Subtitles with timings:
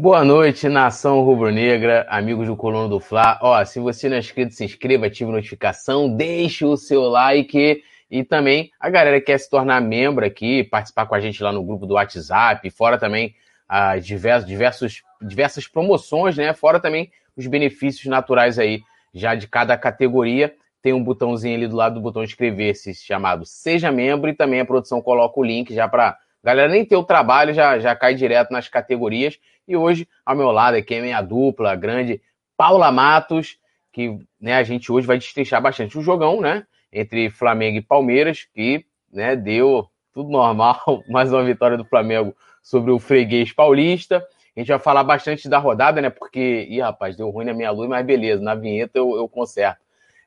[0.00, 3.38] Boa noite, nação rubro-negra, amigos do Colono do Fla.
[3.42, 8.24] Ó, se você não é inscrito, se inscreva, ative notificação, deixe o seu like e
[8.24, 11.62] também a galera que quer se tornar membro aqui, participar com a gente lá no
[11.62, 13.34] grupo do WhatsApp, fora também
[13.68, 16.54] as diversos, diversos, diversas promoções, né?
[16.54, 18.80] Fora também os benefícios naturais aí,
[19.12, 20.54] já de cada categoria.
[20.80, 24.64] Tem um botãozinho ali do lado do botão inscrever-se chamado Seja Membro e também a
[24.64, 28.50] produção coloca o link já para galera nem ter o trabalho, já, já cai direto
[28.50, 29.38] nas categorias.
[29.70, 32.20] E hoje, ao meu lado aqui é minha dupla, grande
[32.56, 33.56] Paula Matos,
[33.92, 36.66] que né, a gente hoje vai destrinchar bastante o jogão, né?
[36.92, 42.90] Entre Flamengo e Palmeiras, que né, deu tudo normal, mais uma vitória do Flamengo sobre
[42.90, 44.26] o freguês paulista.
[44.56, 46.10] A gente vai falar bastante da rodada, né?
[46.10, 49.78] Porque, ih, rapaz, deu ruim na minha luz, mas beleza, na vinheta eu, eu conserto.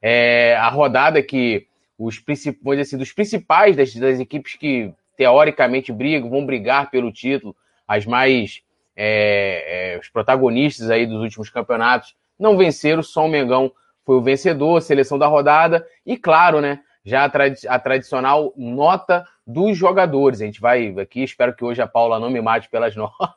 [0.02, 1.68] É, a rodada que
[2.00, 7.54] os principais, assim, dos principais das, das equipes que teoricamente brigam, vão brigar pelo título,
[7.86, 8.63] as mais
[8.96, 13.72] é, é, os protagonistas aí dos últimos campeonatos não venceram, só o Mengão
[14.06, 19.26] foi o vencedor, seleção da rodada, e claro, né, já a, tradi a, tradicional nota
[19.46, 20.42] dos jogadores.
[20.42, 23.34] A gente vai aqui, espero que hoje a Paula não me mate pelas notas.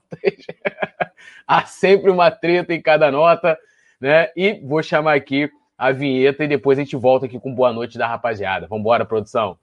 [1.46, 3.58] Há sempre uma treta em cada nota,
[4.00, 4.30] né?
[4.36, 7.98] E vou chamar aqui a vinheta e depois a gente volta aqui com boa noite
[7.98, 8.66] da rapaziada.
[8.66, 9.58] Vambora, produção.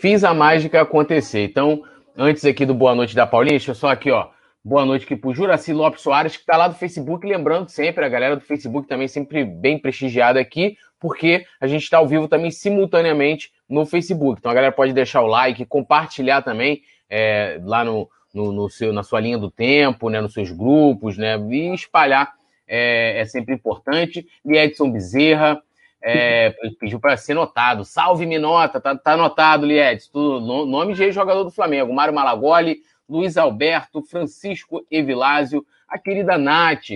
[0.00, 1.44] Fiz a mágica acontecer.
[1.44, 1.82] Então,
[2.16, 4.28] antes aqui do Boa Noite da Paulinha, deixa eu só aqui, ó.
[4.64, 7.26] Boa noite aqui pro Juraci Lopes Soares, que tá lá do Facebook.
[7.26, 11.98] Lembrando sempre, a galera do Facebook também sempre bem prestigiada aqui, porque a gente está
[11.98, 14.38] ao vivo também simultaneamente no Facebook.
[14.38, 18.94] Então a galera pode deixar o like, compartilhar também é, lá no, no, no, seu,
[18.94, 22.32] na sua linha do tempo, né, nos seus grupos, né, e espalhar
[22.66, 24.26] é, é sempre importante.
[24.46, 25.60] E Edson Bezerra,
[26.02, 27.84] é, pediu para ser notado.
[27.84, 30.10] Salve Minota, tá, tá anotado, Liedes.
[30.12, 31.92] nome de jogador do Flamengo.
[31.92, 32.78] Mário Malagoli,
[33.08, 36.90] Luiz Alberto, Francisco Evilásio, a querida Nath.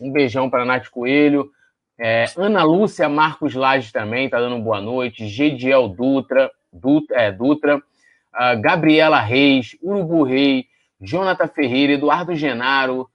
[0.00, 1.50] Um beijão para Nath Coelho.
[1.98, 5.28] É, Ana Lúcia Marcos Lages também, tá dando boa noite.
[5.28, 10.66] Gediel Dutra, Dutra, é, Dutra uh, Gabriela Reis, Urubu Rei,
[11.00, 13.08] Jonathan Ferreira, Eduardo Genaro,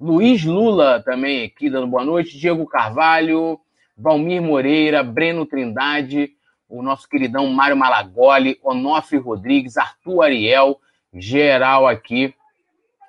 [0.00, 2.38] Luiz Lula também aqui dando boa noite.
[2.38, 3.58] Diego Carvalho,
[3.98, 6.30] Valmir Moreira, Breno Trindade,
[6.68, 10.78] o nosso queridão Mário Malagoli, Onofre Rodrigues, Arthur Ariel,
[11.12, 12.32] geral aqui.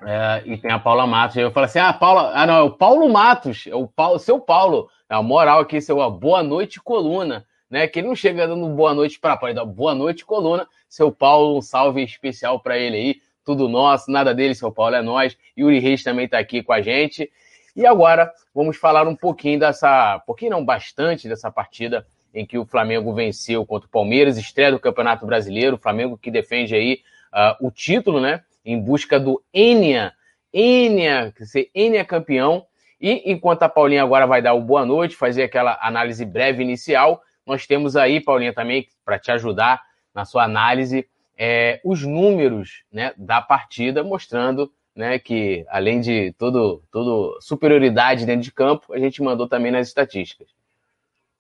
[0.02, 1.36] É, e tem a Paula Matos.
[1.36, 4.40] Eu falo assim: ah, Paula, ah, não, é o Paulo Matos, é o Paulo, seu
[4.40, 4.90] Paulo.
[5.10, 7.46] É a moral aqui, seu boa noite, coluna.
[7.70, 10.68] Né, que ele não chega dando boa noite para dá boa noite, coluna.
[10.88, 13.22] Seu Paulo, um salve especial para ele aí.
[13.46, 15.38] Tudo nosso, nada dele, seu Paulo, é nós.
[15.56, 17.30] Yuri Reis também está aqui com a gente.
[17.76, 22.66] E agora vamos falar um pouquinho dessa, pouquinho não, bastante dessa partida em que o
[22.66, 27.02] Flamengo venceu contra o Palmeiras, estreia do Campeonato Brasileiro, o Flamengo que defende aí
[27.34, 30.14] uh, o título, né, em busca do Enia,
[30.54, 32.66] Enia, dizer, Enia campeão.
[33.00, 37.22] E enquanto a Paulinha agora vai dar o boa noite, fazer aquela análise breve inicial,
[37.46, 39.82] nós temos aí, Paulinha, também, para te ajudar
[40.14, 41.08] na sua análise,
[41.38, 48.42] é, os números né, da partida, mostrando né, que além de todo, todo superioridade dentro
[48.42, 50.50] de campo, a gente mandou também nas estatísticas.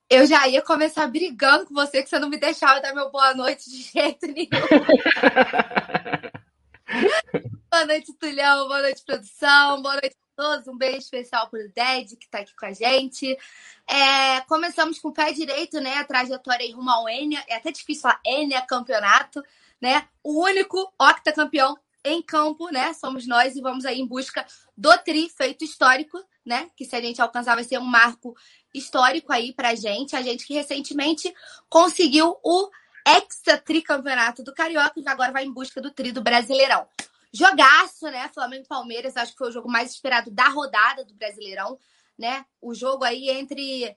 [0.09, 3.33] Eu já ia começar brigando com você que você não me deixava dar meu boa
[3.33, 4.47] noite de jeito nenhum.
[7.69, 8.69] boa noite, Tulhão.
[8.69, 9.81] Boa noite, produção.
[9.81, 10.69] Boa noite a todos.
[10.69, 13.37] Um beijo especial para o Ded, que está aqui com a gente.
[13.85, 15.97] É, começamos com o pé direito, né?
[15.97, 17.43] A trajetória em rumo ao Enia.
[17.45, 19.43] É até difícil falar Enia campeonato,
[19.81, 20.07] né?
[20.23, 22.93] O único octacampeão em campo, né?
[22.93, 26.69] Somos nós e vamos aí em busca do tri feito histórico, né?
[26.75, 28.35] Que se a gente alcançar vai ser um marco
[28.73, 30.15] histórico aí pra gente.
[30.15, 31.33] A gente que recentemente
[31.69, 32.69] conseguiu o
[33.05, 36.87] Hexa Tricampeonato do Carioca e agora vai em busca do tri do Brasileirão.
[37.31, 38.29] Jogaço, né?
[38.33, 41.77] Flamengo e Palmeiras, acho que foi o jogo mais esperado da rodada do Brasileirão,
[42.17, 42.45] né?
[42.61, 43.95] O jogo aí entre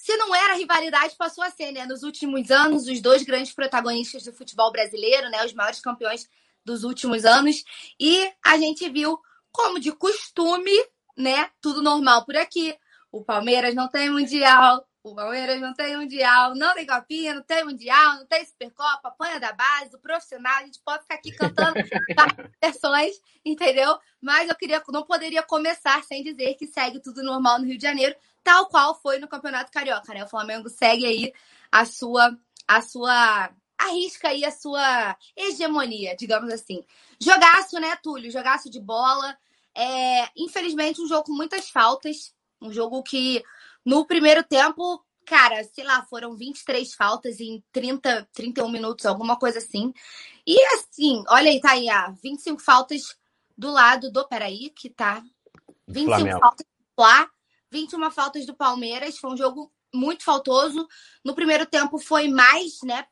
[0.00, 1.84] se não era rivalidade, passou a ser, né?
[1.84, 5.44] Nos últimos anos, os dois grandes protagonistas do futebol brasileiro, né?
[5.44, 6.26] Os maiores campeões
[6.64, 7.64] dos últimos anos.
[7.98, 9.18] E a gente viu,
[9.52, 10.76] como de costume,
[11.16, 11.50] né?
[11.60, 12.76] Tudo normal por aqui.
[13.12, 14.86] O Palmeiras não tem mundial.
[15.02, 19.40] O Palmeiras não tem mundial, não tem copinha, não tem mundial, não tem Supercopa, apanha
[19.40, 21.72] da base, o profissional, a gente pode ficar aqui cantando
[22.62, 23.98] versões, entendeu?
[24.20, 27.82] Mas eu queria, não poderia começar sem dizer que segue tudo normal no Rio de
[27.82, 28.14] Janeiro,
[28.44, 30.22] tal qual foi no Campeonato Carioca, né?
[30.22, 31.32] O Flamengo segue aí
[31.72, 32.36] a sua
[32.68, 36.84] a sua arrisca aí a sua hegemonia, digamos assim.
[37.20, 38.30] Jogaço, né, Túlio?
[38.30, 39.36] Jogaço de bola.
[39.74, 42.34] É, infelizmente, um jogo com muitas faltas.
[42.60, 43.42] Um jogo que
[43.84, 49.58] no primeiro tempo, cara, sei lá, foram 23 faltas em 30, 31 minutos, alguma coisa
[49.58, 49.92] assim.
[50.46, 53.16] E assim, olha aí, tá aí, ah, 25 faltas
[53.56, 54.26] do lado do.
[54.28, 55.22] Peraí, que tá.
[55.88, 56.40] 25 Flamengo.
[56.40, 56.66] faltas
[56.98, 57.30] lá,
[57.70, 59.18] 21 faltas do Palmeiras.
[59.18, 60.86] Foi um jogo muito faltoso.
[61.24, 63.06] No primeiro tempo foi mais, né,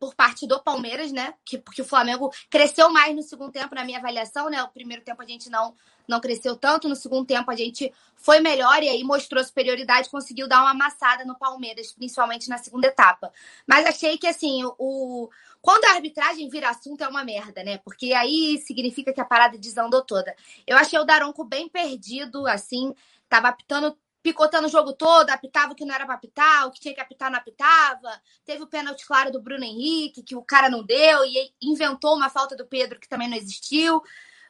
[0.00, 1.34] por parte do Palmeiras, né?
[1.44, 4.62] Que, porque o Flamengo cresceu mais no segundo tempo, na minha avaliação, né?
[4.62, 5.74] O primeiro tempo a gente não,
[6.08, 10.48] não cresceu tanto, no segundo tempo a gente foi melhor e aí mostrou superioridade, conseguiu
[10.48, 13.30] dar uma amassada no Palmeiras, principalmente na segunda etapa.
[13.66, 15.28] Mas achei que, assim, o,
[15.60, 17.76] quando a arbitragem vira assunto é uma merda, né?
[17.84, 20.34] Porque aí significa que a parada desandou toda.
[20.66, 22.94] Eu achei o Daronco bem perdido, assim,
[23.28, 26.80] tava apitando picotando o jogo todo, apitava o que não era para apitar, o que
[26.80, 28.20] tinha que apitar não apitava.
[28.44, 32.28] Teve o pênalti claro do Bruno Henrique, que o cara não deu, e inventou uma
[32.28, 34.02] falta do Pedro que também não existiu.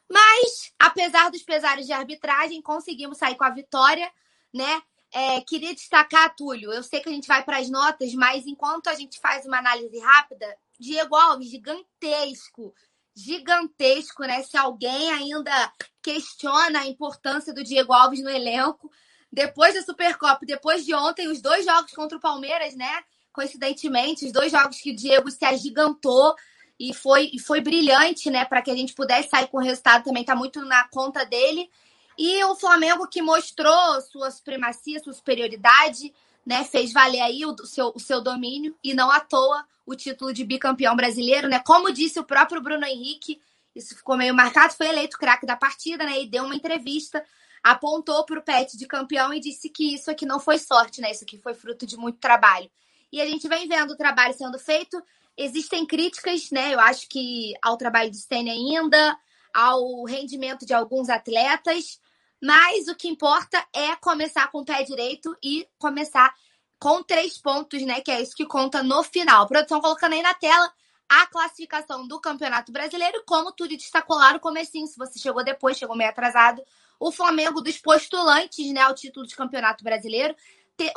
[0.09, 4.11] Mas, apesar dos pesares de arbitragem, conseguimos sair com a vitória,
[4.53, 4.81] né?
[5.13, 8.87] É, queria destacar, Túlio, eu sei que a gente vai para as notas, mas enquanto
[8.87, 12.73] a gente faz uma análise rápida, Diego Alves, gigantesco,
[13.13, 14.41] gigantesco, né?
[14.43, 18.91] Se alguém ainda questiona a importância do Diego Alves no elenco,
[19.31, 23.03] depois da Supercopa, depois de ontem, os dois jogos contra o Palmeiras, né?
[23.31, 26.35] Coincidentemente, os dois jogos que o Diego se agigantou
[26.77, 28.43] e foi, e foi brilhante, né?
[28.43, 31.69] Para que a gente pudesse sair com o resultado também, tá muito na conta dele.
[32.17, 36.13] E o Flamengo que mostrou sua supremacia, sua superioridade,
[36.45, 36.65] né?
[36.65, 40.43] Fez valer aí o seu, o seu domínio e não à toa o título de
[40.43, 41.59] bicampeão brasileiro, né?
[41.59, 43.41] Como disse o próprio Bruno Henrique,
[43.73, 46.21] isso ficou meio marcado, foi eleito craque da partida, né?
[46.21, 47.23] E deu uma entrevista
[47.63, 51.11] apontou para o Pet de campeão e disse que isso aqui não foi sorte, né?
[51.11, 52.69] Isso aqui foi fruto de muito trabalho.
[53.11, 55.01] E a gente vem vendo o trabalho sendo feito.
[55.37, 56.73] Existem críticas, né?
[56.73, 59.17] Eu acho que ao trabalho de Stênio ainda,
[59.53, 61.99] ao rendimento de alguns atletas,
[62.41, 66.33] mas o que importa é começar com o pé direito e começar
[66.79, 68.01] com três pontos, né?
[68.01, 69.47] Que é isso que conta no final.
[69.47, 70.71] Produção colocando aí na tela
[71.07, 74.87] a classificação do Campeonato Brasileiro, como tudo destacou lá no comecinho.
[74.87, 76.63] Se você chegou depois, chegou meio atrasado,
[77.01, 80.35] o Flamengo dos postulantes, né, ao título de Campeonato Brasileiro,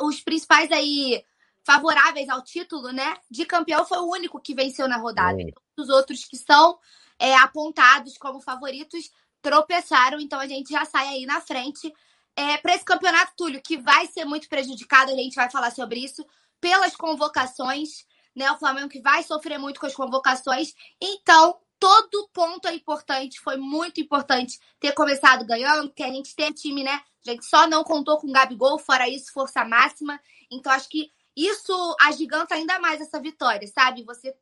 [0.01, 1.25] os principais aí
[1.63, 5.41] favoráveis ao título, né, de campeão foi o único que venceu na rodada.
[5.41, 5.45] É.
[5.75, 6.77] Os outros que são
[7.17, 9.11] é, apontados como favoritos
[9.41, 11.91] tropeçaram, então a gente já sai aí na frente
[12.35, 15.99] é, para esse campeonato, Túlio, que vai ser muito prejudicado, a gente vai falar sobre
[15.99, 16.23] isso,
[16.61, 18.05] pelas convocações
[18.35, 18.51] né?
[18.51, 20.73] O Flamengo que vai sofrer muito com as convocações.
[21.01, 23.39] Então, todo ponto é importante.
[23.39, 26.99] Foi muito importante ter começado ganhando, porque a gente tem time, né?
[27.23, 30.19] A gente só não contou com o Gabigol, fora isso, força máxima.
[30.51, 34.03] Então, acho que isso agiganta ainda mais essa vitória, sabe?
[34.03, 34.33] Você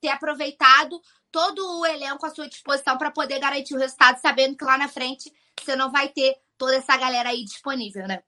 [0.00, 0.98] ter aproveitado
[1.30, 4.88] todo o elenco à sua disposição para poder garantir o resultado, sabendo que lá na
[4.88, 8.22] frente você não vai ter toda essa galera aí disponível, né?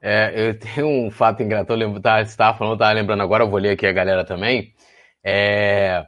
[0.00, 3.50] É, eu tenho um fato engraçado, eu tá, você estava falando, estava lembrando agora, eu
[3.50, 4.74] vou ler aqui a galera também.
[5.22, 6.06] É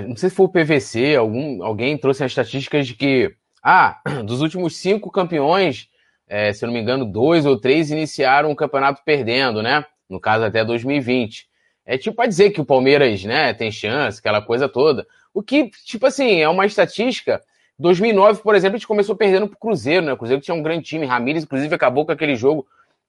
[0.00, 4.40] não sei se foi o PVC, algum, alguém trouxe as estatísticas de que, ah, dos
[4.40, 5.88] últimos cinco campeões,
[6.26, 9.84] é, se eu não me engano, dois ou três iniciaram o campeonato perdendo, né?
[10.08, 11.46] No caso, até 2020.
[11.84, 15.06] É tipo para dizer que o Palmeiras, né, tem chance, aquela coisa toda.
[15.34, 17.42] O que, tipo assim, é uma estatística.
[17.78, 20.12] 2009, por exemplo, a gente começou perdendo pro Cruzeiro, né?
[20.12, 21.06] O Cruzeiro tinha um grande time.
[21.06, 22.66] Ramires, inclusive, acabou com aquele jogo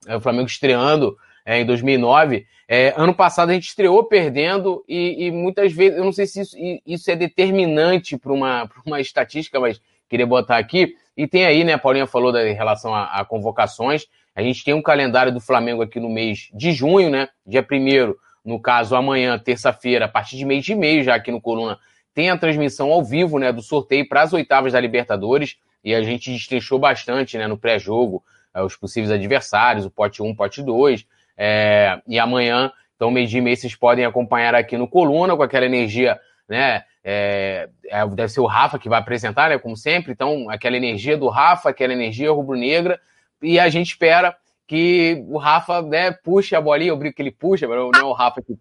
[0.07, 2.45] é, o Flamengo estreando é, em 2009.
[2.67, 6.41] É, ano passado a gente estreou perdendo e, e, muitas vezes, eu não sei se
[6.41, 10.95] isso, isso é determinante para uma, uma estatística, mas queria botar aqui.
[11.15, 14.07] E tem aí, né, a Paulinha falou da, em relação a, a convocações.
[14.35, 17.29] A gente tem um calendário do Flamengo aqui no mês de junho, né?
[17.45, 21.39] Dia 1 no caso, amanhã, terça-feira, a partir de mês de meio, já aqui no
[21.39, 21.79] Coluna,
[22.13, 25.55] tem a transmissão ao vivo, né, do sorteio para as oitavas da Libertadores.
[25.83, 28.23] E a gente destrinchou bastante, né, no pré-jogo,
[28.53, 31.05] é, os possíveis adversários, o pote 1, pote 2.
[31.37, 35.43] É, e amanhã, então, meio dia e meio, vocês podem acompanhar aqui no Coluna, com
[35.43, 36.85] aquela energia, né?
[37.03, 39.57] É, é, deve ser o Rafa que vai apresentar, né?
[39.57, 40.13] Como sempre.
[40.13, 43.01] Então, aquela energia do Rafa, aquela energia rubro-negra.
[43.41, 47.31] E a gente espera que o Rafa né, puxe a bolinha, eu brinco que ele
[47.31, 48.57] puxa, mas não é o Rafa que.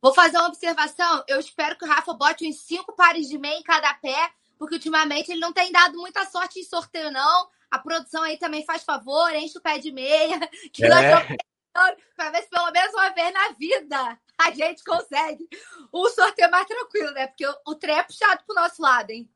[0.00, 1.22] Vou fazer uma observação.
[1.28, 4.76] Eu espero que o Rafa bote uns cinco pares de meia em cada pé, porque
[4.76, 8.84] ultimamente ele não tem dado muita sorte em sorteio, não A produção aí também faz
[8.84, 10.40] favor, enche o pé de meia,
[10.72, 10.88] que é.
[10.88, 11.36] nós estamos
[12.16, 15.46] para ver se pelo menos uma vez na vida a gente consegue
[15.92, 17.26] um sorteio mais tranquilo, né?
[17.26, 19.28] Porque o, trem é puxado pro nosso lado, hein?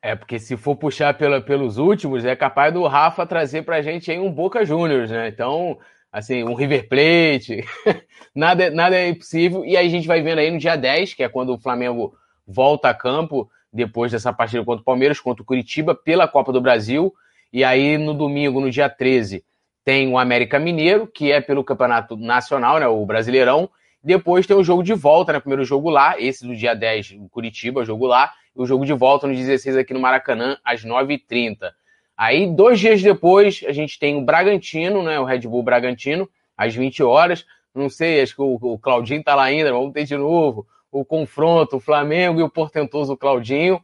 [0.00, 4.10] É, porque se for puxar pela, pelos últimos, é capaz do Rafa trazer pra gente
[4.10, 5.28] aí um Boca Juniors, né?
[5.28, 5.78] Então,
[6.10, 7.64] assim, um River Plate,
[8.34, 9.64] nada, nada é impossível.
[9.64, 12.16] E aí a gente vai vendo aí no dia 10, que é quando o Flamengo
[12.46, 16.60] volta a campo, depois dessa partida contra o Palmeiras, contra o Curitiba, pela Copa do
[16.60, 17.14] Brasil.
[17.52, 19.44] E aí no domingo, no dia 13,
[19.84, 23.68] tem o América Mineiro, que é pelo Campeonato Nacional, né, o Brasileirão.
[24.02, 25.40] Depois tem o jogo de volta, né?
[25.40, 28.92] Primeiro jogo lá, esse do dia 10 em Curitiba, jogo lá, e o jogo de
[28.92, 31.72] volta no 16 aqui no Maracanã, às 9h30.
[32.16, 35.20] Aí, dois dias depois, a gente tem o Bragantino, né?
[35.20, 37.46] O Red Bull Bragantino, às 20 horas.
[37.74, 41.04] Não sei, acho que o, o Claudinho tá lá ainda, vamos ter de novo o
[41.06, 43.82] confronto, o Flamengo e o portentoso Claudinho.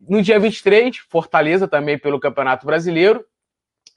[0.00, 3.24] No dia 23, Fortaleza também pelo Campeonato Brasileiro.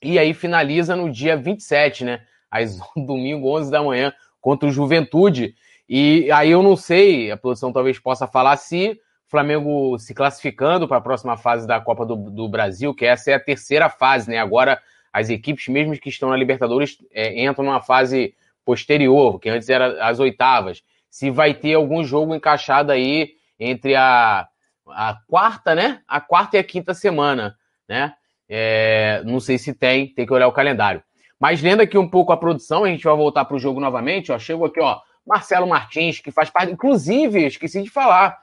[0.01, 2.21] E aí finaliza no dia 27, né?
[2.49, 5.55] Às domingo, 11 da manhã, contra o Juventude.
[5.87, 8.91] E aí eu não sei, a produção talvez possa falar se
[9.27, 13.31] o Flamengo se classificando para a próxima fase da Copa do, do, Brasil, que essa
[13.31, 14.37] é a terceira fase, né?
[14.37, 14.81] Agora
[15.11, 20.05] as equipes, mesmo que estão na Libertadores, é, entram numa fase posterior, que antes era
[20.05, 20.81] as oitavas.
[21.09, 24.47] Se vai ter algum jogo encaixado aí entre a,
[24.87, 26.01] a quarta, né?
[26.07, 28.13] A quarta e a quinta semana, né?
[28.53, 31.01] É, não sei se tem, tem que olhar o calendário.
[31.39, 34.29] Mas lendo aqui um pouco a produção, a gente vai voltar para o jogo novamente.
[34.29, 36.73] Ó, chegou aqui, ó, Marcelo Martins, que faz parte.
[36.73, 38.37] Inclusive, esqueci de falar,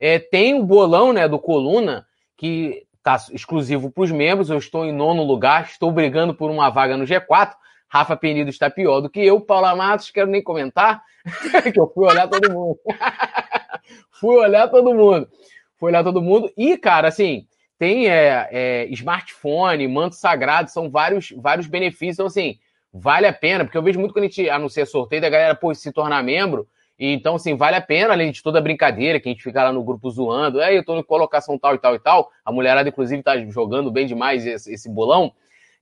[0.00, 2.06] é, tem o bolão né, do Coluna,
[2.38, 4.48] que está exclusivo para os membros.
[4.48, 7.52] Eu estou em nono lugar, estou brigando por uma vaga no G4.
[7.86, 9.42] Rafa Penido está pior do que eu.
[9.42, 11.02] Paula Matos, quero nem comentar,
[11.70, 12.78] que eu fui olhar todo mundo.
[14.18, 15.28] fui olhar todo mundo.
[15.76, 16.50] Fui olhar todo mundo.
[16.56, 17.46] E, cara, assim,
[17.80, 22.16] tem é, é, smartphone, manto sagrado, são vários, vários benefícios.
[22.16, 22.58] Então, assim,
[22.92, 25.74] vale a pena, porque eu vejo muito quando a gente anuncia sorteio da galera, pô,
[25.74, 26.68] se tornar membro.
[26.98, 29.64] E, então, assim, vale a pena, além de toda a brincadeira, que a gente fica
[29.64, 32.30] lá no grupo zoando, aí eu tô em colocação tal e tal e tal.
[32.44, 35.32] A mulherada, inclusive, tá jogando bem demais esse, esse bolão.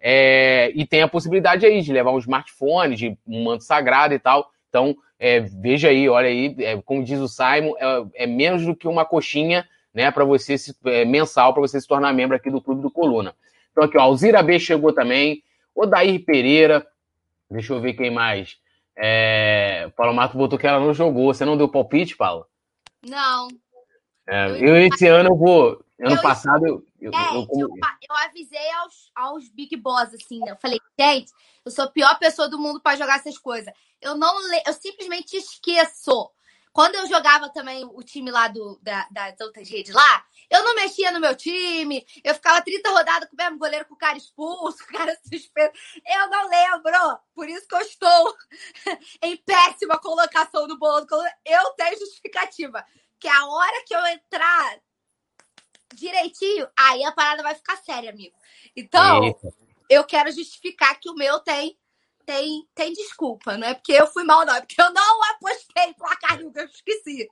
[0.00, 4.20] É, e tem a possibilidade aí de levar um smartphone, de um manto sagrado e
[4.20, 4.48] tal.
[4.68, 8.76] Então, é, veja aí, olha aí, é, como diz o Simon, é, é menos do
[8.76, 12.50] que uma coxinha né, para você se, é, mensal para você se tornar membro aqui
[12.50, 13.34] do Clube do Coluna.
[13.70, 15.42] Então aqui, ó, Alzira B chegou também,
[15.74, 16.86] Odair Pereira,
[17.50, 18.58] deixa eu ver quem mais.
[19.00, 21.32] É, Paulo Mato botou que ela não jogou.
[21.32, 22.46] Você não deu palpite, Paulo?
[23.06, 23.46] Não.
[24.26, 25.84] É, eu, esse ano eu vou.
[26.00, 26.84] Ano eu, passado eu.
[27.00, 30.50] Eu, eu, eu, eu, avisei aos, aos Big Boss, assim, né?
[30.50, 31.30] Eu falei, gente,
[31.64, 33.72] eu sou a pior pessoa do mundo para jogar essas coisas.
[34.00, 34.34] Eu não
[34.66, 36.28] eu simplesmente esqueço.
[36.78, 40.76] Quando eu jogava também o time lá do, da, das outras redes lá, eu não
[40.76, 44.16] mexia no meu time, eu ficava 30 rodadas com o mesmo goleiro com o cara
[44.16, 45.72] expulso, o cara suspenso.
[46.06, 47.18] Eu não lembro.
[47.34, 48.36] Por isso que eu estou
[49.20, 51.04] em péssima colocação no bolo.
[51.44, 52.86] Eu tenho justificativa.
[53.18, 54.78] Que a hora que eu entrar
[55.92, 58.36] direitinho, aí a parada vai ficar séria, amigo.
[58.76, 59.52] Então, Eita.
[59.90, 61.76] eu quero justificar que o meu tem
[62.28, 65.94] tem, tem desculpa, não é porque eu fui mal, não, é porque eu não apostei
[65.94, 67.26] placar eu esqueci.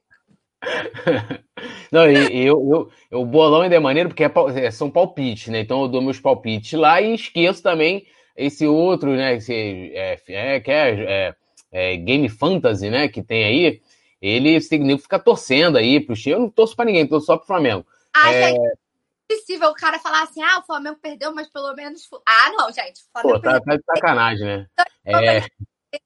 [1.92, 4.30] não, e eu, eu, eu, o bolão ainda é maneiro porque é,
[4.64, 5.60] é, são palpites, né?
[5.60, 9.36] Então eu dou meus palpites lá e esqueço também esse outro, né?
[9.36, 9.52] Esse,
[9.94, 11.34] é, é, que é, é,
[11.70, 13.06] é, Game Fantasy, né?
[13.06, 13.82] Que tem aí.
[14.20, 16.36] Ele significa torcendo aí pro time.
[16.36, 17.86] Eu não torço pra ninguém, torço só pro Flamengo.
[18.14, 18.48] Ah, é...
[18.48, 18.60] gente,
[19.28, 22.08] possível o cara falar assim, ah, o Flamengo perdeu, mas pelo menos.
[22.26, 23.00] Ah, não, gente.
[23.00, 24.66] O Flamengo Pô, tá, tá de sacanagem, né?
[25.04, 25.46] Então, é...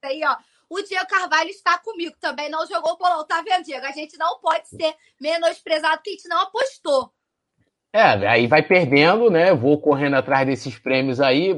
[0.03, 0.37] Aí, ó.
[0.69, 3.85] O Diego Carvalho está comigo também, não jogou o bolão, tá vendo, Diego?
[3.85, 7.13] A gente não pode ser menosprezado porque a gente não apostou.
[7.93, 9.53] É, aí vai perdendo, né?
[9.53, 11.57] Vou correndo atrás desses prêmios aí,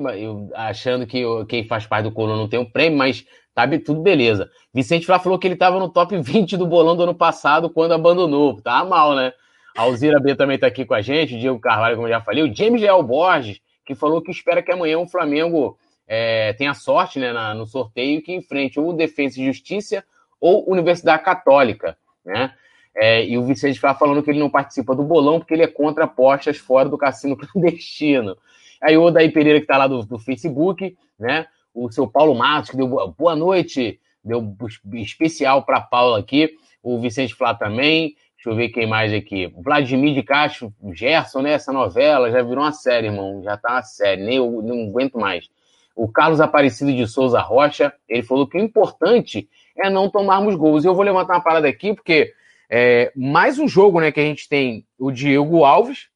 [0.54, 4.50] achando que quem faz parte do Coluna não tem um prêmio, mas tá tudo beleza.
[4.72, 7.92] Vicente Flá falou que ele estava no top 20 do bolão do ano passado quando
[7.92, 8.62] abandonou.
[8.62, 9.34] Tá mal, né?
[9.76, 12.42] A Alzira B também está aqui com a gente, o Diego Carvalho, como já falei,
[12.42, 17.18] o James Leal Borges, que falou que espera que amanhã o Flamengo é, tenha sorte
[17.18, 20.04] né, na, no sorteio que enfrente ou Defesa e Justiça
[20.40, 22.52] ou Universidade Católica, né?
[22.94, 25.66] É, e o Vicente está falando que ele não participa do bolão porque ele é
[25.66, 28.36] contra apostas fora do cassino clandestino.
[28.82, 31.46] Aí o Odaí Pereira, que está lá do, do, Facebook, né?
[31.72, 34.54] O seu Paulo Matos, que deu boa noite, deu
[34.94, 36.50] especial para Paula aqui.
[36.82, 38.14] O Vicente Flá também.
[38.44, 39.52] Deixa eu ver quem mais aqui.
[39.56, 41.52] Vladimir de Castro, Gerson, né?
[41.52, 43.42] Essa novela já virou uma série, irmão.
[43.42, 45.48] Já tá uma série, nem eu não aguento mais.
[45.94, 50.84] O Carlos Aparecido de Souza Rocha, ele falou que o importante é não tomarmos gols.
[50.84, 52.32] E eu vou levantar uma parada aqui, porque
[52.68, 56.08] é, mais um jogo, né, que a gente tem o Diego Alves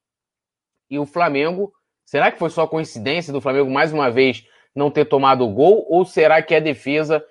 [0.90, 1.72] e o Flamengo
[2.06, 5.84] Será que foi só coincidência do Flamengo mais uma vez não ter tomado o gol?
[5.88, 7.22] Ou será que a defesa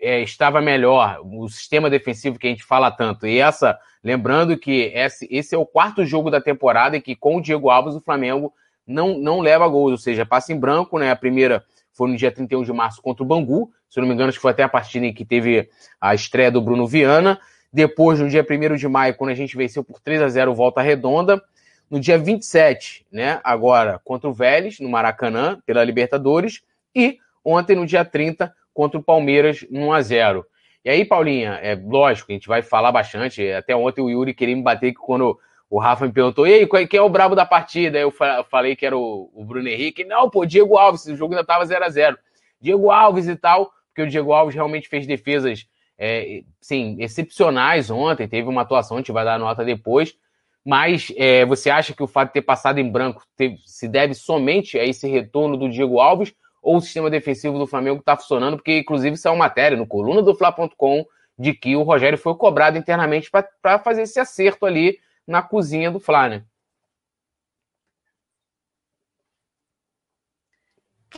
[0.00, 3.26] é, estava melhor, o sistema defensivo que a gente fala tanto?
[3.26, 7.36] E essa, lembrando que esse, esse é o quarto jogo da temporada e que com
[7.36, 8.52] o Diego Alves o Flamengo
[8.86, 11.10] não, não leva gols, ou seja, passa em branco, né?
[11.10, 14.28] A primeira foi no dia 31 de março contra o Bangu, se não me engano,
[14.28, 15.68] acho que foi até a partida em que teve
[16.00, 17.40] a estreia do Bruno Viana.
[17.72, 20.82] Depois, no dia 1 de maio, quando a gente venceu por 3 a 0 volta
[20.82, 21.42] redonda.
[21.88, 26.62] No dia 27, né, agora contra o Vélez, no Maracanã, pela Libertadores.
[26.94, 30.46] E ontem, no dia 30, contra o Palmeiras, 1 a 0
[30.84, 33.50] E aí, Paulinha, é lógico, a gente vai falar bastante.
[33.50, 35.38] Até ontem o Yuri queria me bater que quando
[35.70, 37.98] o Rafa me perguntou, e aí, quem é o brabo da partida?
[37.98, 38.12] Eu
[38.50, 40.04] falei que era o, Bruno Henrique.
[40.04, 42.18] Não, pô, Diego Alves, o jogo ainda tava 0 a 0
[42.60, 45.66] Diego Alves e tal, porque o Diego Alves realmente fez defesas
[45.98, 50.14] é, sim, excepcionais ontem, teve uma atuação, a gente vai dar nota depois,
[50.62, 54.12] mas é, você acha que o fato de ter passado em branco teve, se deve
[54.12, 56.34] somente a esse retorno do Diego Alves
[56.66, 58.56] ou o sistema defensivo do Flamengo está funcionando?
[58.56, 61.06] Porque, inclusive, saiu matéria no coluna do Fla.com
[61.38, 66.00] de que o Rogério foi cobrado internamente para fazer esse acerto ali na cozinha do
[66.00, 66.44] Fla, né?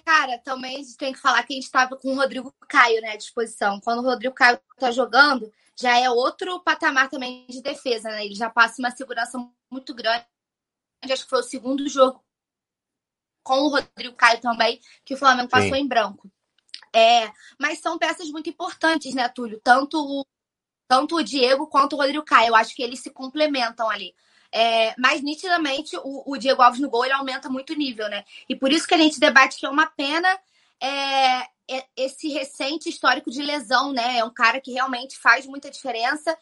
[0.05, 3.01] Cara, também a gente tem que falar que a gente estava com o Rodrigo Caio
[3.01, 3.81] né, à disposição.
[3.81, 8.27] Quando o Rodrigo Caio tá jogando, já é outro patamar também de defesa, né?
[8.27, 9.39] Ele já passa uma segurança
[9.71, 10.27] muito grande.
[11.03, 12.23] Acho que foi o segundo jogo
[13.49, 15.81] com o Rodrigo Caio também, que o Flamengo passou Sim.
[15.81, 16.31] em branco.
[16.93, 19.59] É, mas são peças muito importantes, né, Túlio?
[19.65, 20.27] Tanto,
[20.87, 22.49] tanto o Diego quanto o Rodrigo Caio.
[22.49, 24.15] Eu acho que eles se complementam ali.
[24.53, 28.23] É, mas nitidamente o, o, Diego Alves no gol ele aumenta muito o nível, né?
[28.49, 30.29] E por isso que a gente debate que é uma pena
[30.81, 31.41] é,
[31.71, 34.19] é, esse recente histórico de lesão, né?
[34.19, 36.37] É um cara que realmente faz muita diferença.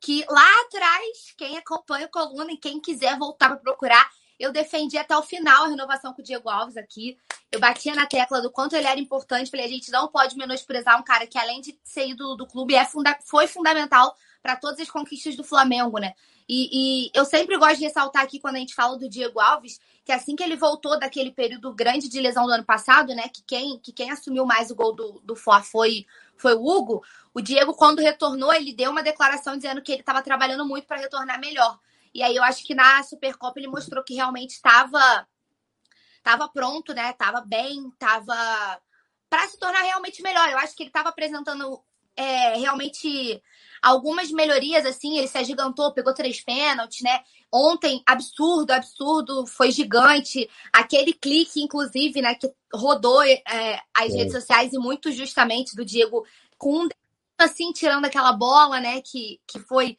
[0.00, 4.96] Que lá atrás, quem acompanha o coluna e quem quiser voltar para procurar, eu defendi
[4.96, 7.18] até o final a renovação com o Diego Alves aqui.
[7.50, 9.50] Eu batia na tecla do quanto ele era importante.
[9.50, 12.74] Falei, a gente não pode menosprezar um cara que, além de ser do, do clube,
[12.74, 16.14] é funda foi fundamental para todas as conquistas do Flamengo, né?
[16.48, 16.68] E,
[17.08, 20.10] e, eu sempre gosto de ressaltar aqui quando a gente fala do Diego Alves, que
[20.10, 23.28] assim que ele voltou daquele período grande de lesão do ano passado, né?
[23.28, 27.02] Que quem, que quem assumiu mais o gol do, do Fla foi, foi o Hugo.
[27.34, 30.96] O Diego, quando retornou, ele deu uma declaração dizendo que ele estava trabalhando muito para
[30.96, 31.78] retornar melhor.
[32.14, 35.26] E aí eu acho que na Supercopa ele mostrou que realmente estava
[36.16, 37.12] estava pronto, né?
[37.14, 38.34] Tava bem, tava
[39.30, 40.48] para se tornar realmente melhor.
[40.48, 41.82] Eu acho que ele estava apresentando
[42.16, 43.42] é, realmente
[43.80, 47.20] algumas melhorias, assim, ele se agigantou, pegou três pênaltis, né?
[47.50, 50.50] Ontem, absurdo, absurdo, foi gigante.
[50.72, 56.26] Aquele clique, inclusive, né, que rodou é, as redes sociais e muito justamente do Diego
[56.58, 56.88] com um
[57.38, 59.96] assim, tirando aquela bola, né, que, que foi.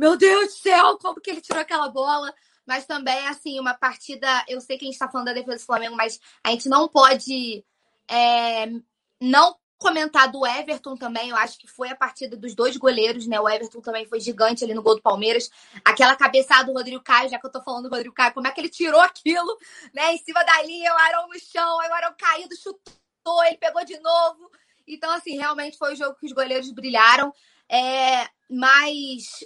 [0.00, 2.34] Meu Deus do céu, como que ele tirou aquela bola?
[2.64, 4.26] Mas também, assim, uma partida.
[4.48, 6.88] Eu sei que a gente tá falando da defesa do Flamengo, mas a gente não
[6.88, 7.62] pode
[8.08, 8.66] é,
[9.20, 13.38] não comentar do Everton também, eu acho que foi a partida dos dois goleiros, né?
[13.38, 15.50] O Everton também foi gigante ali no gol do Palmeiras.
[15.84, 18.50] Aquela cabeçada do Rodrigo Caio, já que eu tô falando do Rodrigo Caio, como é
[18.52, 19.54] que ele tirou aquilo,
[19.92, 20.14] né?
[20.14, 24.00] Em cima da linha, o Arão no chão, o Arão caído, chutou, ele pegou de
[24.00, 24.50] novo.
[24.88, 27.34] Então, assim, realmente foi o jogo que os goleiros brilharam.
[27.68, 29.44] É, mas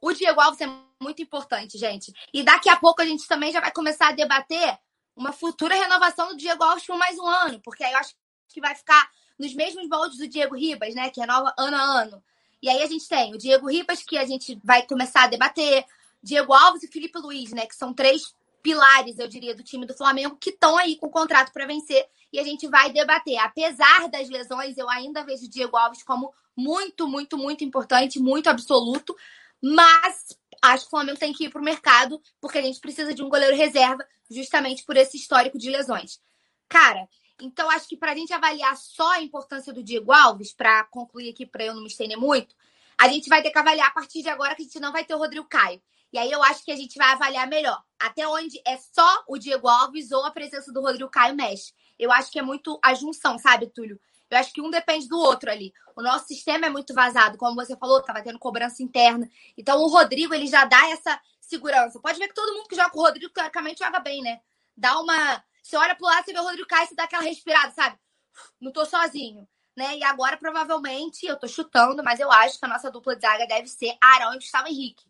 [0.00, 0.66] o Diego Alves é
[1.00, 2.12] muito importante, gente.
[2.32, 4.78] E daqui a pouco a gente também já vai começar a debater
[5.16, 8.14] uma futura renovação do Diego Alves por mais um ano, porque aí eu acho
[8.48, 11.10] que vai ficar nos mesmos moldes do Diego Ribas, né?
[11.10, 12.22] Que renova ano a ano.
[12.60, 15.84] E aí a gente tem o Diego Ribas, que a gente vai começar a debater,
[16.22, 17.66] Diego Alves e Felipe Luiz, né?
[17.66, 21.52] Que são três pilares, eu diria, do time do Flamengo, que estão aí com contrato
[21.52, 22.04] para vencer.
[22.32, 23.38] E a gente vai debater.
[23.38, 28.50] Apesar das lesões, eu ainda vejo o Diego Alves como muito, muito, muito importante, muito
[28.50, 29.16] absoluto.
[29.62, 33.14] Mas acho que o Flamengo tem que ir para o mercado, porque a gente precisa
[33.14, 36.20] de um goleiro reserva, justamente por esse histórico de lesões.
[36.68, 37.08] Cara,
[37.40, 41.30] então, acho que para a gente avaliar só a importância do Diego Alves, para concluir
[41.30, 42.54] aqui, para eu não me estender muito,
[42.98, 45.04] a gente vai ter que avaliar a partir de agora que a gente não vai
[45.04, 45.80] ter o Rodrigo Caio.
[46.12, 49.38] E aí eu acho que a gente vai avaliar melhor até onde é só o
[49.38, 51.72] Diego Alves ou a presença do Rodrigo Caio mexe.
[51.98, 54.00] Eu acho que é muito a junção, sabe, Túlio?
[54.30, 55.72] Eu acho que um depende do outro ali.
[55.96, 59.28] O nosso sistema é muito vazado, como você falou, tava tendo cobrança interna.
[59.56, 62.00] Então o Rodrigo, ele já dá essa segurança.
[62.00, 64.40] Pode ver que todo mundo que joga com o Rodrigo, teoricamente, joga bem, né?
[64.76, 67.70] Dá uma você olha pro lado, você vê o Rodrigo Caio, você dá aquela respirada,
[67.72, 67.98] sabe?
[68.58, 69.46] Não tô sozinho.
[69.76, 69.98] Né?
[69.98, 73.46] E agora, provavelmente, eu tô chutando, mas eu acho que a nossa dupla de zaga
[73.46, 75.04] deve ser Arão e Gustavo Henrique.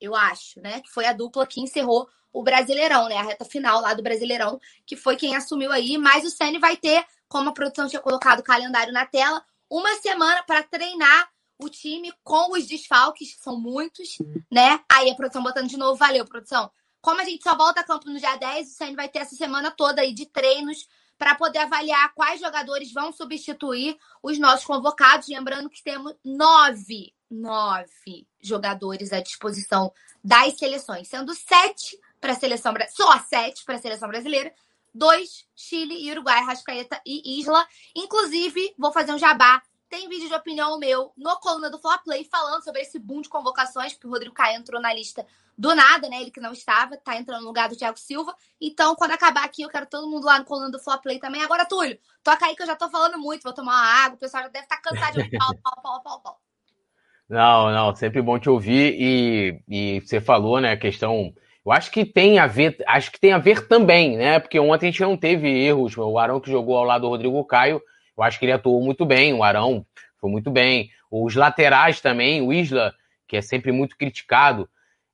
[0.00, 0.80] Eu acho, né?
[0.80, 3.18] Que foi a dupla que encerrou o Brasileirão, né?
[3.18, 5.98] A reta final lá do Brasileirão, que foi quem assumiu aí.
[5.98, 7.04] Mas o Ceni vai ter,
[7.34, 12.12] como a produção tinha colocado o calendário na tela, uma semana para treinar o time
[12.22, 14.18] com os desfalques, que são muitos,
[14.48, 14.78] né?
[14.88, 16.70] Aí a produção botando de novo, valeu, produção
[17.00, 19.34] como a gente só volta a campo no dia 10, o Senna vai ter essa
[19.34, 25.26] semana toda aí de treinos para poder avaliar quais jogadores vão substituir os nossos convocados.
[25.26, 29.92] Lembrando que temos nove, nove jogadores à disposição
[30.22, 34.54] das seleções, sendo sete para a seleção só sete para a seleção brasileira,
[34.94, 37.66] dois Chile e Uruguai, Rascaeta e Isla.
[37.94, 39.62] Inclusive, vou fazer um jabá.
[39.88, 43.28] Tem vídeo de opinião meu no coluna do Fla Play falando sobre esse boom de
[43.28, 45.26] convocações, porque o Rodrigo Caio entrou na lista
[45.56, 46.20] do nada, né?
[46.20, 48.34] Ele que não estava, tá entrando no lugar do Thiago Silva.
[48.60, 51.42] Então, quando acabar aqui, eu quero todo mundo lá no coluna do Fla Play também.
[51.42, 54.18] Agora, Túlio, toca aí que eu já tô falando muito, vou tomar uma água, o
[54.18, 56.40] pessoal já deve estar tá cansado de pau, pau, pau, pau, pau.
[57.28, 61.32] Não, não, sempre bom te ouvir e, e você falou, né, a questão
[61.64, 64.38] eu acho que tem a ver, acho que tem a ver também, né?
[64.38, 65.96] Porque ontem a gente não teve erros.
[65.96, 67.80] O Arão que jogou ao lado do Rodrigo Caio,
[68.16, 69.32] eu acho que ele atuou muito bem.
[69.32, 69.86] O Arão
[70.20, 70.90] foi muito bem.
[71.10, 72.94] Os laterais também, o Isla,
[73.26, 74.68] que é sempre muito criticado.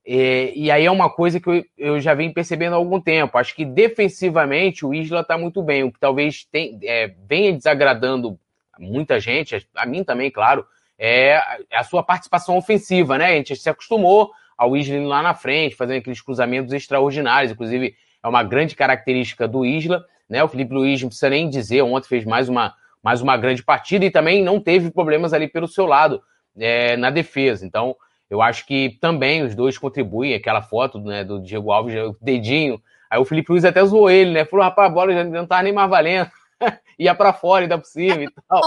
[0.04, 3.38] E, e aí é uma coisa que eu, eu, já venho percebendo há algum tempo.
[3.38, 5.84] Acho que defensivamente o Isla está muito bem.
[5.84, 8.38] O que talvez tem, é, venha desagradando
[8.76, 10.66] muita gente, a mim também, claro,
[10.98, 11.40] é
[11.72, 13.26] a sua participação ofensiva, né?
[13.26, 17.50] A gente se acostumou ao Isla lá na frente, fazendo aqueles cruzamentos extraordinários.
[17.50, 20.04] Inclusive, é uma grande característica do Isla.
[20.28, 20.44] Né?
[20.44, 24.04] O Felipe Luiz não precisa nem dizer, ontem fez mais uma, mais uma grande partida
[24.04, 26.22] e também não teve problemas ali pelo seu lado
[26.58, 27.64] é, na defesa.
[27.64, 27.96] Então,
[28.28, 30.34] eu acho que também os dois contribuem.
[30.34, 32.82] Aquela foto né, do Diego Alves, o dedinho.
[33.08, 34.44] Aí o Felipe Luiz até zoou ele, né?
[34.44, 36.30] Falou, rapaz, a bola já não tava nem mais valendo.
[36.98, 38.60] Ia para fora, ainda por cima e tal.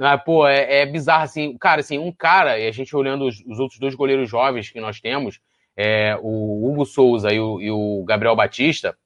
[0.00, 1.56] Ah, pô, é, é, bizarro assim.
[1.58, 4.80] Cara, assim, um cara, e a gente olhando os, os outros dois goleiros jovens que
[4.80, 5.40] nós temos,
[5.76, 8.96] é, o Hugo Souza e o, e o, Gabriel Batista,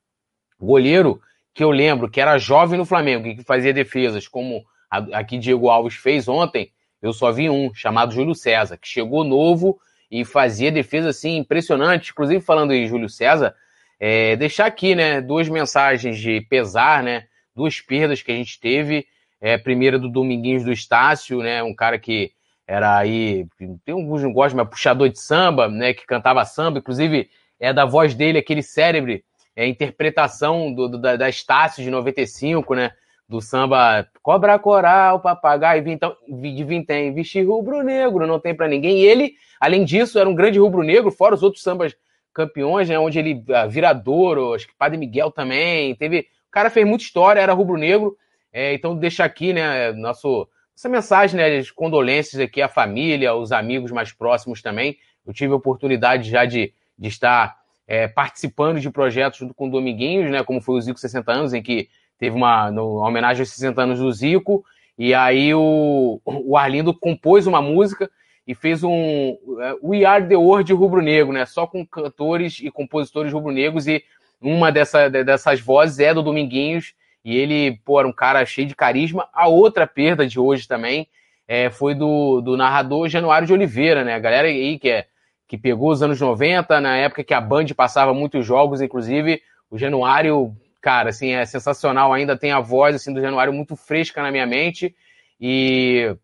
[0.59, 1.21] goleiro
[1.55, 5.69] que eu lembro que era jovem no Flamengo e que fazia defesas como aqui Diego
[5.69, 9.79] Alves fez ontem, eu só vi um, chamado Júlio César, que chegou novo
[10.11, 12.11] e fazia defesa assim impressionante.
[12.11, 13.55] Inclusive, falando em Júlio César,
[13.99, 19.07] é, deixar aqui, né, duas mensagens de pesar, né, duas perdas que a gente teve
[19.43, 21.61] é, primeira do Dominguinhos do Estácio, né?
[21.65, 22.31] Um cara que
[22.65, 23.45] era aí,
[23.85, 25.93] tem alguns não gostam, mas puxador de samba, né?
[25.93, 27.29] Que cantava samba, inclusive
[27.59, 29.21] é da voz dele, aquele cérebro,
[29.57, 32.93] é interpretação do, do, da, da Estácio de 95, né?
[33.29, 39.01] Do samba Cobra Coral, Papagaio, então, de Vintém, vestir rubro-negro, não tem para ninguém.
[39.01, 41.97] E ele, além disso, era um grande rubro-negro, fora os outros sambas
[42.33, 42.97] campeões, né?
[42.97, 46.29] Onde ele, Viradouro, acho que Padre Miguel também, teve.
[46.49, 48.17] O cara fez muita história, era rubro-negro.
[48.53, 53.51] É, então, deixa aqui, né, nosso, essa mensagem, né, de condolências aqui à família, aos
[53.51, 54.99] amigos mais próximos também.
[55.27, 60.31] Eu tive a oportunidade já de, de estar é, participando de projetos junto com Dominguinhos,
[60.31, 61.89] né, como foi o Zico 60 anos, em que
[62.19, 64.65] teve uma, no, uma homenagem aos 60 anos do Zico,
[64.99, 68.11] e aí o, o Arlindo compôs uma música
[68.47, 73.33] e fez um é, We Are the World rubro-negro, né, só com cantores e compositores
[73.33, 74.05] rubro-negros, e
[74.41, 78.75] uma dessa, dessas vozes é do Dominguinhos, e ele, pô, era um cara cheio de
[78.75, 79.29] carisma.
[79.33, 81.09] A outra perda de hoje também
[81.47, 84.15] é, foi do, do narrador Januário de Oliveira, né?
[84.15, 85.07] A galera aí que, é,
[85.47, 89.79] que pegou os anos 90, na época que a Band passava muitos jogos, inclusive, o
[89.79, 92.13] Januário, cara, assim, é sensacional.
[92.13, 94.95] Ainda tem a voz, assim, do Januário muito fresca na minha mente.
[95.41, 96.17] E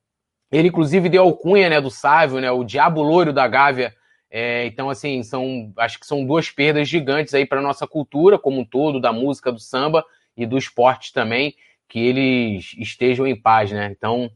[0.51, 2.51] ele, inclusive, deu alcunha, né, do Sávio, né?
[2.51, 3.95] O Diabo Loiro da Gávea.
[4.31, 8.61] É, então, assim, são, acho que são duas perdas gigantes aí para nossa cultura como
[8.61, 10.05] um todo, da música, do samba,
[10.39, 11.55] e do esporte também,
[11.89, 13.91] que eles estejam em paz, né?
[13.91, 14.31] Então,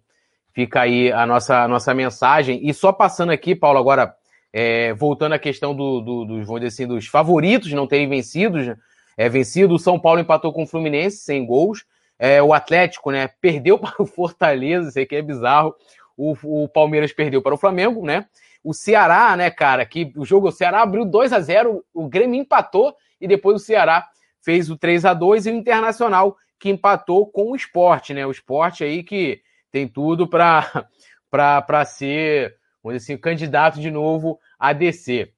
[0.52, 2.60] fica aí a nossa, a nossa mensagem.
[2.62, 4.12] E só passando aqui, Paulo, agora,
[4.52, 8.76] é, voltando à questão do, do, dos, dizer assim, dos favoritos não terem vencido,
[9.16, 11.84] é, vencido, o São Paulo empatou com o Fluminense, sem gols.
[12.18, 15.72] É, o Atlético, né, perdeu para o Fortaleza, isso aqui é bizarro.
[16.16, 18.26] O, o Palmeiras perdeu para o Flamengo, né?
[18.64, 22.40] O Ceará, né, cara, que o jogo, o Ceará abriu 2 a 0 o Grêmio
[22.40, 24.08] empatou e depois o Ceará
[24.42, 28.26] fez o 3 a 2 e o Internacional que empatou com o esporte, né?
[28.26, 30.86] O esporte aí que tem tudo para
[31.86, 35.32] ser, vamos dizer assim, candidato de novo a descer.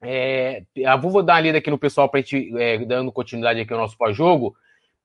[0.00, 0.62] É,
[1.00, 3.78] vou dar uma lida aqui no pessoal para a gente, é, dando continuidade aqui ao
[3.78, 4.54] nosso pós-jogo.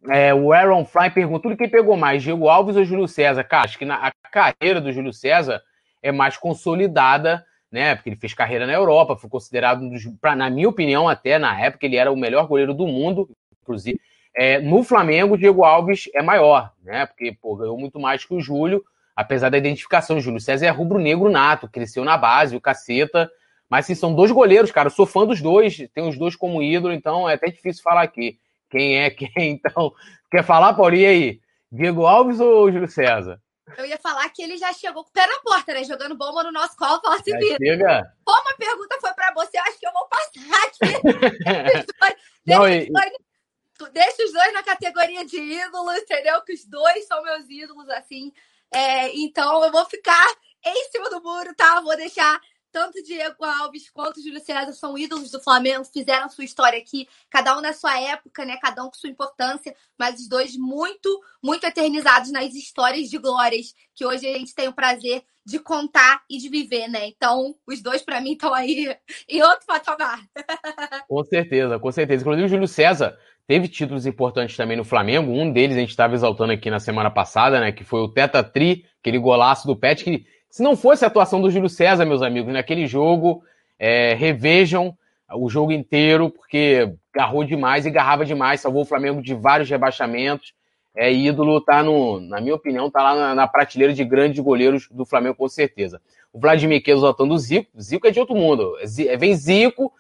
[0.10, 3.44] É, o Aaron Fly perguntou quem pegou mais, Diego Alves ou Júlio César?
[3.44, 5.62] Cara, acho que na, a carreira do Júlio César
[6.02, 7.96] é mais consolidada né?
[7.96, 9.82] Porque ele fez carreira na Europa, foi considerado,
[10.20, 13.30] pra, na minha opinião, até na época, ele era o melhor goleiro do mundo,
[13.62, 14.00] inclusive.
[14.36, 17.06] É, no Flamengo, o Diego Alves é maior, né?
[17.08, 18.84] Porque pô, ganhou muito mais que o Júlio,
[19.16, 20.18] apesar da identificação.
[20.18, 23.30] O Júlio César é rubro-negro nato, cresceu na base, o caceta.
[23.68, 24.88] Mas sim, são dois goleiros, cara.
[24.88, 28.04] Eu sou fã dos dois, tem os dois como ídolo, então é até difícil falar
[28.04, 28.40] aqui.
[28.70, 29.30] Quem é quem?
[29.38, 29.92] Então,
[30.30, 31.40] quer falar, Paulinho, aí?
[31.72, 33.42] Diego Alves ou Júlio César?
[33.76, 35.84] Eu ia falar que ele já chegou com o pé na porta, né?
[35.84, 37.02] Jogando bomba no nosso colo.
[37.02, 38.16] Falar assim, chega.
[38.24, 40.98] como a pergunta foi pra você, eu acho que eu vou passar aqui.
[42.48, 46.42] Não, deixa, e- os dois, deixa os dois na categoria de ídolos, entendeu?
[46.44, 48.32] Que os dois são meus ídolos, assim.
[48.72, 50.26] É, então eu vou ficar
[50.66, 51.82] em cima do muro, tá?
[51.82, 52.40] Vou deixar
[52.72, 57.58] tanto Diego Alves quanto Júlio César são ídolos do Flamengo, fizeram sua história aqui, cada
[57.58, 58.58] um na sua época, né?
[58.62, 63.74] Cada um com sua importância, mas os dois muito, muito eternizados nas histórias de glórias
[63.96, 67.08] que hoje a gente tem o prazer de contar e de viver, né?
[67.08, 68.94] Então, os dois para mim estão aí
[69.30, 70.20] em outro patamar.
[71.08, 72.22] Com certeza, com certeza.
[72.22, 75.32] Inclusive, o Júlio César teve títulos importantes também no Flamengo.
[75.32, 77.72] Um deles a gente estava exaltando aqui na semana passada, né?
[77.72, 81.42] Que foi o Teta Tri, aquele golaço do Pet, que se não fosse a atuação
[81.42, 83.44] do Júlio César, meus amigos, naquele jogo,
[83.78, 84.98] é, revejam
[85.34, 90.54] o jogo inteiro, porque garrou demais e garrava demais, salvou o Flamengo de vários rebaixamentos.
[90.96, 94.88] É ídolo, tá no, na minha opinião, tá lá na, na prateleira de grandes goleiros
[94.90, 96.02] do Flamengo, com certeza.
[96.34, 97.70] O Vladimir Queiroz exaltando o Zico.
[97.80, 98.76] Zico é de outro mundo.
[98.84, 99.94] Zi- Vem Zico,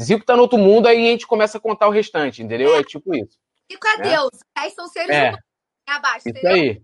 [0.00, 2.74] Zico tá no outro mundo, aí a gente começa a contar o restante, entendeu?
[2.74, 3.38] É tipo isso.
[3.70, 4.10] E a É.
[4.16, 5.22] Deus, aí são seres É.
[5.28, 5.40] humanos
[5.86, 6.52] abaixo, Isso entendeu?
[6.52, 6.82] aí.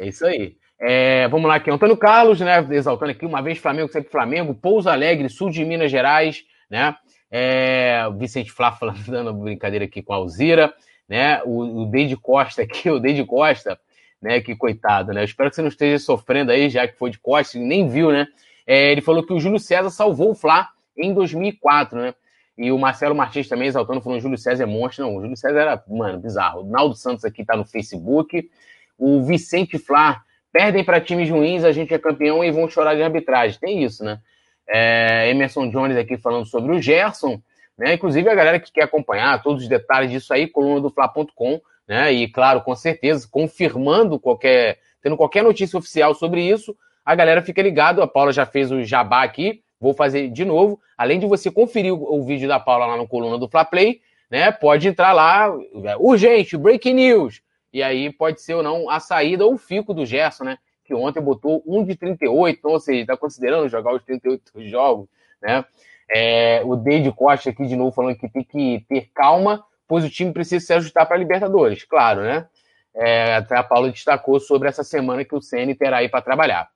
[0.00, 0.56] É isso aí.
[0.78, 2.66] É, vamos lá aqui, Antônio Carlos, né?
[2.70, 6.96] Exaltando aqui, uma vez Flamengo, sempre Flamengo, Pouso Alegre, sul de Minas Gerais, né?
[7.30, 10.74] É, Vicente Flá falando, dando brincadeira aqui com a Alzira,
[11.08, 11.42] né?
[11.44, 13.78] O, o Deide Costa aqui, o Deide Costa,
[14.20, 14.40] né?
[14.40, 15.20] Que coitado, né?
[15.20, 18.10] Eu espero que você não esteja sofrendo aí, já que foi de Costa, nem viu,
[18.10, 18.26] né?
[18.66, 22.14] É, ele falou que o Júlio César salvou o Flá em 2004, né?
[22.56, 25.04] E o Marcelo Martins também exaltando, falando Júlio César é monstro.
[25.04, 26.62] Não, o Júlio César era, mano, bizarro.
[26.62, 28.48] O Naldo Santos aqui tá no Facebook.
[28.96, 30.22] O Vicente Flá,
[30.54, 33.58] perdem para times ruins, a gente é campeão e vão chorar de arbitragem.
[33.58, 34.20] Tem isso, né?
[34.68, 37.40] É, Emerson Jones aqui falando sobre o Gerson,
[37.76, 37.94] né?
[37.94, 42.12] Inclusive a galera que quer acompanhar todos os detalhes disso aí, coluna do Fla.com, né?
[42.12, 47.60] E claro, com certeza, confirmando qualquer, tendo qualquer notícia oficial sobre isso, a galera fica
[47.60, 48.00] ligado.
[48.00, 50.78] A Paula já fez o jabá aqui, vou fazer de novo.
[50.96, 54.00] Além de você conferir o, o vídeo da Paula lá no coluna do Fla Play,
[54.30, 54.52] né?
[54.52, 55.52] Pode entrar lá,
[55.84, 57.42] é, urgente, breaking news.
[57.74, 60.58] E aí pode ser ou não a saída ou o fico do Gerson, né?
[60.84, 65.08] Que ontem botou um de 38, então, ou seja, está considerando jogar os 38 jogos,
[65.42, 65.64] né?
[66.08, 70.08] É, o Deide Costa aqui de novo falando que tem que ter calma, pois o
[70.08, 72.46] time precisa se ajustar para a Libertadores, claro, né?
[72.94, 76.68] É, até a Paula destacou sobre essa semana que o CN terá aí para trabalhar.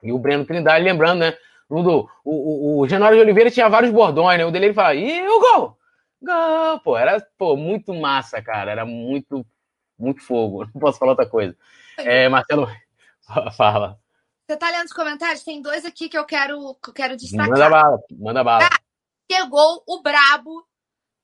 [0.00, 1.34] E o Breno Trindade, lembrando, né?
[1.68, 4.44] O, do, o, o, o Genório de Oliveira tinha vários bordões, né?
[4.44, 5.76] O dele ele fala, e o gol?
[6.22, 6.80] Gol!
[6.84, 8.70] Pô, era pô, muito massa, cara.
[8.70, 9.44] Era muito,
[9.98, 10.64] muito fogo.
[10.74, 11.56] Não posso falar outra coisa.
[11.98, 12.68] É, Marcelo,
[13.56, 13.98] fala.
[14.46, 15.42] Você tá lendo os comentários?
[15.42, 17.48] Tem dois aqui que eu quero, que eu quero destacar.
[17.48, 18.68] Manda bala, manda bala.
[19.30, 20.64] Chegou o brabo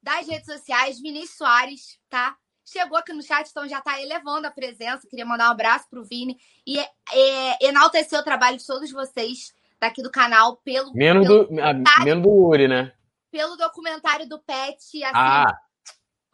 [0.02, 2.36] das redes sociais, Vinícius Soares, tá?
[2.64, 5.06] Chegou aqui no chat, então já tá elevando a presença.
[5.08, 10.02] Queria mandar um abraço pro Vini e é, enaltecer o trabalho de todos vocês daqui
[10.02, 12.92] do canal pelo, Menos pelo, do, a- menos do Uri, né?
[13.32, 14.76] pelo documentário do Pet.
[14.76, 15.58] Assim, Ah,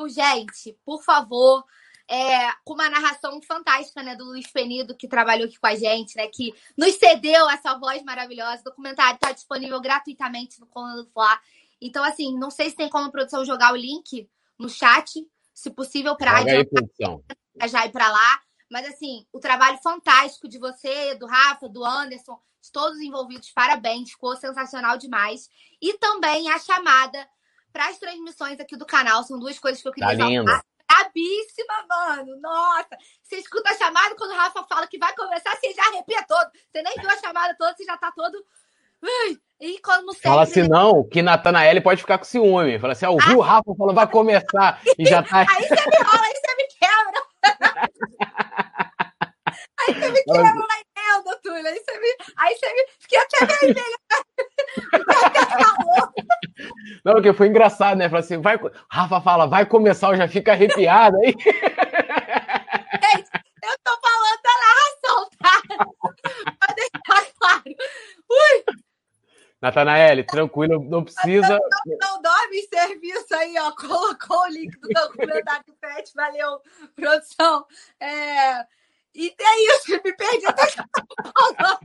[0.09, 1.65] gente, por favor,
[2.09, 6.17] é, com uma narração fantástica, né, do Luiz Penido, que trabalhou aqui com a gente,
[6.17, 8.63] né, que nos cedeu essa voz maravilhosa.
[8.63, 11.39] O documentário está disponível gratuitamente no Coluna do Fla.
[11.81, 15.71] Então, assim, não sei se tem como a produção jogar o link no chat, se
[15.71, 16.33] possível, para
[17.69, 18.41] já ir para lá.
[18.71, 23.51] Mas, assim, o trabalho fantástico de você, do Rafa, do Anderson, de todos os envolvidos,
[23.51, 25.49] parabéns, ficou sensacional demais.
[25.81, 27.29] E também a chamada
[27.73, 30.65] para as transmissões aqui do canal, são duas coisas que eu queria Tá linda.
[30.99, 32.41] Brabíssima, mano!
[32.41, 32.97] Nossa!
[33.23, 36.51] Você escuta a chamada, quando o Rafa fala que vai começar, você já arrepia todo.
[36.71, 38.37] Você nem viu a chamada toda, você já tá todo.
[39.03, 39.39] Ui!
[39.61, 40.29] E como sempre.
[40.29, 42.79] Fala assim, não, que Natanael pode ficar com ciúme.
[42.79, 44.81] Fala assim, ah, ouviu o Rafa falando, vai começar.
[44.99, 45.41] E já tá.
[45.41, 47.23] Aí você me rola, aí você me quebra.
[49.81, 51.67] aí você me quebra na emenda, Túlio.
[51.67, 52.17] Aí você me.
[52.37, 52.87] Aí você me.
[52.99, 53.99] Fiquei até vermelha.
[54.75, 56.13] Fiquei até calor.
[57.05, 58.09] Não, porque foi engraçado, né?
[58.09, 58.59] Fala assim, vai.
[58.91, 61.35] Rafa fala, vai começar, eu já fica arrepiado aí.
[63.61, 65.55] Eu tô falando da narração, tá?
[66.59, 67.63] Pra deixar claro.
[68.31, 68.65] Ui,
[69.61, 71.59] Natanael, tranquilo, não precisa.
[72.01, 73.73] não dorme em serviço aí, ó.
[73.73, 76.13] Colocou o link do documentário do Pet.
[76.15, 76.61] Valeu,
[76.95, 77.67] produção.
[78.01, 78.65] É...
[79.15, 81.81] E é isso, me perdi até que eu tava falando.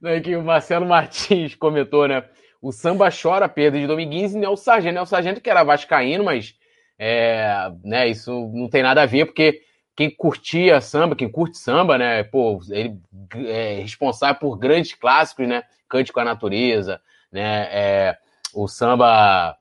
[0.00, 2.28] Né, que o Marcelo Martins comentou, né?
[2.64, 4.94] O samba chora a perda de Domingues e Nel Sargento.
[4.94, 6.54] Nel Sargento que era vascaíno, mas
[6.98, 9.60] é, né, isso não tem nada a ver, porque
[9.94, 12.24] quem curtia samba, quem curte samba, né?
[12.24, 12.98] Pô, ele
[13.34, 15.62] é responsável por grandes clássicos, né?
[15.86, 17.68] Cante com a Natureza, né?
[17.70, 18.18] É,
[18.54, 19.58] o samba,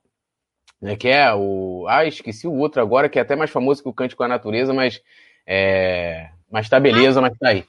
[0.81, 0.95] né?
[0.95, 1.85] Que é o...
[1.89, 4.29] Ah, esqueci o outro agora, que é até mais famoso que o Cante com a
[4.29, 5.01] Natureza, mas...
[5.45, 7.65] É, mas tá beleza, mas tá aí.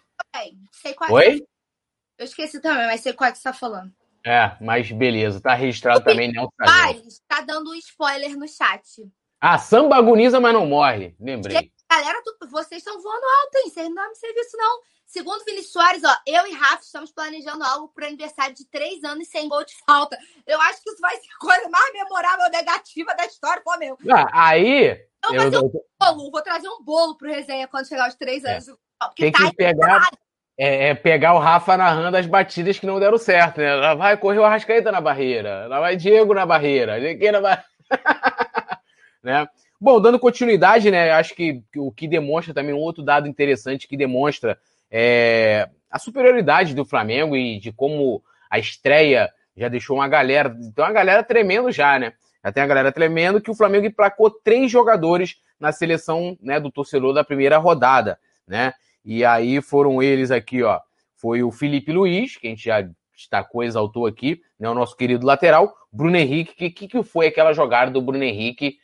[0.70, 1.40] Sei qual Oi?
[1.40, 2.22] É.
[2.22, 3.92] Eu esqueci também, mas sei qual é que você tá falando.
[4.26, 9.06] É, mas beleza, tá registrado o também, não Mas tá dando um spoiler no chat.
[9.38, 11.14] Ah, samba agoniza, mas não morre.
[11.20, 11.56] Lembrei.
[11.56, 13.70] Gente, galera, tu, vocês estão voando alto, hein?
[13.70, 14.80] Vocês não dão serviço, não.
[15.06, 19.28] Segundo Vinícius Soares, ó, eu e Rafa estamos planejando algo pro aniversário de três anos
[19.28, 20.18] sem gol de falta.
[20.46, 23.98] Eu acho que isso vai ser a coisa mais memorável negativa da história, pô, meu.
[24.10, 25.06] Ah, aí.
[25.22, 28.42] Eu vou fazer um bolo, vou trazer um bolo pro resenha quando chegar aos três
[28.44, 28.52] é.
[28.54, 28.68] anos.
[28.68, 28.72] É.
[29.16, 30.08] Tem tá que pegar.
[30.56, 33.66] É, é, pegar o Rafa narrando as batidas que não deram certo, né?
[33.66, 37.64] Ela vai correr o Arrascaeta na barreira, ela vai Diego na barreira, ninguém na barreira.
[39.20, 39.48] né?
[39.80, 41.10] Bom, dando continuidade, né?
[41.10, 44.56] Acho que, que, o que demonstra também um outro dado interessante que demonstra
[44.90, 50.84] é, a superioridade do Flamengo e de como a estreia já deixou uma galera, então
[50.84, 52.12] uma galera tremendo já, né?
[52.44, 56.70] Já tem a galera tremendo que o Flamengo emplacou três jogadores na seleção né, do
[56.70, 58.74] torcedor da primeira rodada, né?
[59.04, 60.80] E aí foram eles aqui, ó.
[61.16, 64.68] Foi o Felipe Luiz, que a gente já destacou, exaltou aqui, né?
[64.68, 66.52] O nosso querido lateral, Bruno Henrique.
[66.52, 68.78] O que, que foi aquela jogada do Bruno Henrique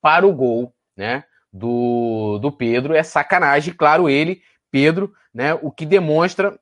[0.00, 1.24] para o gol, né?
[1.52, 2.94] Do, do Pedro.
[2.94, 5.54] É sacanagem, claro, ele, Pedro, né?
[5.54, 6.58] O que demonstra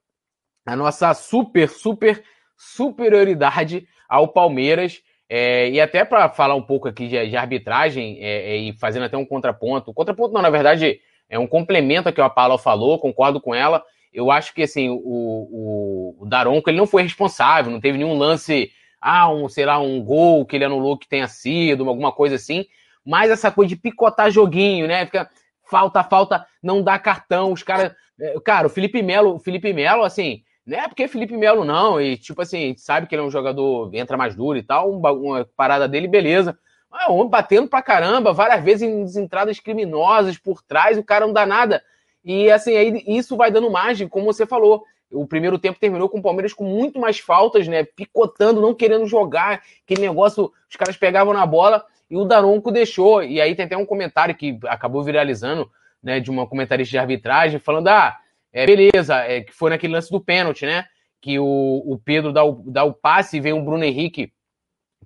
[0.67, 2.23] a nossa super, super
[2.57, 5.03] superioridade ao Palmeiras.
[5.29, 9.05] É, e até para falar um pouco aqui de, de arbitragem é, é, e fazendo
[9.05, 9.95] até um contraponto.
[9.95, 11.01] Contraponto, não, na verdade,
[11.33, 13.83] é um complemento ao que a Paula falou, concordo com ela.
[14.13, 18.19] Eu acho que assim, o, o, o Daronco ele não foi responsável, não teve nenhum
[18.19, 22.35] lance, ah, um, sei lá, um gol que ele anulou que tenha sido, alguma coisa
[22.35, 22.67] assim.
[23.03, 25.07] Mas essa coisa de picotar joguinho, né?
[25.07, 25.31] Fica
[25.71, 27.51] falta, falta, não dá cartão.
[27.51, 27.95] Os caras.
[28.21, 31.99] É, cara, o Felipe Melo, o Felipe Melo, assim, não é porque Felipe Melo não,
[31.99, 34.63] e tipo assim, a gente sabe que ele é um jogador, entra mais duro e
[34.63, 36.59] tal, uma, uma parada dele, beleza.
[36.93, 38.83] Ah, o homem batendo pra caramba, várias vezes
[39.17, 41.83] em entradas criminosas por trás, o cara não dá nada.
[42.23, 44.85] E assim, aí isso vai dando margem, como você falou.
[45.11, 47.85] O primeiro tempo terminou com o Palmeiras com muito mais faltas, né?
[47.85, 49.63] Picotando, não querendo jogar.
[49.85, 53.23] Aquele negócio, os caras pegavam na bola e o Daronco deixou.
[53.23, 55.71] E aí tem até um comentário que acabou viralizando,
[56.03, 56.21] né?
[56.21, 58.17] De uma comentarista de arbitragem, falando: ah,
[58.53, 60.87] é, beleza, é, que foi naquele lance do pênalti, né?
[61.21, 64.33] Que o, o Pedro dá o, dá o passe e vem o Bruno Henrique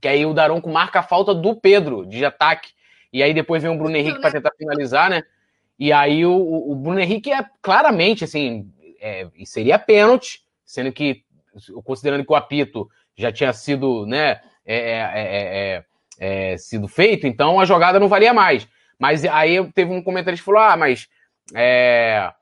[0.01, 2.71] que aí o Daronco marca a falta do Pedro de ataque.
[3.13, 5.23] E aí depois vem o Bruno Henrique para tentar finalizar, né?
[5.79, 11.23] E aí o, o Bruno Henrique é claramente, assim, é, seria pênalti, sendo que,
[11.85, 14.91] considerando que o apito já tinha sido, né, é,
[15.79, 15.85] é,
[16.19, 18.67] é sido feito, então a jogada não valia mais.
[18.99, 21.09] Mas aí teve um comentário que falou: ah, mas
[21.55, 22.33] é,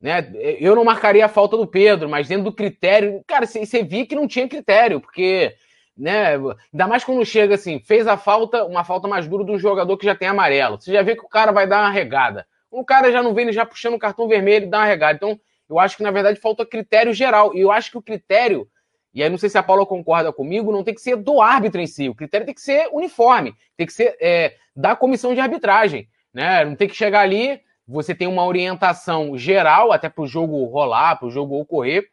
[0.00, 3.22] né, eu não marcaria a falta do Pedro, mas dentro do critério.
[3.26, 5.54] Cara, você via que não tinha critério, porque
[6.00, 6.34] né?
[6.34, 10.06] Ainda mais quando chega assim, fez a falta, uma falta mais dura do jogador que
[10.06, 10.80] já tem amarelo.
[10.80, 12.46] Você já vê que o cara vai dar uma regada.
[12.70, 15.14] O cara já não vem ele já puxando o cartão vermelho e dá uma regada.
[15.14, 17.54] Então, eu acho que na verdade falta critério geral.
[17.54, 18.66] E eu acho que o critério,
[19.12, 21.80] e aí não sei se a Paula concorda comigo, não tem que ser do árbitro
[21.80, 22.08] em si.
[22.08, 26.08] O critério tem que ser uniforme, tem que ser é, da comissão de arbitragem.
[26.32, 26.64] Né?
[26.64, 31.16] Não tem que chegar ali, você tem uma orientação geral, até para o jogo rolar,
[31.16, 32.08] para o jogo ocorrer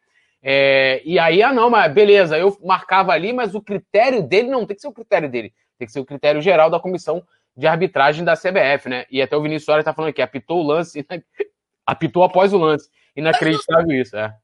[0.50, 4.64] é, e aí, ah, não, mas beleza, eu marcava ali, mas o critério dele não
[4.64, 7.22] tem que ser o critério dele, tem que ser o critério geral da comissão
[7.54, 9.04] de arbitragem da CBF, né?
[9.10, 11.06] E até o Vinícius Soares tá falando aqui, apitou o lance,
[11.84, 12.88] apitou após o lance.
[13.14, 14.34] Inacreditável isso, é.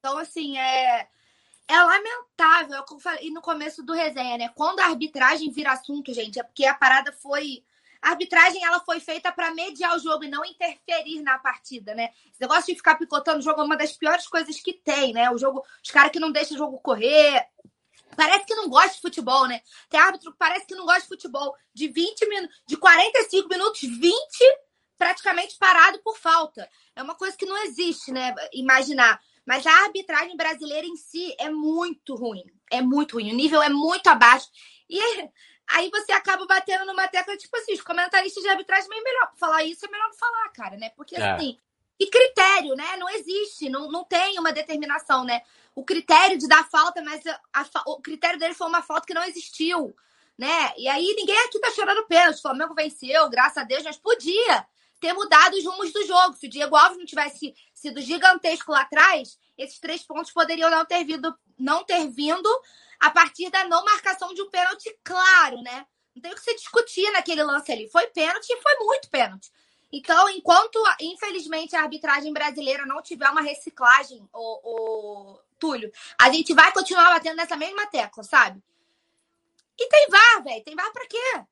[0.00, 1.06] Então, assim, é,
[1.68, 4.50] é lamentável, é eu falei no começo do resenha, né?
[4.56, 7.62] Quando a arbitragem vira assunto, gente, é porque a parada foi
[8.02, 12.10] a arbitragem ela foi feita para mediar o jogo e não interferir na partida, né?
[12.30, 15.30] Esse negócio de ficar picotando o jogo é uma das piores coisas que tem, né?
[15.30, 17.46] O jogo, os caras que não deixam o jogo correr.
[18.16, 19.60] Parece que não gosta de futebol, né?
[19.88, 21.54] Tem árbitro que parece que não gosta de futebol.
[21.74, 24.14] De 20 minutos, de 45 minutos, 20
[24.96, 26.68] praticamente parado por falta.
[26.94, 28.34] É uma coisa que não existe, né?
[28.52, 29.20] Imaginar.
[29.46, 32.44] Mas a arbitragem brasileira em si é muito ruim.
[32.70, 33.32] É muito ruim.
[33.32, 34.48] O nível é muito abaixo.
[34.90, 35.00] E
[35.68, 39.64] Aí você acaba batendo numa tecla, tipo assim, os comentaristas de arbitragem, é melhor falar
[39.64, 40.90] isso, é melhor não falar, cara, né?
[40.90, 41.30] Porque é.
[41.30, 41.58] assim,
[42.00, 42.96] e critério, né?
[42.96, 45.42] Não existe, não, não tem uma determinação, né?
[45.74, 49.14] O critério de dar falta, mas a, a, o critério dele foi uma falta que
[49.14, 49.94] não existiu,
[50.38, 50.72] né?
[50.76, 52.38] E aí ninguém aqui tá chorando pênalti.
[52.38, 54.66] O Flamengo venceu, graças a Deus, mas podia
[55.00, 56.34] ter mudado os rumos do jogo.
[56.34, 60.84] Se o Diego Alves não tivesse sido gigantesco lá atrás, esses três pontos poderiam não
[60.84, 62.48] ter vindo, não ter vindo
[62.98, 65.86] a partir da não marcação de um pênalti claro, né?
[66.14, 67.88] Não tem o que se discutir naquele lance ali.
[67.90, 69.50] Foi pênalti e foi muito pênalti.
[69.92, 75.90] Então, enquanto, infelizmente, a arbitragem brasileira não tiver uma reciclagem, o, Túlio,
[76.20, 78.62] a gente vai continuar batendo nessa mesma tecla, sabe?
[79.78, 80.64] E tem VAR, velho.
[80.64, 81.44] Tem VAR pra quê?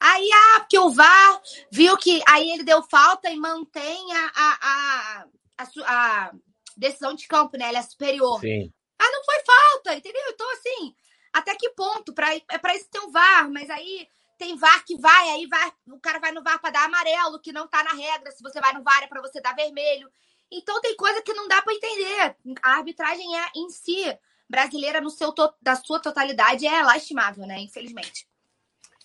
[0.00, 4.58] Aí, ah, porque o VAR viu que aí ele deu falta e mantém a, a,
[4.62, 6.32] a a, a,
[6.76, 7.68] decisão de campo, né?
[7.68, 8.40] Ela é superior.
[8.40, 8.72] Sim.
[8.98, 9.53] Ah, não foi falta,
[9.92, 10.22] entendeu?
[10.28, 10.94] Então, assim,
[11.32, 12.12] até que ponto?
[12.12, 14.08] Pra, é para isso ter um VAR, mas aí
[14.38, 17.52] tem VAR que vai, aí vai, o cara vai no VAR para dar amarelo, que
[17.52, 18.30] não tá na regra.
[18.30, 20.08] Se você vai no VAR é para você dar vermelho.
[20.50, 22.36] Então tem coisa que não dá para entender.
[22.62, 24.16] A arbitragem é em si
[24.48, 27.58] brasileira no seu da sua totalidade é lastimável, né?
[27.60, 28.26] Infelizmente.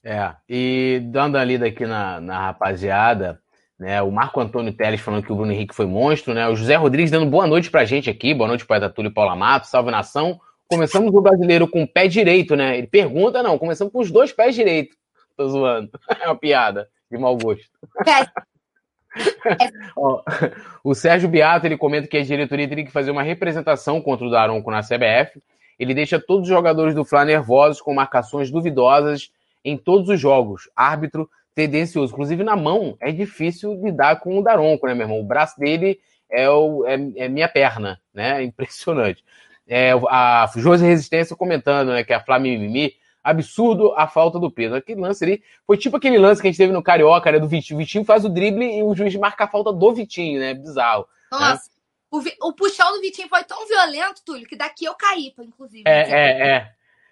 [0.03, 3.41] É, e dando a lida aqui na, na rapaziada,
[3.77, 4.01] né?
[4.01, 6.47] O Marco Antônio Teles falando que o Bruno Henrique foi monstro, né?
[6.47, 9.67] O José Rodrigues dando boa noite pra gente aqui, boa noite para Túlio Paula Mato,
[9.67, 10.39] salve nação.
[10.69, 12.77] Começamos o brasileiro com o pé direito, né?
[12.77, 14.95] Ele pergunta, não, começamos com os dois pés direitos.
[15.35, 15.89] Tô zoando.
[16.21, 17.67] É uma piada de mau gosto.
[20.83, 24.29] o Sérgio Beato ele comenta que a diretoria teria que fazer uma representação contra o
[24.29, 25.41] Daronco na CBF.
[25.79, 29.31] Ele deixa todos os jogadores do Fla nervosos com marcações duvidosas
[29.65, 30.69] em todos os jogos.
[30.75, 32.13] Árbitro tendencioso.
[32.13, 35.19] Inclusive na mão é difícil lidar com o Daronco, né, meu irmão?
[35.19, 35.99] O braço dele
[36.29, 38.43] é, o, é, é minha perna, né?
[38.43, 39.23] Impressionante.
[39.71, 44.75] É, a José Resistência comentando, né, que a Flamimimi absurdo a falta do peso.
[44.75, 47.47] Aquele lance ali foi tipo aquele lance que a gente teve no Carioca, né, do
[47.47, 47.77] Vitinho.
[47.77, 50.53] O Vitinho faz o drible e o juiz marca a falta do Vitinho, né?
[50.53, 51.05] Bizarro.
[51.31, 51.39] Né?
[51.39, 52.31] Nossa, né?
[52.41, 55.83] o, o, puxão do Vitinho foi tão violento, Túlio, que daqui eu caí, inclusive.
[55.85, 56.71] É, é, é.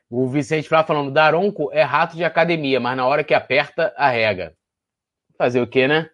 [0.10, 4.56] O Vicente Flá falando, Daronco é rato de academia, mas na hora que aperta, arrega.
[5.38, 6.10] Fazer o quê, né?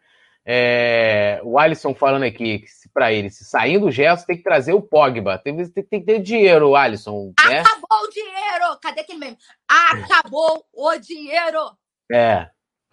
[0.46, 4.82] É, o Alisson falando aqui para ele, se saindo o Gerson, tem que trazer o
[4.82, 5.38] Pogba.
[5.38, 7.34] Tem, tem, tem que ter dinheiro, Alisson.
[7.46, 7.60] Né?
[7.60, 8.80] Acabou o dinheiro!
[8.82, 9.38] Cadê aquele meme?
[9.68, 11.72] Acabou o dinheiro!
[12.12, 12.50] É.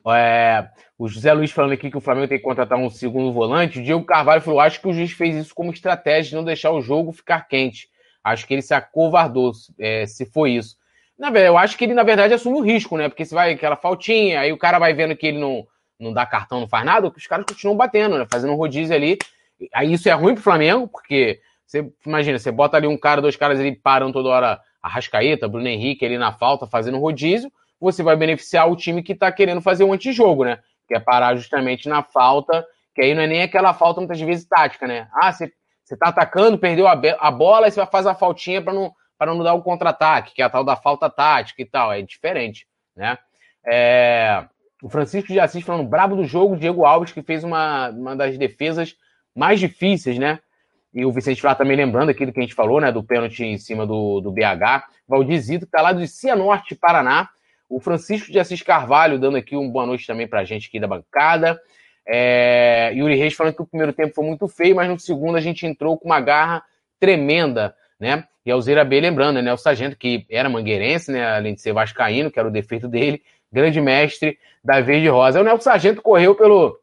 [0.09, 0.69] é.
[0.97, 3.81] O José Luiz falando aqui que o Flamengo tem que contratar um segundo volante.
[3.81, 6.71] O Diego Carvalho falou: acho que o juiz fez isso como estratégia de não deixar
[6.71, 7.89] o jogo ficar quente.
[8.23, 10.77] Acho que ele se acovardou, é, se foi isso.
[11.19, 13.09] Na verdade, eu acho que ele, na verdade, assume o risco, né?
[13.09, 15.67] Porque se vai aquela faltinha, aí o cara vai vendo que ele não,
[16.01, 18.27] não dá cartão, não faz nada, os caras continuam batendo, né?
[18.31, 19.19] Fazendo um rodízio ali.
[19.75, 23.37] Aí isso é ruim pro Flamengo, porque você imagina, você bota ali um cara, dois
[23.37, 28.03] caras ali param toda hora a Rascaeta, Bruno Henrique ali na falta, fazendo rodízio, você
[28.03, 30.59] vai beneficiar o time que tá querendo fazer um antijogo, né?
[30.89, 34.47] Que é parar justamente na falta, que aí não é nem aquela falta muitas vezes
[34.47, 35.09] tática, né?
[35.13, 35.53] Ah, você,
[35.85, 38.93] você tá atacando, perdeu a, a bola, aí você vai fazer a faltinha para não
[39.21, 41.93] para não dar o contra-ataque, que é a tal da falta tática e tal.
[41.93, 43.19] É diferente, né?
[43.67, 44.43] É...
[44.83, 48.39] O Francisco de Assis falando brabo do jogo, Diego Alves, que fez uma, uma das
[48.39, 48.97] defesas
[49.35, 50.39] mais difíceis, né?
[50.93, 52.91] E o Vicente Flá também lembrando aquilo que a gente falou, né?
[52.91, 54.85] Do pênalti em cima do, do BH.
[55.07, 57.29] Valdizito, que tá lá do Cianorte, Paraná.
[57.69, 60.89] O Francisco de Assis Carvalho dando aqui uma boa noite também pra gente aqui da
[60.89, 61.61] bancada.
[62.07, 62.93] É...
[62.95, 65.65] Yuri Reis falando que o primeiro tempo foi muito feio, mas no segundo a gente
[65.65, 66.65] entrou com uma garra
[66.99, 68.25] tremenda né?
[68.45, 69.53] E Alzeira B, lembrando, né?
[69.53, 71.37] O sargento que era mangueirense, né?
[71.37, 73.23] Além de ser vascaíno, que era o defeito dele,
[73.53, 75.41] grande mestre da Verde Rosa.
[75.41, 76.79] O Nelson Sargento correu pelo.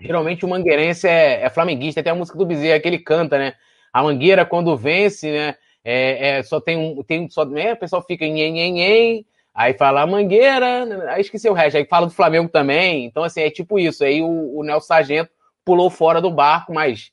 [0.00, 3.54] Geralmente o mangueirense é, é flamenguista, tem a música do Bezerra que ele canta, né?
[3.92, 5.56] A mangueira, quando vence, né?
[5.84, 7.02] É, é, só tem um.
[7.02, 7.74] Tem, só, né?
[7.74, 12.06] O pessoal fica em nhen, aí fala a mangueira, aí esqueci o resto, aí fala
[12.06, 13.04] do Flamengo também.
[13.04, 14.02] Então, assim, é tipo isso.
[14.02, 15.30] Aí o, o Nelson Sargento
[15.64, 17.12] pulou fora do barco, mas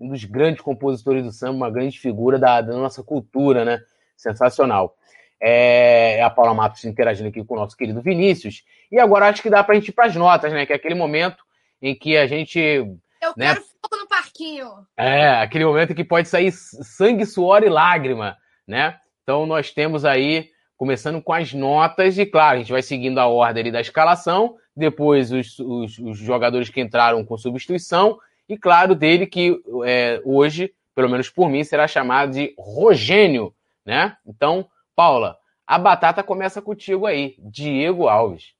[0.00, 3.80] um dos grandes compositores do samba, uma grande figura da, da nossa cultura, né?
[4.16, 4.96] Sensacional.
[5.40, 8.64] É, é a Paula Matos interagindo aqui com o nosso querido Vinícius.
[8.90, 10.64] E agora acho que dá para a gente ir para as notas, né?
[10.64, 11.44] Que é aquele momento
[11.80, 12.58] em que a gente.
[12.58, 14.70] Eu né, quero fogo no parquinho.
[14.96, 18.98] É, aquele momento em que pode sair sangue, suor e lágrima, né?
[19.22, 23.26] Então nós temos aí, começando com as notas, e claro, a gente vai seguindo a
[23.26, 28.18] ordem da escalação, depois os, os, os jogadores que entraram com substituição,
[28.48, 33.52] e claro, dele que é, hoje, pelo menos por mim, será chamado de Rogênio,
[33.84, 34.16] né?
[34.24, 38.54] Então, Paula, a batata começa contigo aí, Diego Alves.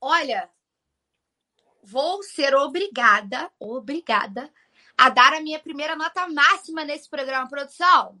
[0.00, 0.48] Olha,
[1.82, 4.50] vou ser obrigada, obrigada,
[4.96, 8.18] a dar a minha primeira nota máxima nesse programa, produção.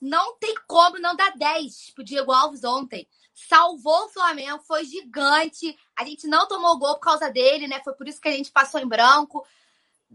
[0.00, 3.08] Não tem como não dar 10 pro Diego Alves ontem
[3.46, 5.78] salvou o Flamengo, foi gigante.
[5.96, 7.80] A gente não tomou gol por causa dele, né?
[7.84, 9.46] Foi por isso que a gente passou em branco.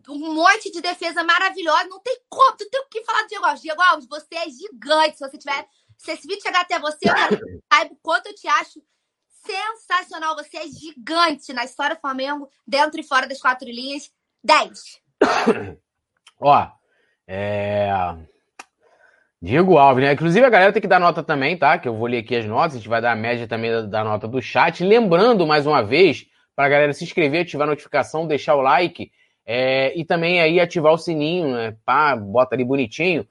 [0.09, 1.85] Um monte de defesa maravilhosa.
[1.85, 3.61] Não tem como, tu tem o que falar do Diego Alves.
[3.61, 5.17] Diego Alves, você é gigante.
[5.17, 5.67] Se você tiver.
[5.97, 7.39] Se esse vídeo chegar até você, eu quero
[7.71, 8.81] saiba o quanto eu te acho
[9.45, 10.35] sensacional.
[10.35, 14.11] Você é gigante na história do Flamengo, dentro e fora das quatro linhas.
[14.43, 15.01] 10.
[16.41, 16.67] Ó,
[17.27, 17.89] é.
[19.41, 20.13] Diego Alves, né?
[20.13, 21.77] Inclusive a galera tem que dar nota também, tá?
[21.77, 23.81] Que eu vou ler aqui as notas, a gente vai dar a média também da,
[23.81, 24.83] da nota do chat.
[24.83, 26.25] Lembrando, mais uma vez,
[26.55, 29.11] para a galera se inscrever, ativar a notificação, deixar o like
[29.45, 31.75] é, e também aí ativar o sininho, né?
[31.85, 33.27] Pá, bota ali bonitinho.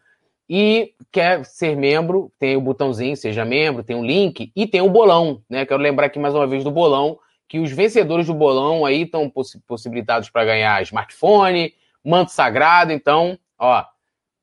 [0.49, 4.91] E quer ser membro, tem o botãozinho, seja membro, tem o link e tem o
[4.91, 5.65] bolão, né?
[5.65, 9.31] Quero lembrar aqui mais uma vez do bolão, que os vencedores do bolão aí estão
[9.31, 12.93] poss possibilitados para ganhar smartphone, manto sagrado.
[12.93, 13.85] Então, ó,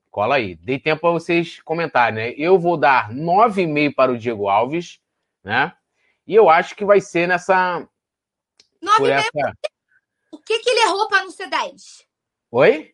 [0.10, 0.56] cola aí.
[0.56, 2.34] Dei tempo para vocês comentarem, né?
[2.38, 5.00] Eu vou dar 9,5 para o Diego Alves,
[5.44, 5.74] né?
[6.26, 7.88] E eu acho que vai ser nessa.
[8.82, 9.54] 9,5 essa...
[10.32, 12.06] O que, que ele errou para não ser 10?
[12.52, 12.94] Oi?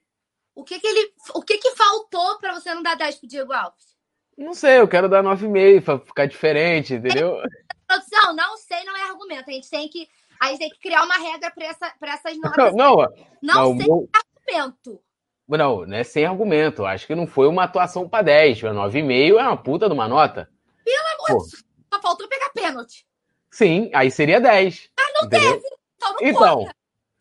[0.53, 1.13] O que, que ele.
[1.33, 3.95] O que, que faltou para você não dar 10 pro Diego Alves?
[4.37, 7.37] Não sei, eu quero dar 9,5 para ficar diferente, entendeu?
[7.87, 9.49] Produção, não sei, não é argumento.
[9.49, 10.07] A gente tem que,
[10.41, 12.73] a gente tem que criar uma regra para essa, essas notas.
[12.75, 13.07] Não, não,
[13.41, 14.09] não sei vou...
[14.13, 15.01] argumento.
[15.47, 16.85] Não, não é sem argumento.
[16.85, 18.61] Acho que não foi uma atuação para 10.
[18.61, 20.49] 9,5 é uma puta de uma nota.
[20.83, 23.05] Pelo amor de Deus, só faltou pegar pênalti.
[23.51, 24.89] Sim, aí seria 10.
[24.97, 25.61] Ah, não entendeu?
[25.61, 26.75] teve, então não então, conta.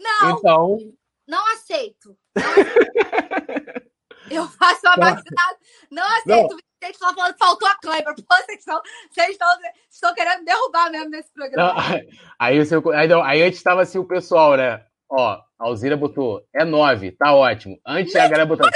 [0.04, 0.78] Não, então...
[1.26, 2.16] não aceito.
[2.36, 3.84] Não aceito.
[4.30, 5.58] Eu faço uma vacilada.
[5.90, 6.50] Não aceito.
[6.50, 6.58] Não.
[6.84, 8.14] Vicente falando que faltou a Kleber.
[8.14, 8.80] Pô, vocês estão,
[9.10, 9.48] vocês estão,
[9.90, 11.74] estão querendo derrubar mesmo nesse programa.
[11.74, 12.00] Não,
[12.38, 14.84] aí, o seu, aí, não, aí antes estava assim o pessoal, né?
[15.08, 17.78] Ó, a Alzira botou, é 9, tá ótimo.
[17.86, 18.68] Antes a galera botou.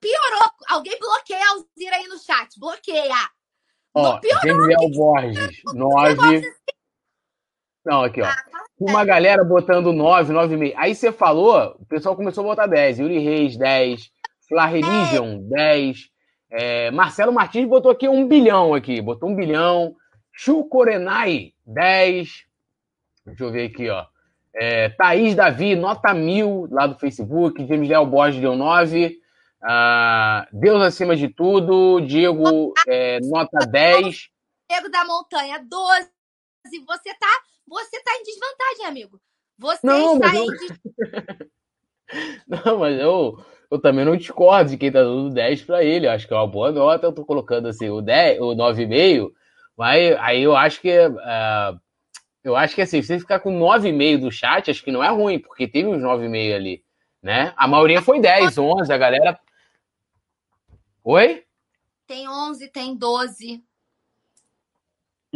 [0.00, 0.50] Piorou.
[0.68, 2.58] Alguém bloqueia a Alzira aí no chat.
[2.58, 3.30] Bloqueia.
[3.94, 6.42] Ó, Gabriel Borges, 9.
[7.86, 8.26] Não, aqui, ó.
[8.26, 10.74] Ah, tá Uma galera botando 9, 9,5.
[10.76, 12.98] Aí você falou, o pessoal começou a botar 10.
[12.98, 14.10] Yuri Reis, 10.
[14.48, 16.10] Fla Religion, 10.
[16.50, 19.00] É, Marcelo Martins botou aqui um bilhão aqui.
[19.00, 19.94] Botou um bilhão.
[20.32, 22.44] Chu Corenai, 10.
[23.24, 24.04] Deixa eu ver aqui, ó.
[24.52, 27.64] É, Thaís Davi, nota mil lá do Facebook.
[27.68, 29.16] James Léo Borges deu 9.
[29.62, 32.00] Ah, Deus acima de tudo.
[32.00, 34.28] Diego, é, nota 10.
[34.68, 36.08] Diego da Montanha, 12.
[36.84, 37.28] Você tá,
[37.66, 39.20] você tá em desvantagem, amigo.
[39.58, 41.50] Você não, está em desvantagem.
[42.46, 43.38] não, mas eu,
[43.70, 46.06] eu também não discordo de quem tá dando 10 para ele.
[46.06, 47.06] Eu acho que é uma boa nota.
[47.06, 49.30] Eu tô colocando assim o 10, o 9,5.
[49.76, 50.90] Mas aí eu acho que.
[50.98, 51.80] Uh,
[52.44, 55.08] eu acho que assim, se você ficar com 9,5 do chat, acho que não é
[55.08, 56.84] ruim, porque teve uns 9,5 ali.
[57.20, 57.52] Né?
[57.56, 59.40] A maioria foi 10, 11, a galera.
[61.02, 61.44] Oi?
[62.06, 63.64] Tem 11, tem 12.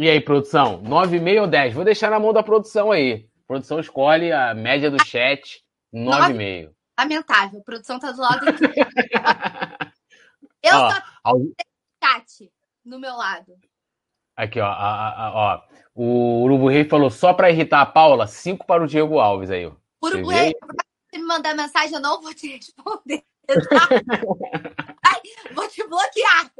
[0.01, 0.81] E aí, produção?
[0.81, 1.73] 9,5 ou 10?
[1.75, 3.29] Vou deixar na mão da produção aí.
[3.43, 7.59] A produção escolhe a média do chat, 9,5 lamentável.
[7.59, 8.63] A produção tá do lado aqui.
[10.63, 11.39] Eu ó, só ao...
[12.03, 12.51] chat
[12.83, 13.53] no meu lado.
[14.35, 15.61] Aqui, ó, a, ó.
[15.93, 19.65] O Urubu Rei falou só para irritar a Paula, cinco para o Diego Alves aí.
[19.65, 19.73] Ó.
[20.03, 20.53] Urubu Rei,
[21.13, 23.23] se me mandar mensagem, eu não vou te responder.
[23.45, 23.87] Tá?
[25.05, 25.21] Ai,
[25.53, 26.51] vou te bloquear.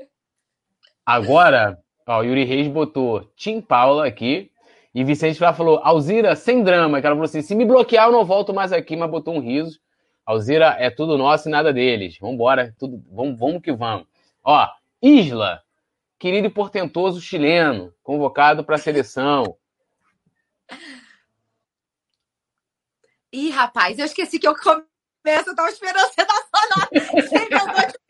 [1.05, 4.51] Agora, ó, Yuri Reis botou Tim Paula aqui.
[4.93, 6.99] E Vicente lá falou, Alzira, sem drama.
[6.99, 9.39] Que ela falou assim: se me bloquear, eu não volto mais aqui, mas botou um
[9.39, 9.79] riso.
[10.25, 12.17] Alzira é tudo nosso e nada deles.
[12.19, 14.05] Vambora, tudo, vamos, vamos que vamos.
[14.43, 14.67] Ó,
[15.01, 15.61] Isla,
[16.19, 19.55] querido e portentoso chileno, convocado para a seleção.
[23.31, 27.27] Ih, rapaz, eu esqueci que eu começo, eu tava esperando você dar sua nota.
[27.27, 28.01] Sempre eu vou te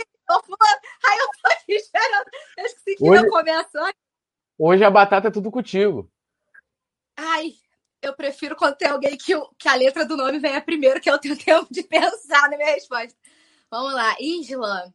[1.04, 1.28] Aí eu
[2.58, 3.70] Eu esqueci que hoje, começo.
[4.58, 6.12] Hoje a batata é tudo contigo.
[7.18, 7.54] Ai,
[8.02, 11.20] eu prefiro quando tem alguém que, que a letra do nome venha primeiro, que eu
[11.20, 13.18] tenho tempo de pensar na minha resposta.
[13.70, 14.94] Vamos lá, Isla.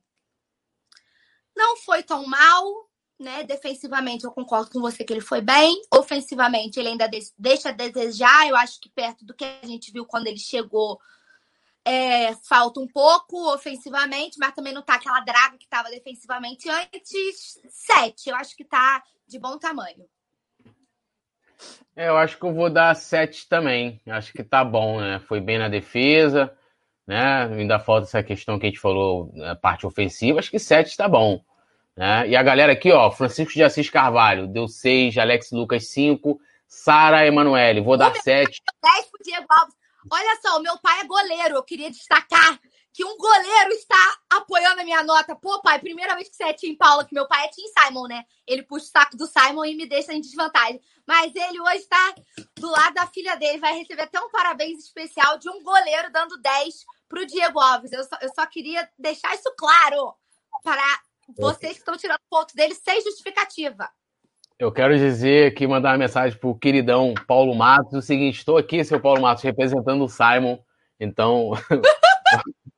[1.57, 3.45] Não foi tão mal, né?
[3.45, 5.81] Defensivamente, eu concordo com você que ele foi bem.
[5.91, 7.09] Ofensivamente, ele ainda
[7.39, 8.49] deixa a desejar.
[8.49, 11.01] Eu acho que perto do que a gente viu quando ele chegou,
[11.87, 17.61] é, falta um pouco ofensivamente, mas também não tá aquela draga que estava defensivamente antes.
[17.69, 20.05] Sete, eu acho que tá de bom tamanho.
[21.95, 24.01] É, eu acho que eu vou dar 7 também.
[24.07, 25.21] Acho que tá bom, né?
[25.21, 26.53] Foi bem na defesa,
[27.07, 27.45] né?
[27.45, 30.41] Ainda falta essa questão que a gente falou, a parte ofensiva.
[30.41, 31.41] Acho que 7 tá bom.
[31.97, 32.29] Né?
[32.29, 37.25] E a galera aqui, ó, Francisco de Assis Carvalho, deu 6, Alex Lucas 5, Sara
[37.27, 38.61] Emanuele, vou dar 7.
[38.83, 39.86] 10 pro Diego Alves.
[40.11, 42.61] Olha só, o meu pai é goleiro, eu queria destacar
[42.97, 45.37] que um goleiro está apoiando a minha nota.
[45.37, 48.07] Pô, pai, primeira vez que você é Tim Paula, que meu pai é Tim Simon,
[48.07, 48.25] né?
[48.47, 50.81] Ele puxa o saco do Simon e me deixa em desvantagem.
[51.07, 52.15] Mas ele hoje está
[52.57, 56.41] do lado da filha dele, vai receber até um parabéns especial de um goleiro dando
[56.41, 56.75] 10
[57.07, 57.93] para o Diego Alves.
[57.93, 60.15] Eu só, eu só queria deixar isso claro
[60.65, 61.01] para
[61.37, 63.91] vocês que estão tirando ponto dele sem justificativa.
[64.59, 68.83] Eu quero dizer aqui, mandar uma mensagem pro queridão Paulo Matos, o seguinte, estou aqui,
[68.83, 70.59] seu Paulo Matos, representando o Simon,
[70.99, 71.51] então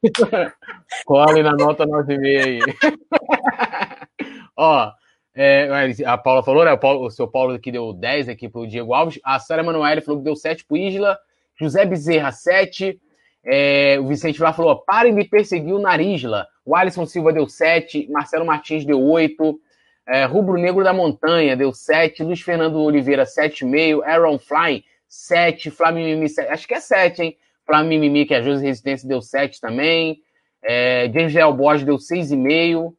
[1.07, 2.61] Colhe na nota 9,5 aí.
[4.57, 4.91] Ó,
[5.35, 5.68] é,
[6.05, 6.72] a Paula falou, né?
[6.72, 9.20] O, Paulo, o, seu Paulo aqui deu 10 aqui pro Diego Alves.
[9.24, 11.18] A Sara Manoel falou que deu 7 pro Isla.
[11.59, 13.01] José Bezerra, 7.
[13.45, 16.47] É, o Vicente lá falou: parem de perseguir o Narisla.
[16.64, 18.09] O Alisson Silva deu 7.
[18.11, 19.61] Marcelo Martins deu 8.
[20.09, 22.22] É, Rubro Negro da Montanha deu 7.
[22.22, 24.02] Luiz Fernando Oliveira, 7,5.
[24.04, 25.70] Aaron Fly, 7.
[25.70, 27.38] Flamengo, acho que é 7, hein?
[27.66, 30.22] Flamimimi, que é a Josi Resistência, deu 7 também.
[30.62, 32.94] É, James Borges deu 6,5.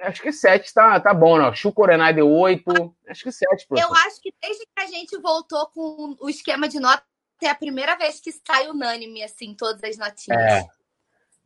[0.00, 1.52] Acho que 7 tá, tá bom, não.
[1.52, 2.94] Chu Corenai deu 8.
[3.08, 3.90] Acho que 7, professor.
[3.90, 7.02] Eu acho que desde que a gente voltou com o esquema de nota,
[7.42, 10.40] é a primeira vez que sai unânime, assim, todas as notinhas.
[10.40, 10.77] É.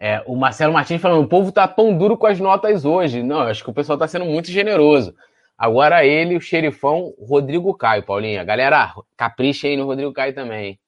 [0.05, 3.23] É, o Marcelo Martins falando, o povo tá tão duro com as notas hoje.
[3.23, 5.15] Não, acho que o pessoal tá sendo muito generoso.
[5.57, 8.43] Agora ele, o xerifão, Rodrigo Caio, Paulinha.
[8.43, 10.81] Galera, capricha aí no Rodrigo Caio também.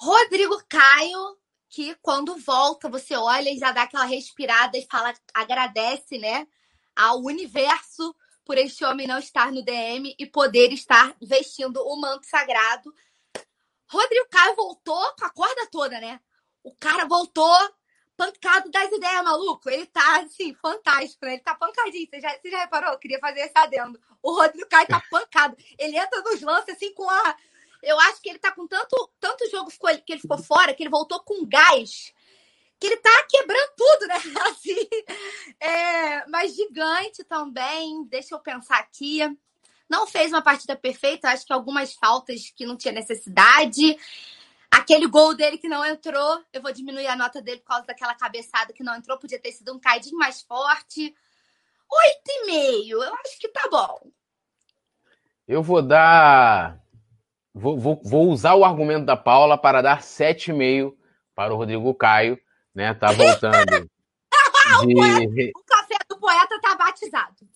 [0.00, 1.36] Rodrigo Caio,
[1.68, 6.46] que quando volta, você olha e já dá aquela respirada e fala, agradece, né,
[6.94, 8.14] ao universo
[8.44, 12.94] por este homem não estar no DM e poder estar vestindo o manto sagrado.
[13.90, 16.20] Rodrigo Caio voltou com a corda toda, né?
[16.68, 17.74] O cara voltou
[18.14, 19.70] pancado das ideias, maluco.
[19.70, 21.34] Ele tá, assim, fantástico, né?
[21.34, 22.06] Ele tá pancadinho.
[22.10, 22.92] Você já, você já reparou?
[22.92, 23.98] Eu queria fazer esse adendo.
[24.22, 25.56] O Rodrigo Caio tá pancado.
[25.78, 27.36] Ele entra nos lances, assim, com a...
[27.82, 29.70] Eu acho que ele tá com tanto, tanto jogo
[30.04, 32.12] que ele ficou fora, que ele voltou com gás,
[32.78, 34.16] que ele tá quebrando tudo, né?
[34.50, 34.88] Assim,
[35.60, 38.04] é, mas gigante também.
[38.06, 39.20] Deixa eu pensar aqui.
[39.88, 43.96] Não fez uma partida perfeita, acho que algumas faltas que não tinha necessidade.
[44.70, 48.14] Aquele gol dele que não entrou, eu vou diminuir a nota dele por causa daquela
[48.14, 49.18] cabeçada que não entrou.
[49.18, 51.14] Podia ter sido um caidinho mais forte.
[51.90, 54.10] Oito e meio, eu acho que tá bom.
[55.46, 56.78] Eu vou dar.
[57.54, 60.96] Vou, vou, vou usar o argumento da Paula para dar sete e meio
[61.34, 62.38] para o Rodrigo Caio,
[62.74, 62.92] né?
[62.92, 63.88] Tá voltando.
[64.86, 65.50] De...
[65.56, 67.48] o, café do poeta tá batizado.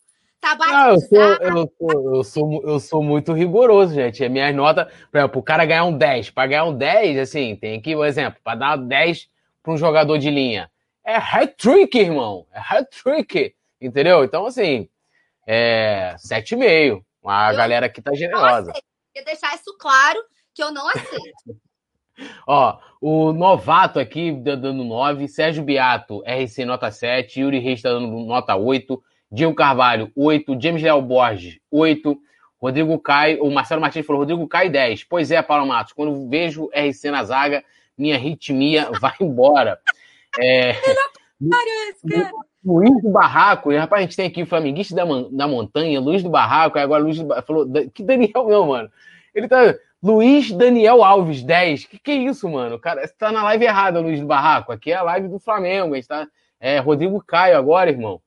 [0.43, 4.24] Tá Não, eu sou, eu, sou, eu, sou, eu sou muito rigoroso, gente.
[4.24, 6.30] A minha nota, por exemplo, o cara ganhar um 10.
[6.30, 9.28] Para ganhar um 10, assim, tem que, por exemplo, para dar 10
[9.62, 10.68] para um jogador de linha.
[11.05, 12.45] É hat-trick, irmão.
[12.53, 13.55] É hat-trick.
[13.80, 14.24] Entendeu?
[14.24, 14.88] Então, assim,
[15.47, 17.05] é 7,5.
[17.24, 18.72] A eu galera aqui tá generosa.
[19.14, 20.20] Queria deixar isso claro
[20.53, 21.57] que eu não aceito.
[22.49, 28.09] Ó, o novato aqui dando 9, Sérgio Beato, RC nota 7, Yuri Reis tá dando
[28.09, 29.03] nota 8,
[29.33, 30.61] Diego Carvalho, 8.
[30.61, 32.18] James Léo Borges, 8.
[32.61, 35.05] Rodrigo Caio, o Marcelo Martins falou, Rodrigo Caio, 10.
[35.05, 37.64] Pois é, Paulo Matos, quando vejo RC na zaga,
[37.99, 39.80] minha ritmia vai embora.
[40.39, 40.74] É,
[42.64, 46.30] Luiz do Barraco, rapaz, a gente tem aqui o Flamenguista da, da Montanha, Luiz do
[46.30, 48.89] Barraco, agora Luiz do Barraco, falou, que Daniel meu, mano.
[49.35, 51.87] Ele tá, Luiz Daniel Alves, 10.
[51.87, 52.78] Que que é isso, mano?
[52.78, 54.70] Cara, você tá na live errada, Luiz do Barraco.
[54.70, 56.28] Aqui é a live do Flamengo, a gente tá,
[56.61, 58.20] é Rodrigo Caio agora, irmão.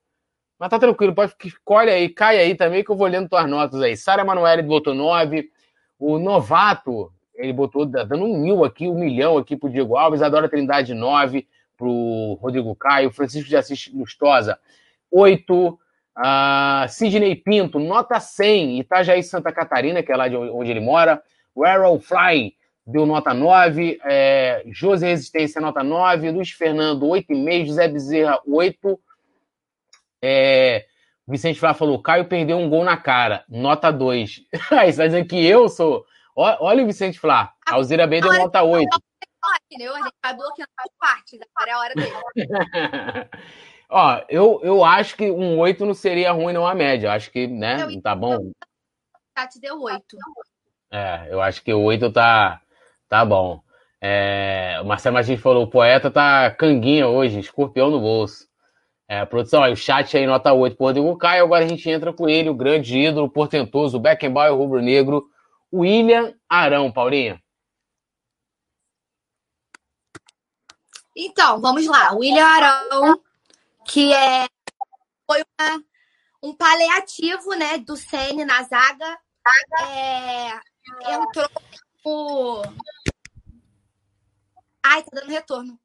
[0.60, 3.82] Mas tá tranquilo, pode escolhe aí, cai aí também que eu vou lendo tuas notas
[3.82, 3.98] aí.
[3.98, 5.50] Sara Emanuele botou 9.
[6.00, 10.22] O Novato, ele botou dando um mil aqui, um milhão aqui pro Diego Alves.
[10.22, 11.46] Adora Trindade 9
[11.78, 13.12] pro Rodrigo Caio.
[13.12, 14.58] Francisco de Assis Lustosa,
[15.12, 15.80] 8.
[16.18, 18.80] Uh, Sidney Pinto, nota 100.
[18.80, 21.22] Itajaí Santa Catarina, que é lá de onde ele mora.
[21.54, 22.54] O Arrow Fly
[22.88, 24.00] deu nota 9.
[24.06, 26.32] É, José Resistência, nota 9.
[26.32, 27.66] Luiz Fernando, 8,5.
[27.66, 29.00] José Bezerra, 8.
[30.22, 30.86] É,
[31.28, 34.42] Vicente Flá falou: Caio perdeu um gol na cara, nota 2.
[34.72, 36.06] Aí você tá dizendo que eu sou.
[36.36, 38.88] Olha o Vicente Flá, a Alzira B deu nota 8.
[39.72, 39.96] Entendeu?
[39.96, 42.16] A gente vai bloqueando as partes, agora é a hora dele.
[43.90, 47.08] Ó, eu, eu acho que um 8 não seria ruim, não a média.
[47.08, 47.84] Eu acho que, né?
[47.84, 48.52] Eu, tá bom.
[49.34, 50.18] Tati deu 8.
[50.92, 52.62] É, eu acho que o 8 tá,
[53.08, 53.62] tá bom.
[54.02, 58.48] É, o Marcelo Martins falou: o poeta tá canguinha hoje, escorpião no bolso.
[59.08, 61.44] É, produção, aí, o chat aí, nota 8 por Rodrigo Caio.
[61.44, 65.30] Agora a gente entra com ele, o grande ídolo, portentoso, o rubro-negro,
[65.72, 67.40] William Arão, Paulinha.
[71.16, 72.14] Então, vamos lá.
[72.14, 73.22] William Arão,
[73.86, 74.48] que é,
[75.28, 75.84] foi uma,
[76.42, 79.20] um paliativo né, do Sene na zaga.
[79.82, 80.60] É,
[81.14, 82.64] entrou.
[84.84, 85.80] Ai, tá dando retorno.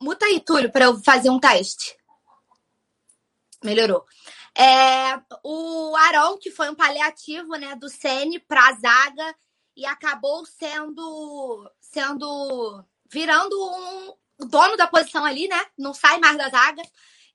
[0.00, 1.96] Muta aí, Túlio, para eu fazer um teste.
[3.62, 4.04] Melhorou.
[4.56, 9.34] É, o Arão, que foi um paliativo né, do Sene para a zaga
[9.76, 13.56] e acabou sendo sendo virando
[14.40, 15.64] um dono da posição ali, né?
[15.76, 16.82] Não sai mais da zaga.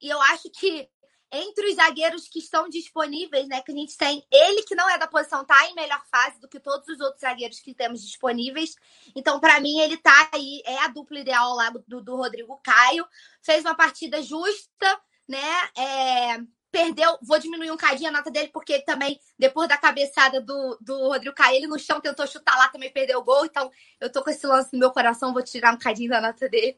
[0.01, 0.89] E eu acho que
[1.33, 4.99] entre os zagueiros que estão disponíveis, né, que a gente tem, ele que não é
[4.99, 8.75] da posição tá em melhor fase do que todos os outros zagueiros que temos disponíveis.
[9.15, 13.07] Então, para mim, ele tá aí, é a dupla ideal lá do, do Rodrigo Caio.
[13.41, 15.69] Fez uma partida justa, né?
[15.75, 16.37] É,
[16.73, 21.07] perdeu, vou diminuir um cadinho a nota dele, porque também, depois da cabeçada do, do
[21.07, 23.69] Rodrigo Caio, ele no chão tentou chutar lá, também perdeu o gol, então
[24.01, 26.75] eu tô com esse lance no meu coração, vou tirar um cadinho da nota dele.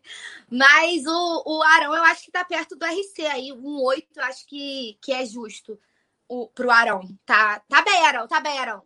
[0.52, 4.24] Mas o, o Arão, eu acho que tá perto do RC aí, um 8, eu
[4.26, 5.80] acho que, que é justo
[6.28, 7.08] o, pro Arão.
[7.26, 8.84] Tá, tá bem, Arão, tá bem, Arão.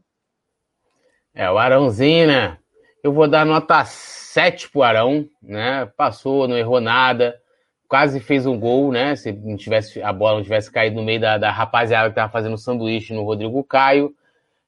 [1.34, 2.60] É, o Arãozinho, né?
[3.04, 5.88] Eu vou dar nota 7 pro Arão, né?
[5.98, 7.42] Passou, não errou nada,
[7.90, 9.16] quase fez um gol, né?
[9.16, 12.32] Se não tivesse, a bola não tivesse caído no meio da, da rapaziada que tava
[12.32, 14.14] fazendo sanduíche no Rodrigo Caio.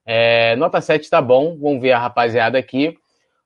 [0.04, 2.98] É, nota 7 tá bom, vamos ver a rapaziada aqui.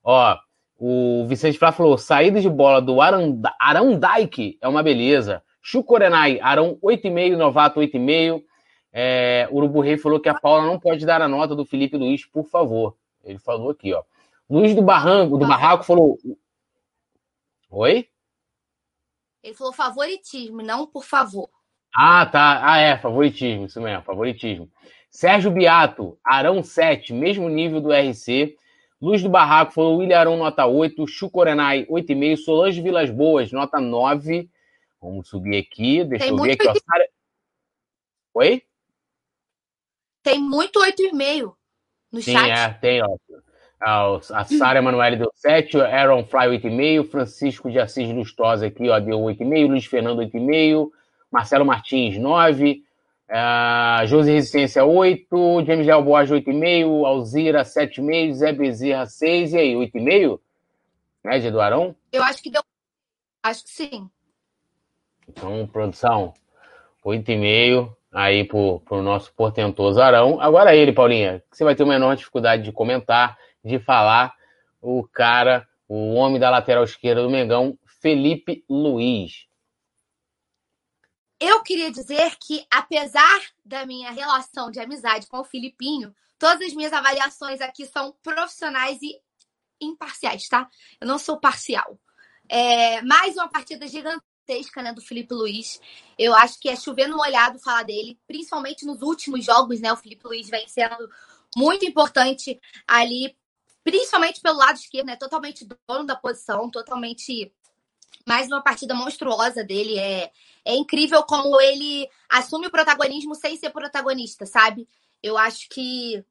[0.01, 0.38] Ó,
[0.80, 5.43] o Vicente Flá falou: saída de bola do Arão Dike é uma beleza.
[5.61, 8.41] Chucorenai, Arão 8,5, novato 8,5.
[8.93, 12.26] É, Urubu Rei falou que a Paula não pode dar a nota do Felipe Luiz,
[12.26, 12.95] por favor.
[13.26, 14.03] Ele falou aqui, ó.
[14.49, 16.17] Luiz do Barranco, do Barraco falou.
[17.69, 18.07] Oi?
[19.45, 21.47] Ele falou favoritismo, não por favor.
[21.95, 22.61] Ah, tá.
[22.63, 24.67] Ah, é, favoritismo, isso mesmo, favoritismo.
[25.11, 28.57] Sérgio Beato, Arão 7, mesmo nível do RC.
[28.99, 31.05] Luz do Barraco falou William Arão, nota 8.
[31.07, 32.37] Chucorenai, 8,5.
[32.37, 34.49] Solange Vilas Boas, nota 9.
[34.99, 36.67] Vamos subir aqui, deixa Tem eu ver aqui.
[36.67, 36.73] Ó.
[36.73, 37.07] Sara...
[38.33, 38.63] Oi?
[40.23, 41.55] Tem muito 8,5
[42.11, 42.49] no Sim, chat.
[42.49, 43.15] é, tem, ó.
[43.80, 48.99] A, Sara Emanuele deu 7, o Aaron Fly 8,5, Francisco de Assis Lustosa aqui, ó,
[48.99, 50.89] deu 8,5, Luiz Fernando 8,5,
[51.32, 52.82] Marcelo Martins 9,
[53.30, 59.73] uh, Josi Resistência 8, James Léo Borges 8,5, Alzira 7,5, Zé Bezerra 6, e aí,
[59.73, 60.39] 8,5?
[61.23, 61.95] Média do Arão?
[62.11, 62.61] Eu acho que deu.
[63.43, 64.09] Acho que sim.
[65.28, 66.34] Então, produção,
[67.03, 70.39] 8,5 aí pro, pro nosso portentoso Arão.
[70.39, 74.34] Agora ele, Paulinha, que você vai ter uma enorme dificuldade de comentar, de falar,
[74.80, 79.47] o cara, o homem da lateral esquerda do Mengão, Felipe Luiz.
[81.39, 86.74] Eu queria dizer que, apesar da minha relação de amizade com o Filipinho, todas as
[86.74, 89.20] minhas avaliações aqui são profissionais e
[89.82, 90.70] imparciais, tá?
[91.01, 91.99] Eu não sou parcial.
[92.47, 95.82] É, mais uma partida gigantesca né, do Felipe Luiz.
[96.18, 99.91] Eu acho que é chover no molhado falar dele, principalmente nos últimos jogos, né?
[99.91, 101.09] O Felipe Luiz vem sendo
[101.55, 103.36] muito importante ali,
[103.86, 105.15] principalmente pelo lado esquerdo, né?
[105.15, 107.53] Totalmente dono da posição, totalmente
[108.25, 109.99] mais uma partida monstruosa dele.
[109.99, 110.31] É,
[110.65, 114.89] é incrível como ele assume o protagonismo sem ser protagonista, sabe?
[115.21, 116.25] Eu acho que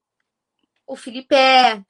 [0.85, 1.81] o Felipe é.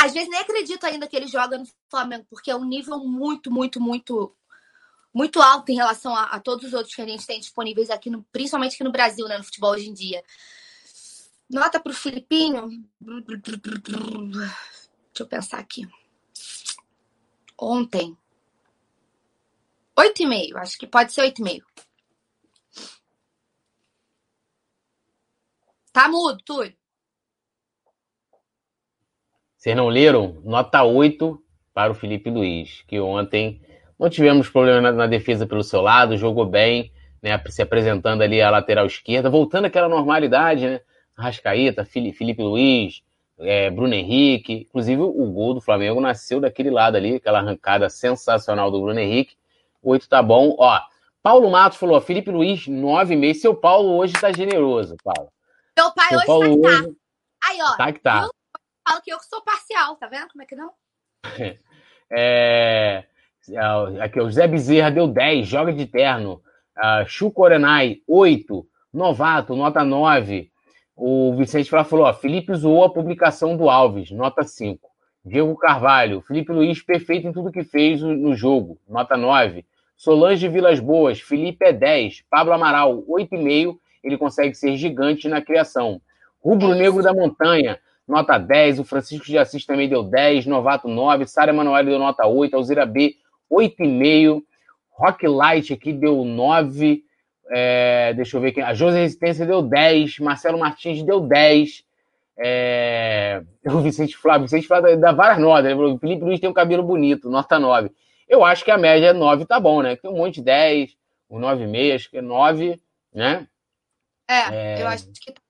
[0.00, 3.50] Às vezes nem acredito ainda que ele joga no Flamengo, porque é um nível muito,
[3.52, 4.36] muito, muito.
[5.16, 8.10] Muito alto em relação a, a todos os outros que a gente tem disponíveis aqui,
[8.10, 10.24] no, principalmente aqui no Brasil, né, no futebol hoje em dia.
[11.48, 12.68] Nota para o Filipinho.
[15.14, 15.88] Deixa eu pensar aqui.
[17.56, 18.18] Ontem,
[19.96, 20.56] 8,5.
[20.56, 21.62] Acho que pode ser 8,5.
[25.92, 26.74] Tá mudo, Túlio.
[29.56, 30.42] Vocês não leram?
[30.44, 31.40] Nota 8
[31.72, 33.62] para o Felipe Luiz, que ontem
[33.96, 36.92] não tivemos problema na, defesa pelo seu lado, jogou bem,
[37.22, 40.80] né, se apresentando ali a lateral esquerda, voltando àquela normalidade, né?
[41.16, 43.04] Rascaíta, Felipe Luiz,
[43.38, 44.66] é, Bruno Henrique.
[44.68, 49.36] Inclusive, o gol do Flamengo nasceu daquele lado ali, aquela arrancada sensacional do Bruno Henrique.
[49.82, 50.56] Oito tá bom.
[50.58, 50.80] Ó,
[51.22, 53.42] Paulo Matos falou, Felipe Luiz, nove meses.
[53.42, 55.32] Seu Paulo hoje tá generoso, Paulo.
[55.76, 56.94] Meu pai Seu hoje Paulo tá, hoje tá.
[57.44, 57.76] Aí, ó.
[57.76, 58.22] tá que tá.
[58.22, 58.30] Eu
[58.86, 60.70] falo que eu sou parcial, tá vendo como é que não?
[62.16, 63.06] É,
[64.00, 66.40] aqui, o Zé Bezerra deu 10, joga de terno.
[66.76, 68.64] Uh, Chuco Orenai, 8.
[68.92, 70.52] Novato, nota 9.
[70.96, 74.88] O Vicente Flá falou: ó, Felipe zoou a publicação do Alves, nota 5.
[75.24, 79.64] Diego Carvalho, Felipe Luiz, perfeito em tudo que fez no jogo, nota 9.
[79.96, 82.24] Solange Vilas Boas, Felipe é 10.
[82.28, 83.78] Pablo Amaral, 8,5.
[84.02, 86.00] Ele consegue ser gigante na criação.
[86.40, 88.80] Rubro Negro da Montanha, nota 10.
[88.80, 90.46] O Francisco de Assis também deu 10.
[90.46, 91.26] Novato 9.
[91.26, 92.54] Sara Emanuel deu nota 8.
[92.54, 93.14] Alzira B,
[93.50, 94.42] 8,5.
[94.90, 97.03] Rock Light aqui deu 9.
[97.50, 98.62] É, deixa eu ver quem.
[98.62, 100.18] A José Resistência deu 10.
[100.18, 101.84] Marcelo Martins deu 10.
[102.38, 105.66] É, o Vicente Flávio, Vicente Flávio dá várias notas.
[105.66, 107.90] Ele falou: Felipe Luiz tem um cabelo bonito, nota 9.
[108.28, 109.96] Eu acho que a média é 9, tá bom, né?
[109.96, 110.96] Tem um monte de 10,
[111.28, 112.80] o 9,5, acho que é 9,
[113.12, 113.46] né?
[114.26, 115.40] É, eu acho que tá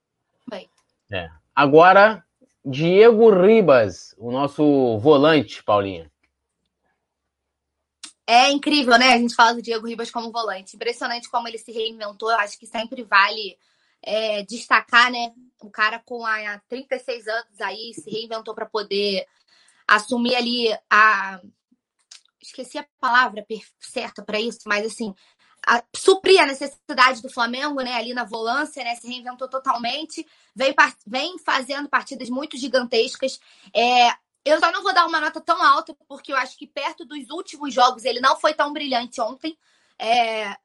[0.51, 0.69] bem.
[1.13, 1.29] É.
[1.55, 2.25] Agora,
[2.65, 6.11] Diego Ribas, o nosso volante, Paulinha.
[8.27, 9.13] É incrível, né?
[9.13, 10.77] A gente fala do Diego Ribas como volante.
[10.77, 12.31] Impressionante como ele se reinventou.
[12.31, 13.59] Eu acho que sempre vale
[14.03, 15.33] é, destacar, né?
[15.61, 19.27] O cara com há 36 anos aí se reinventou para poder
[19.87, 21.41] assumir ali a.
[22.41, 23.45] Esqueci a palavra
[23.81, 25.15] certa para isso, mas assim,
[25.67, 27.95] a, suprir a necessidade do Flamengo, né?
[27.95, 28.95] Ali na volância, né?
[28.97, 30.75] Se reinventou totalmente, vem,
[31.07, 33.41] vem fazendo partidas muito gigantescas.
[33.75, 34.15] É,
[34.45, 37.31] eu só não vou dar uma nota tão alta, porque eu acho que perto dos
[37.31, 39.57] últimos jogos ele não foi tão brilhante ontem.
[39.99, 40.57] É,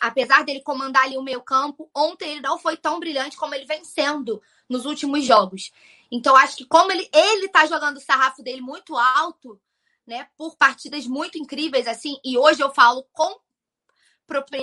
[0.00, 3.66] apesar dele comandar ali o meio campo, ontem ele não foi tão brilhante como ele
[3.66, 5.70] vem sendo nos últimos jogos.
[6.10, 9.60] Então, acho que como ele, ele tá jogando o sarrafo dele muito alto,
[10.06, 13.40] né, por partidas muito incríveis, assim, e hoje eu falo com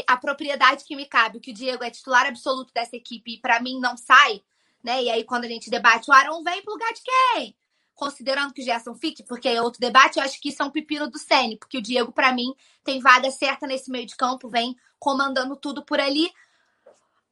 [0.07, 3.59] a propriedade que me cabe, que o Diego é titular absoluto dessa equipe e para
[3.59, 4.41] mim não sai,
[4.83, 5.03] né?
[5.03, 7.55] E aí quando a gente debate, o Arão vem pro lugar de quem?
[7.95, 10.71] Considerando que o Gerson fique, porque é outro debate, eu acho que isso é um
[10.71, 14.49] pepino do Sene, porque o Diego para mim tem vaga certa nesse meio de campo,
[14.49, 16.31] vem comandando tudo por ali.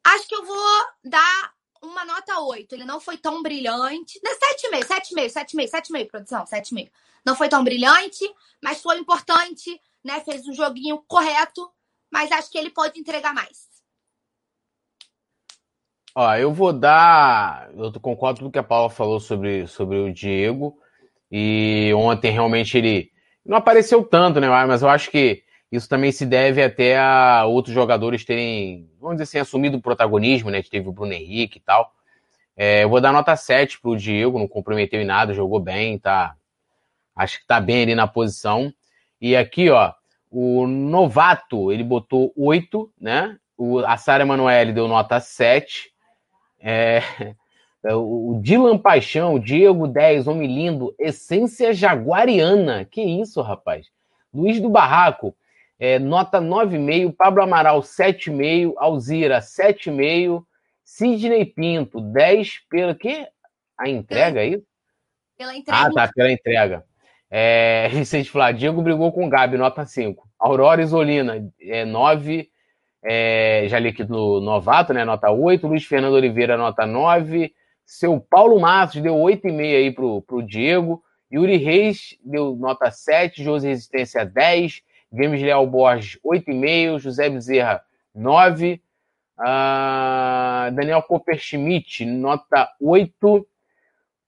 [0.03, 2.73] Acho que eu vou dar uma nota 8.
[2.73, 4.19] Ele não foi tão brilhante.
[4.19, 6.91] 7,5, 7,5, 7,5, 7,5, produção, 7,5.
[7.25, 8.25] Não foi tão brilhante,
[8.61, 10.21] mas foi importante, né?
[10.21, 11.69] Fez um joguinho correto
[12.11, 13.68] mas acho que ele pode entregar mais.
[16.21, 17.69] Ó, eu vou dar.
[17.77, 20.77] Eu concordo com o que a Paula falou sobre, sobre o Diego.
[21.31, 23.09] E ontem realmente ele
[23.45, 24.49] não apareceu tanto, né?
[24.49, 29.23] Mas eu acho que isso também se deve até a outros jogadores terem, vamos dizer
[29.23, 30.57] assim, assumido o protagonismo, né?
[30.57, 31.93] Gente teve o Bruno Henrique e tal.
[32.57, 36.35] É, eu vou dar nota 7 pro Diego, não comprometeu em nada, jogou bem, tá.
[37.15, 38.73] Acho que tá bem ali na posição.
[39.21, 39.93] E aqui, ó,
[40.29, 43.37] o novato, ele botou 8, né?
[43.57, 45.88] O, a Sara Emanuele deu nota 7.
[46.59, 47.01] É,
[47.83, 52.85] é, o Dylan Paixão, Diego 10, homem lindo, essência jaguariana.
[52.85, 53.87] Que isso, rapaz?
[54.33, 55.35] Luiz do Barraco,
[55.79, 57.15] é, nota 9,5.
[57.15, 58.73] Pablo Amaral, 7,5.
[58.77, 60.43] Alzira, 7,5.
[60.83, 63.27] Sidney Pinto, 10 pelo quê?
[63.77, 64.65] A entrega, é isso?
[65.37, 65.81] Pela entrega.
[65.81, 66.83] Ah, tá, pela entrega.
[67.29, 70.27] É, Vicente Flá, Diego brigou com o Gabi, nota 5.
[70.39, 72.49] Aurora Isolina, é, 9.
[73.03, 75.05] É, já li aqui no novato, né?
[75.05, 75.67] Nota 8.
[75.67, 77.53] Luiz Fernando Oliveira, nota 9.
[77.85, 81.03] Seu Paulo Matos deu 8,5 aí pro, pro Diego.
[81.31, 83.43] Yuri Reis deu nota 7.
[83.43, 84.81] José Resistência, 10.
[85.11, 86.99] Games Leal Borges, 8,5.
[86.99, 87.81] José Bezerra,
[88.13, 88.73] 9.
[88.73, 93.47] Uh, ah, Daniel Copperschmidt, nota 8.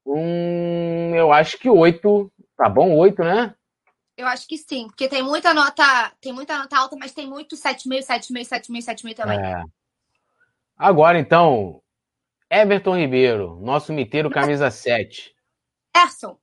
[0.05, 3.55] Hum, eu acho que 8 Tá bom, oito, né?
[4.22, 7.55] Eu acho que sim, porque tem muita nota, tem muita nota alta, mas tem muito
[7.55, 9.39] 7,5, 7,5, 7,5, 7,5 também.
[9.39, 9.63] É.
[10.78, 11.82] Agora, então,
[12.47, 15.34] Everton Ribeiro, nosso miteiro camisa 7.
[15.97, 16.38] Gerson.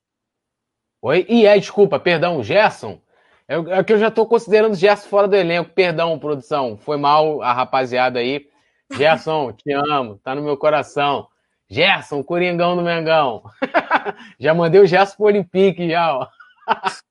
[1.01, 1.25] Oi?
[1.29, 3.01] E é, desculpa, perdão, Gerson.
[3.47, 5.71] É, é que eu já tô considerando Gerson fora do elenco.
[5.71, 6.77] Perdão, produção.
[6.77, 8.49] Foi mal a rapaziada aí.
[8.91, 11.29] Gerson, te amo, tá no meu coração.
[11.71, 13.45] Gerson, Coringão do Mengão.
[14.41, 16.27] já mandei o Gerson pro Olympique, já, ó.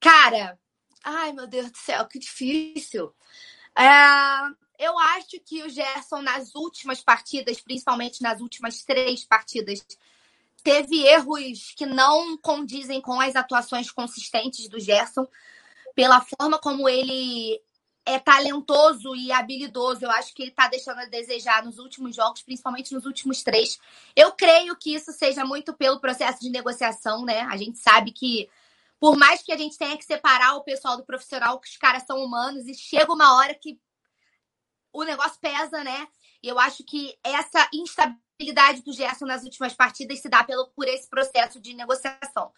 [0.00, 0.58] Cara,
[1.04, 3.12] ai meu Deus do céu, que difícil.
[3.76, 9.84] É, eu acho que o Gerson, nas últimas partidas, principalmente nas últimas três partidas,
[10.62, 15.26] teve erros que não condizem com as atuações consistentes do Gerson,
[15.94, 17.60] pela forma como ele
[18.04, 20.04] é talentoso e habilidoso.
[20.04, 23.78] Eu acho que ele está deixando a desejar nos últimos jogos, principalmente nos últimos três.
[24.16, 27.40] Eu creio que isso seja muito pelo processo de negociação, né?
[27.42, 28.48] A gente sabe que,
[29.00, 32.04] por mais que a gente tenha que separar o pessoal do profissional, que os caras
[32.04, 33.80] são humanos, e chega uma hora que
[34.92, 36.08] o negócio pesa, né?
[36.42, 40.86] E eu acho que essa instabilidade do Gerson nas últimas partidas se dá pelo, por
[40.88, 42.52] esse processo de negociação.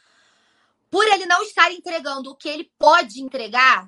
[0.90, 3.86] Por ele não estar entregando o que ele pode entregar,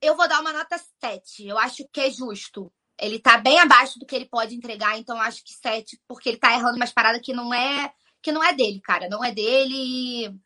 [0.00, 1.46] eu vou dar uma nota 7.
[1.46, 2.72] Eu acho que é justo.
[2.98, 6.38] Ele tá bem abaixo do que ele pode entregar, então acho que 7, porque ele
[6.38, 9.08] tá errando umas paradas que não é que não é dele, cara.
[9.08, 10.40] Não é dele e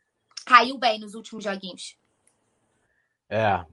[0.49, 1.95] caiu bem nos últimos joguinhos.
[3.29, 3.63] É.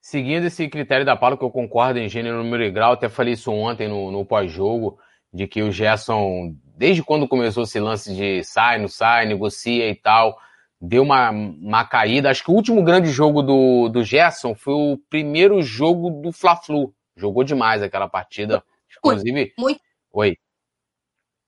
[0.00, 3.34] Seguindo esse critério da Paulo, que eu concordo em gênero, número e grau, até falei
[3.34, 4.98] isso ontem no, no pós-jogo,
[5.32, 9.94] de que o Gerson, desde quando começou esse lance de sai, não sai, negocia e
[9.94, 10.36] tal,
[10.80, 12.28] deu uma, uma caída.
[12.28, 16.92] Acho que o último grande jogo do, do Gerson foi o primeiro jogo do Fla-Flu.
[17.14, 18.64] Jogou demais aquela partida.
[18.98, 19.54] Inclusive.
[19.56, 19.80] Muito.
[20.12, 20.36] Oi.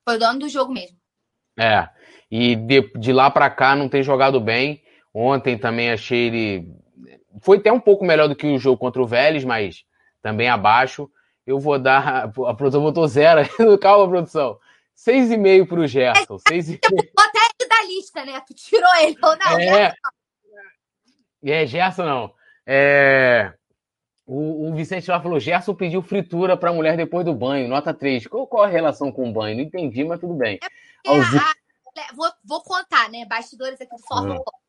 [0.04, 0.96] Foi o dono do jogo mesmo.
[1.58, 1.88] É.
[2.33, 4.83] E de, de lá para cá não tem jogado bem.
[5.12, 6.72] Ontem também achei ele.
[7.43, 9.85] Foi até um pouco melhor do que o jogo contra o Vélez, mas
[10.22, 11.11] também abaixo.
[11.47, 12.33] Eu vou dar.
[12.49, 13.47] A produção botou zero.
[13.78, 14.59] Calma, produção.
[14.97, 16.37] 6,5 pro Gerson.
[16.49, 16.78] 6,5
[17.87, 18.41] lista, né?
[18.47, 19.59] Tu tirou ele ou não?
[19.59, 19.95] É,
[21.45, 22.35] é Gerson não.
[22.66, 23.53] É...
[24.24, 27.93] O, o, Vicente lá falou: Gerson pediu fritura para a mulher depois do banho, nota
[27.93, 28.26] 3.
[28.26, 29.57] Qual, qual a relação com o banho?
[29.57, 30.59] Não entendi, mas tudo bem.
[31.05, 31.55] É a,
[32.14, 33.24] vou, vou, contar, né?
[33.24, 34.62] Bastidores aqui do Fórmula hum.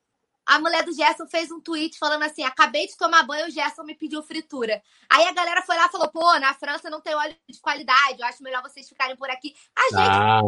[0.46, 3.84] A mulher do Gerson fez um tweet falando assim: acabei de tomar banho, o Gerson
[3.84, 4.82] me pediu fritura.
[5.10, 8.20] Aí a galera foi lá e falou: pô, na França não tem óleo de qualidade,
[8.20, 9.56] eu acho melhor vocês ficarem por aqui.
[9.76, 10.42] A gente ah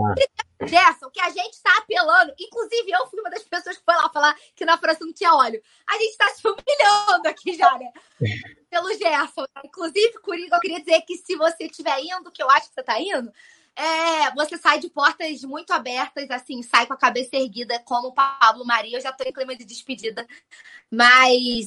[0.63, 2.33] Gerson, que a gente está apelando.
[2.39, 5.33] Inclusive, eu fui uma das pessoas que foi lá falar que na França não tinha
[5.33, 5.61] óleo.
[5.87, 7.91] A gente está se humilhando aqui já, né?
[8.69, 9.45] Pelo Gerson.
[9.63, 12.81] Inclusive, Curiga, eu queria dizer que se você estiver indo, que eu acho que você
[12.81, 13.31] está indo,
[13.75, 18.13] é, você sai de portas muito abertas, assim, sai com a cabeça erguida, como o
[18.13, 18.97] Pablo Maria.
[18.97, 20.25] Eu já estou em clima de despedida.
[20.91, 21.65] Mas,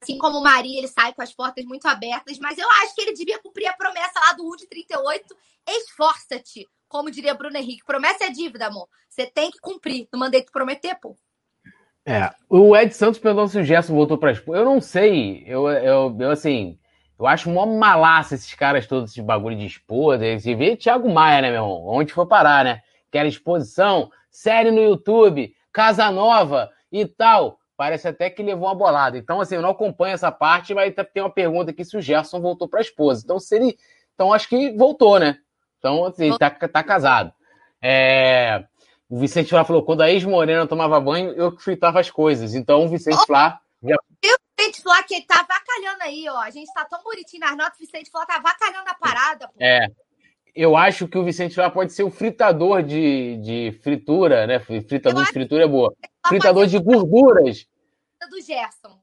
[0.00, 2.38] assim como o Maria, ele sai com as portas muito abertas.
[2.38, 5.36] Mas eu acho que ele devia cumprir a promessa lá do U de 38.
[5.68, 8.88] Esforça-te como diria Bruno Henrique, promessa é dívida, amor.
[9.08, 10.08] Você tem que cumprir.
[10.12, 11.16] Não mandei tu prometer, pô.
[12.04, 15.42] É, o Ed Santos perguntou se o Gerson voltou para Eu não sei.
[15.46, 16.78] Eu, eu, eu, assim,
[17.18, 20.38] eu acho mó malaça esses caras todos, esse bagulho de esposa.
[20.38, 21.86] Você vê Thiago Maia, né, meu irmão?
[21.86, 22.82] Onde for parar, né?
[23.10, 27.58] Quer exposição, série no YouTube, Casa Nova e tal.
[27.76, 29.16] Parece até que levou uma bolada.
[29.18, 32.40] Então, assim, eu não acompanho essa parte, mas tem uma pergunta aqui se o Gerson
[32.40, 33.22] voltou para a esposa.
[33.24, 33.78] Então, se ele.
[34.14, 35.38] Então, acho que voltou, né?
[35.78, 37.32] Então, assim, tá, tá casado.
[37.82, 38.64] É,
[39.08, 42.54] o Vicente Flá falou: quando a ex-morena tomava banho, eu fritava as coisas.
[42.54, 43.60] Então, o Vicente Flá.
[43.82, 43.94] Já...
[43.94, 46.38] O Vicente Flá que tá vacalhando aí, ó.
[46.38, 49.48] A gente tá tão bonitinho nas notas, o Vicente Flá tá vacalhando a parada.
[49.48, 49.54] Pô.
[49.60, 49.86] É.
[50.54, 54.58] Eu acho que o Vicente Flá pode ser o fritador de, de fritura, né?
[54.58, 55.94] Fritador de fritura é boa.
[56.26, 57.66] Fritador de gorduras.
[58.30, 58.98] Do Gerson.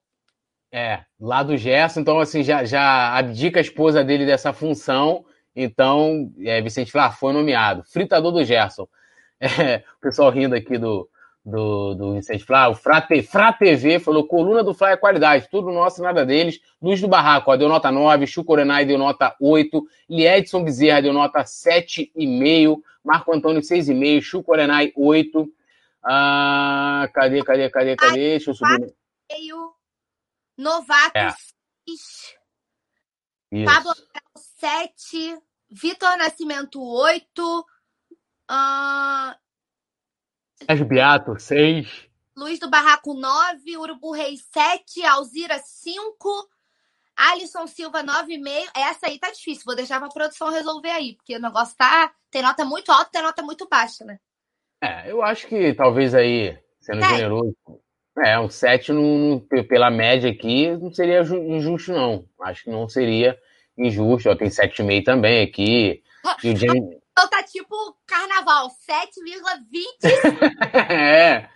[0.71, 1.99] É, lá do Gerson.
[1.99, 5.23] Então, assim, já, já abdica a esposa dele dessa função
[5.55, 7.83] então, é, Vicente Flá foi nomeado.
[7.83, 8.87] Fritador do Gerson.
[9.45, 11.09] É, o pessoal rindo aqui do,
[11.45, 12.69] do, do Vicente Flá.
[12.69, 16.59] O Frá, Frá TV falou: coluna do Flá é qualidade, tudo nosso, nada deles.
[16.81, 18.25] Luz do Barraco, ó, deu nota 9.
[18.25, 19.85] Chucorenai deu nota 8.
[20.09, 22.81] Liedson Bezerra deu nota 7,5.
[23.03, 24.21] Marco Antônio 6,5.
[24.21, 25.51] Chucorenai 8.
[26.03, 28.29] Ah, cadê, cadê, cadê, cadê?
[28.31, 28.93] Deixa eu subir.
[30.57, 31.29] Novato é.
[31.87, 32.33] 6.
[33.65, 33.93] Pablo
[34.59, 35.37] 7,
[35.69, 37.59] Vitor Nascimento 8,
[38.49, 39.42] uh...
[40.65, 46.49] Sérgio Beato 6, Luiz do Barraco 9, Urubu Reis 7, Alzira 5,
[47.15, 48.71] Alisson Silva 9,5.
[48.75, 52.11] Essa aí tá difícil, vou deixar pra produção resolver aí, porque o negócio tá.
[52.31, 54.17] Tem nota muito alta, tem nota muito baixa, né?
[54.81, 57.55] É, eu acho que talvez aí, sendo generoso,
[58.25, 62.25] é, um 7 no, no, pela média aqui não seria injusto, não.
[62.41, 63.37] Acho que não seria
[63.77, 64.29] injusto.
[64.29, 66.01] Ó, tem 7,5 também aqui.
[66.41, 67.02] E o James...
[67.13, 67.75] Então tá tipo
[68.07, 70.89] carnaval, 7,20.
[70.91, 71.47] é.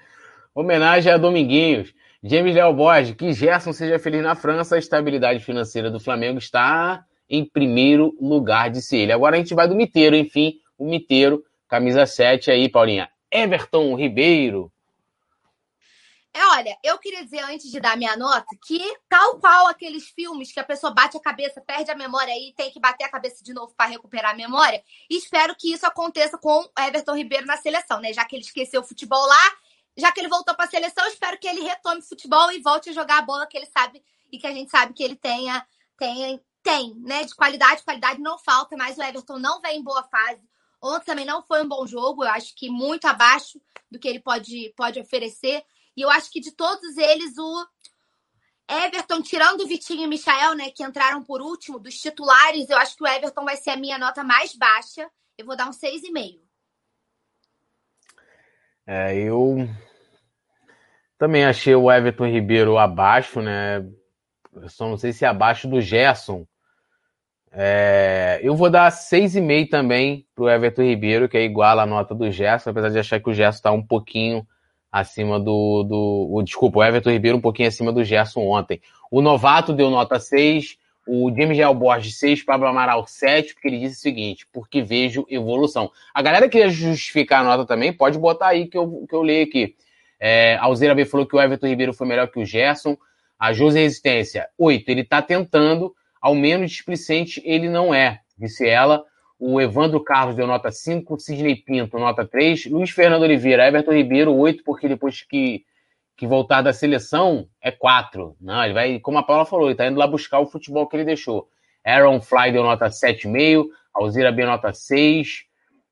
[0.53, 1.93] Homenagem a Dominguinhos.
[2.23, 7.03] James Léo Borges, que Gerson seja feliz na França, a estabilidade financeira do Flamengo está
[7.29, 9.11] em primeiro lugar, disse ele.
[9.11, 13.09] Agora a gente vai do Miteiro, enfim, o Miteiro, camisa 7 aí, Paulinha.
[13.31, 14.71] Everton Ribeiro,
[16.37, 18.79] é, olha, eu queria dizer antes de dar minha nota que,
[19.09, 22.69] tal qual aqueles filmes que a pessoa bate a cabeça, perde a memória e tem
[22.69, 26.69] que bater a cabeça de novo para recuperar a memória, espero que isso aconteça com
[26.77, 28.13] Everton Ribeiro na seleção, né?
[28.13, 29.51] Já que ele esqueceu o futebol lá,
[29.97, 32.91] já que ele voltou para a seleção, espero que ele retome o futebol e volte
[32.91, 35.65] a jogar a bola que ele sabe e que a gente sabe que ele tenha,
[35.97, 37.23] tem, tem, né?
[37.23, 40.47] De qualidade, qualidade não falta, mas o Everton não vem em boa fase.
[40.79, 43.59] Ontem também não foi um bom jogo, eu acho que muito abaixo
[43.89, 45.65] do que ele pode, pode oferecer.
[45.97, 47.67] E eu acho que de todos eles, o
[48.69, 52.77] Everton, tirando o Vitinho e o Michael, né, que entraram por último, dos titulares, eu
[52.77, 55.09] acho que o Everton vai ser a minha nota mais baixa.
[55.35, 56.39] Eu vou dar um 6,5.
[58.85, 59.67] É, eu
[61.17, 63.79] também achei o Everton Ribeiro abaixo, né?
[64.53, 66.47] Eu só não sei se é abaixo do Gerson.
[67.51, 72.31] É, eu vou dar 6,5 também pro Everton Ribeiro, que é igual a nota do
[72.31, 74.47] Gerson, apesar de achar que o Gerson está um pouquinho
[74.91, 78.81] acima do, do o, desculpa, o Everton Ribeiro um pouquinho acima do Gerson ontem.
[79.11, 80.77] O novato deu nota 6,
[81.07, 85.25] o James Real Borges 6, Pablo Amaral 7, porque ele disse o seguinte, porque vejo
[85.29, 85.89] evolução.
[86.13, 89.21] A galera que queria justificar a nota também, pode botar aí que eu, que eu
[89.21, 89.75] leio aqui.
[90.19, 92.97] É, Alzeira B falou que o Everton Ribeiro foi melhor que o Gerson.
[93.39, 94.89] A José Resistência, 8.
[94.89, 99.05] Ele tá tentando, ao menos displicente ele não é, disse ela.
[99.39, 104.33] O Evandro Carlos deu nota 5, Sidney Pinto, nota 3, Luiz Fernando Oliveira, Everton Ribeiro,
[104.33, 105.63] 8, porque depois que,
[106.15, 108.35] que voltar da seleção, é 4.
[108.41, 110.95] Não, ele vai, como a Paula falou, ele tá indo lá buscar o futebol que
[110.95, 111.47] ele deixou.
[111.85, 115.45] Aaron Fly deu nota 7,5, Alzira B nota 6,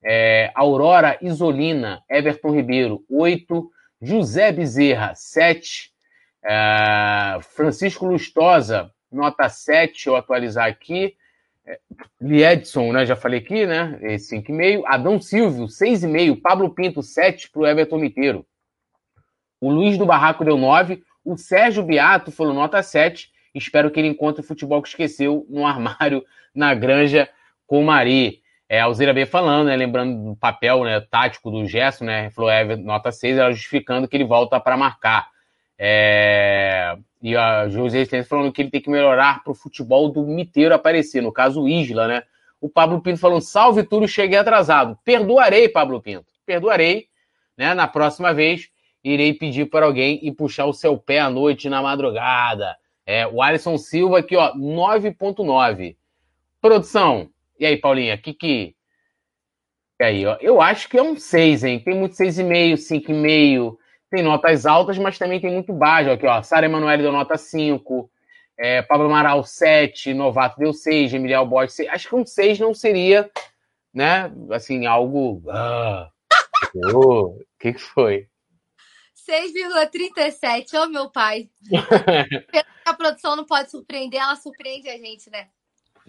[0.04, 3.72] é, Aurora Isolina, Everton Ribeiro, 8,
[4.02, 5.92] José Bezerra, 7,
[6.44, 11.16] é, Francisco Lustosa, nota 7, deixa eu atualizar aqui,
[12.22, 13.06] Liedson, né?
[13.06, 14.00] Já falei aqui, né?
[14.02, 14.84] 5,5.
[14.86, 16.42] Adão Silvio, 6,5.
[16.42, 18.46] Pablo Pinto, 7 para o Everton Miteiro.
[19.60, 21.02] O Luiz do Barraco deu 9.
[21.24, 23.32] O Sérgio Beato falou nota 7.
[23.54, 27.30] Espero que ele encontre o futebol que esqueceu no armário na granja
[27.66, 28.42] com Mari.
[28.68, 32.50] É, a Alzira B falando, né, lembrando do papel né, tático do Gerson, né, falou
[32.50, 35.30] é, nota 6, ela justificando que ele volta para marcar.
[35.78, 40.26] É, e a José Resistência falando que ele tem que melhorar para o futebol do
[40.26, 42.24] miteiro aparecer, no caso o Isla, né?
[42.62, 44.98] O Pablo Pinto falando, salve tudo, cheguei atrasado.
[45.04, 47.08] Perdoarei, Pablo Pinto, perdoarei,
[47.58, 47.74] né?
[47.74, 48.70] Na próxima vez,
[49.04, 52.76] irei pedir para alguém e puxar o seu pé à noite na madrugada.
[53.06, 55.96] É, o Alisson Silva aqui, ó, 9.9.
[56.60, 58.76] Produção, e aí, Paulinha, que que.
[60.00, 61.80] E aí, ó, eu acho que é um 6, hein?
[61.80, 63.78] Tem muito 6,5, 5,5.
[64.16, 66.10] Tem notas altas, mas também tem muito baixo.
[66.10, 68.10] Aqui, ó, Sara Emanuele deu nota 5.
[68.58, 70.14] É, Pablo Amaral, 7.
[70.14, 71.14] Novato deu 6.
[71.14, 71.90] Emiliano Bosch, 6.
[71.90, 73.30] Acho que um 6 não seria,
[73.94, 74.32] né?
[74.52, 75.44] Assim, algo.
[75.50, 76.08] Ah,
[76.94, 78.30] o que, que foi?
[79.30, 80.74] 6,37.
[80.80, 81.50] Ô, oh, meu pai.
[82.86, 85.48] a produção não pode surpreender, ela surpreende a gente, né?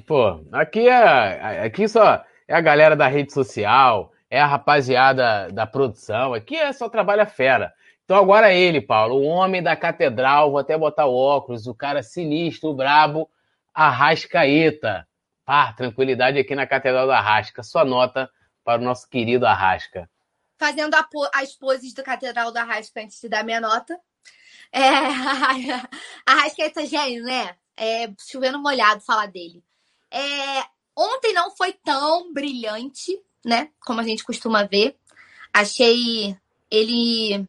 [0.07, 1.65] Pô, aqui é.
[1.65, 6.35] Aqui só é a galera da rede social, é a rapaziada da produção.
[6.35, 7.75] Aqui é só trabalha fera.
[8.07, 12.05] Então agora ele, Paulo, o homem da catedral, vou até botar o óculos, o cara
[12.05, 13.29] sinistro, o brabo,
[13.75, 15.07] Arrascaeta.
[15.45, 17.65] Pá, tranquilidade aqui na Catedral da Arrasca.
[17.65, 18.31] Sua nota
[18.65, 20.09] para o nosso querido Arrasca.
[20.57, 23.99] Fazendo a, as poses do Catedral da Arrasca antes de dar minha nota.
[24.73, 24.81] É,
[26.25, 27.57] Arrascaeta gênio, né?
[27.77, 29.65] É, chovendo molhado falar dele.
[30.13, 30.65] É,
[30.97, 33.71] ontem não foi tão brilhante, né?
[33.85, 34.97] Como a gente costuma ver.
[35.53, 36.37] Achei
[36.71, 37.49] ele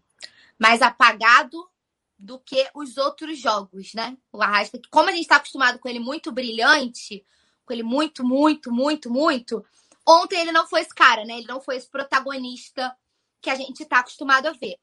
[0.60, 1.70] mais apagado
[2.18, 4.18] do que os outros jogos, né?
[4.32, 7.24] O Arrasca, como a gente está acostumado com ele muito brilhante,
[7.66, 9.64] com ele muito, muito, muito, muito,
[10.08, 11.38] ontem ele não foi esse cara, né?
[11.38, 12.96] Ele não foi esse protagonista
[13.42, 14.78] que a gente está acostumado a ver.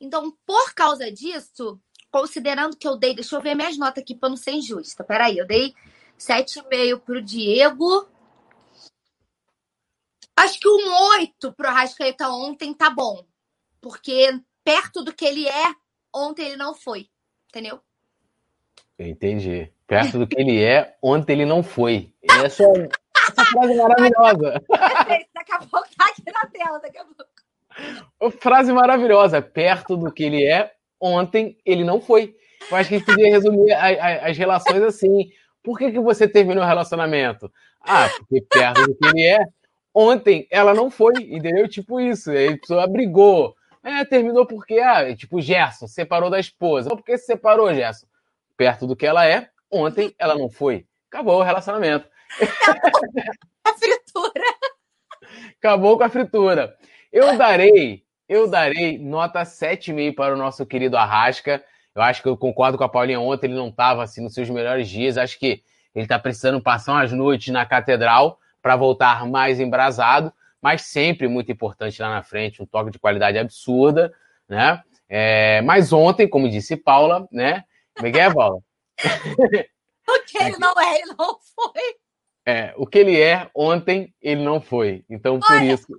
[0.00, 4.28] Então, por causa disso, considerando que eu dei, deixa eu ver minhas notas aqui para
[4.28, 5.02] não ser injusta.
[5.02, 5.74] Peraí, eu dei
[6.18, 8.08] 7,5 para o Diego.
[10.36, 13.26] Acho que um 8 para o Arrascaeta ontem tá bom.
[13.80, 15.72] Porque perto do que ele é,
[16.12, 17.06] ontem ele não foi.
[17.48, 17.80] Entendeu?
[18.98, 19.72] Entendi.
[19.86, 22.12] Perto do que ele é, ontem ele não foi.
[22.42, 24.62] Essa, essa frase é maravilhosa.
[25.32, 28.40] Daqui a pouco tá aqui na tela, daqui a pouco.
[28.40, 29.40] Frase maravilhosa.
[29.40, 32.34] Perto do que ele é, ontem ele não foi.
[32.68, 35.30] Eu acho que a gente podia resumir as relações assim.
[35.62, 37.52] Por que, que você terminou o relacionamento?
[37.80, 39.38] Ah, porque perto do que ele é,
[39.94, 41.68] ontem ela não foi, entendeu?
[41.68, 42.32] Tipo isso.
[42.32, 43.54] Aí a pessoa brigou,
[43.86, 46.90] é, terminou porque, ah, tipo, Gerson separou da esposa.
[46.90, 48.08] Por que se separou, Gerson?
[48.56, 50.84] Perto do que ela é, ontem ela não foi.
[51.08, 52.08] Acabou o relacionamento.
[53.64, 54.44] a fritura.
[55.56, 56.76] Acabou com a fritura.
[57.12, 61.62] Eu darei, eu darei nota 7,5 para o nosso querido Arrasca.
[61.94, 64.50] Eu acho que eu concordo com a Paulinha ontem, ele não estava assim nos seus
[64.50, 65.16] melhores dias.
[65.16, 65.62] Acho que
[65.94, 71.50] ele está precisando passar umas noites na catedral para voltar mais embrasado mas sempre muito
[71.52, 74.12] importante lá na frente, um toque de qualidade absurda,
[74.48, 74.82] né?
[75.08, 77.64] É, mas ontem, como disse Paula, né?
[77.94, 78.58] Como é que é, Paula?
[80.08, 81.96] o que ele não é, ele não foi.
[82.48, 85.04] É, o que ele é, ontem ele não foi.
[85.10, 85.86] Então, por Olha, isso.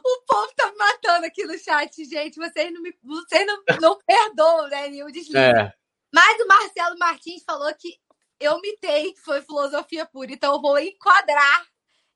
[0.00, 2.36] o, povo tá me matando aqui no chat, gente.
[2.36, 4.88] Vocês não, me, vocês não, não perdoam, né?
[4.88, 5.36] Deslize.
[5.36, 5.72] É.
[6.12, 7.98] Mas o Marcelo Martins falou que
[8.38, 10.30] eu mitei, que foi filosofia pura.
[10.30, 11.66] Então, eu vou enquadrar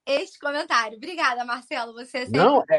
[0.07, 0.96] este comentário.
[0.96, 1.92] Obrigada, Marcelo.
[1.94, 2.76] Você é Não, é,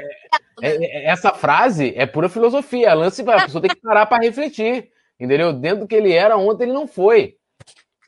[0.61, 2.91] é, é, essa frase é pura filosofia.
[2.91, 4.89] A lance a pessoa tem que parar para refletir.
[5.19, 5.53] Entendeu?
[5.53, 7.35] Dentro do que ele era ontem, ele não foi.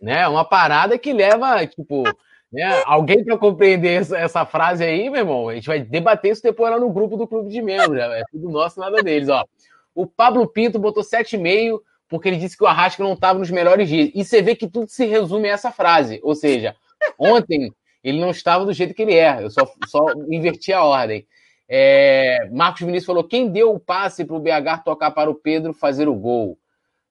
[0.02, 0.28] Né?
[0.28, 2.04] Uma parada que leva, tipo,
[2.52, 2.82] né?
[2.86, 5.50] alguém para compreender essa, essa, frase aí, meu irmão.
[5.50, 7.98] A gente vai debater isso depois lá no grupo do clube de membros.
[8.00, 9.30] É tudo nosso, nada deles.
[9.30, 9.46] Ó.
[9.94, 13.88] O Pablo Pinto botou 7,5 porque ele disse que o Arrasca não estava nos melhores
[13.88, 14.12] dias.
[14.14, 16.20] E você vê que tudo se resume a essa frase.
[16.24, 16.76] Ou seja,
[17.18, 17.72] ontem
[18.06, 19.44] ele não estava do jeito que ele é.
[19.44, 21.26] Eu só, só inverti a ordem.
[21.68, 25.74] É, Marcos Vinícius falou: quem deu o passe para o BH tocar para o Pedro
[25.74, 26.58] fazer o gol?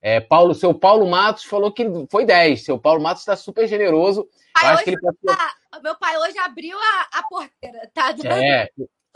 [0.01, 2.63] É, Paulo, seu Paulo Matos falou que foi 10.
[2.63, 4.25] Seu Paulo Matos está super generoso.
[4.53, 5.35] Pai, acho que ele passou...
[5.35, 8.15] tá, meu pai hoje abriu a, a porteira, tá?
[8.33, 8.69] É,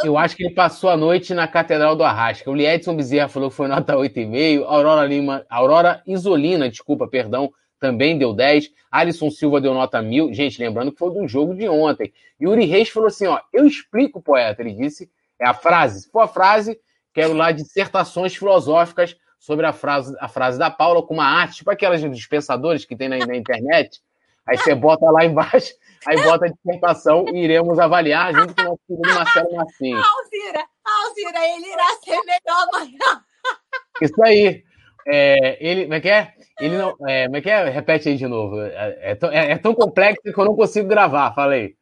[0.04, 2.50] eu acho que ele passou a noite na Catedral do Arrasca.
[2.50, 4.66] O Liedson Bezerra falou que foi nota 8,5.
[4.66, 8.72] Aurora Lima, Aurora Isolina, desculpa, perdão, também deu 10.
[8.92, 10.34] Alisson Silva deu nota mil.
[10.34, 12.14] Gente, lembrando que foi do jogo de ontem.
[12.42, 14.62] Yuri Reis falou assim: ó, eu explico, poeta.
[14.62, 16.02] Ele disse, é a frase.
[16.02, 16.80] Se for a frase,
[17.14, 21.72] quero lá dissertações filosóficas sobre a frase, a frase da Paula com uma arte, tipo
[21.72, 24.02] aquelas dispensadores que tem na, na internet.
[24.46, 25.74] Aí você bota lá embaixo,
[26.06, 29.98] aí bota a dissertação e iremos avaliar junto com o nosso querido Marcelo Marcinho.
[29.98, 33.24] Alzira, Alzira, ele irá ser melhor amanhã.
[34.02, 34.64] Isso aí.
[35.08, 36.34] É, ele, como é que é?
[36.60, 36.96] Ele não.
[37.08, 37.70] É, como é que é?
[37.70, 38.62] Repete aí de novo.
[38.62, 41.76] É, é, tão, é, é, tão complexo que eu não consigo gravar, falei.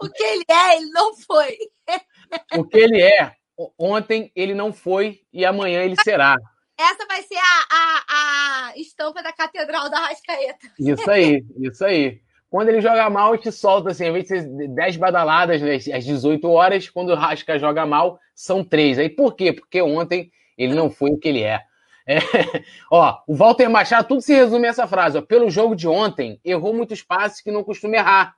[0.00, 1.56] O que ele é, ele não foi.
[2.56, 3.32] O que ele é,
[3.78, 6.36] ontem ele não foi e amanhã ele será.
[6.78, 10.68] Essa vai ser a, a, a estampa da Catedral da Rascaeta.
[10.78, 12.20] Isso aí, isso aí.
[12.50, 15.74] Quando ele joga mal, a gente solta assim, ao invés de ser 10 badaladas né,
[15.74, 18.98] às 18 horas, quando o Rasca joga mal, são 3.
[18.98, 19.52] Aí por quê?
[19.52, 21.62] Porque ontem ele não foi o que ele é.
[22.06, 22.18] É.
[22.90, 25.18] Ó, o Walter Machado, tudo se resume a essa frase.
[25.18, 28.34] Ó, Pelo jogo de ontem, errou muitos passes que não costuma errar.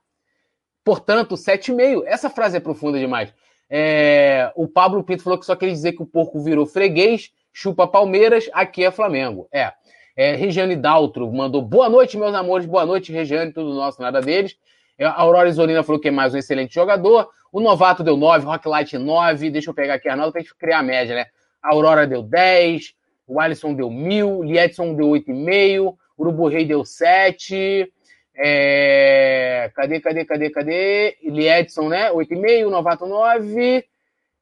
[0.83, 2.03] Portanto, 7,5.
[2.05, 3.33] Essa frase é profunda demais.
[3.69, 7.87] É, o Pablo Pinto falou que só queria dizer que o porco virou freguês, chupa
[7.87, 9.47] Palmeiras, aqui é Flamengo.
[9.51, 9.71] É.
[10.17, 14.57] é Regiane Daltro mandou boa noite, meus amores, boa noite, Regiane, tudo nosso, nada deles.
[14.97, 17.29] É, a Aurora Isolina falou que é mais um excelente jogador.
[17.51, 19.49] O Novato deu 9, Rocklight 9.
[19.49, 21.27] Deixa eu pegar aqui a nota pra gente criar a média, né?
[21.61, 22.93] A Aurora deu 10,
[23.29, 27.93] o Alisson deu 1.000, Liedson deu 8,5, Urubu Rei deu 7.
[28.35, 29.71] É...
[29.75, 31.17] Cadê, cadê, cadê, cadê?
[31.21, 32.11] Liedson, né?
[32.11, 33.85] 8,5, Novato 9.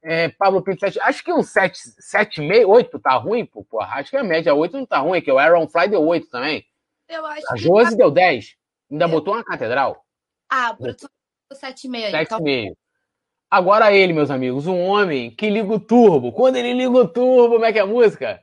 [0.01, 1.01] É, Pablo Pinto 7.
[1.01, 3.65] Acho que um 7,5, 8 tá ruim, pô.
[3.65, 3.95] Porra.
[3.95, 6.65] Acho que a média 8 não tá ruim, que o Aaron Fly deu 8 também.
[7.09, 7.97] Eu acho a Josi que...
[7.97, 8.55] deu 10.
[8.89, 9.07] Ainda é.
[9.09, 10.01] botou uma catedral.
[10.49, 11.09] Ah, Bruto
[11.53, 12.11] 7,5 aí.
[12.14, 12.65] 7,5.
[12.65, 12.77] Então...
[13.51, 16.31] Agora ele, meus amigos, um homem que liga o turbo.
[16.31, 18.41] Quando ele liga o turbo, como é que é a música?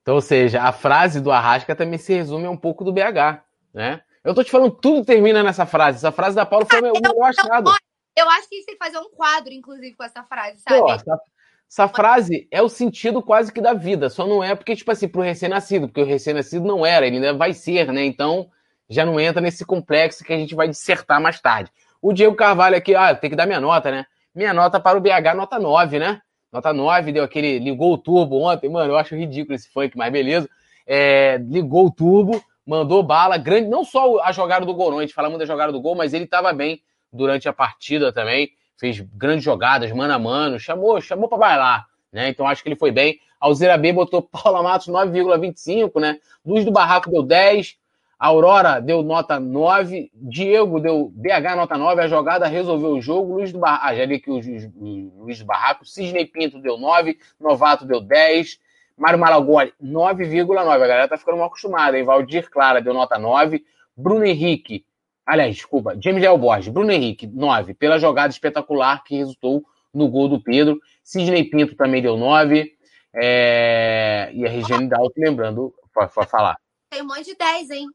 [0.00, 3.44] Então, ou seja, a frase do Arrasca também se resume a um pouco do BH,
[3.72, 4.02] né?
[4.24, 5.98] Eu tô te falando, tudo termina nessa frase.
[5.98, 7.70] Essa frase da Paula foi o meu achado.
[8.16, 10.80] Eu acho que tem que fazer um quadro, inclusive, com essa frase, sabe?
[10.80, 11.20] Pô, essa,
[11.68, 14.08] essa, frase é o sentido quase que da vida.
[14.08, 17.34] Só não é porque, tipo assim, pro recém-nascido, porque o recém-nascido não era, ele ainda
[17.34, 18.04] vai ser, né?
[18.04, 18.48] Então,
[18.88, 21.70] já não entra nesse complexo que a gente vai dissertar mais tarde.
[22.00, 24.06] O Diego Carvalho aqui, ah, tem que dar minha nota, né?
[24.34, 26.20] Minha nota para o BH, nota 9, né?
[26.52, 27.58] Nota 9, deu aquele.
[27.58, 28.92] Ligou o turbo ontem, mano.
[28.92, 30.48] Eu acho ridículo esse funk, mas beleza.
[30.86, 33.68] É, ligou o turbo, mandou bala, grande.
[33.68, 34.98] Não só a jogada do gol, não.
[34.98, 36.82] A gente fala muito da jogada do gol, mas ele estava bem
[37.12, 42.28] durante a partida também, fez grandes jogadas, mano a mano, chamou, chamou para bailar, né?
[42.28, 43.20] Então acho que ele foi bem.
[43.40, 46.18] Alzira B botou Paula Matos 9,25, né?
[46.44, 47.76] Luz do Barraco deu 10,
[48.18, 53.52] Aurora deu nota 9, Diego deu BH nota 9, a jogada resolveu o jogo, Luiz
[53.52, 57.84] do Barraco, ah, já li o, o, Luiz do Barraco, Sidney Pinto deu 9, Novato
[57.84, 58.58] deu 10,
[58.96, 62.04] Mário Malagoli 9,9, a galera tá ficando mal acostumada, hein?
[62.04, 63.64] Valdir Clara deu nota 9,
[63.96, 64.84] Bruno Henrique
[65.26, 70.28] Aliás, desculpa, James Léo Borges, Bruno Henrique, 9, pela jogada espetacular que resultou no gol
[70.28, 70.78] do Pedro.
[71.02, 72.70] Sidney Pinto também deu 9.
[73.14, 74.30] É...
[74.34, 76.58] E a Regiane Dalto, lembrando, pode, falar.
[76.90, 77.86] Tem um monte de 10, hein?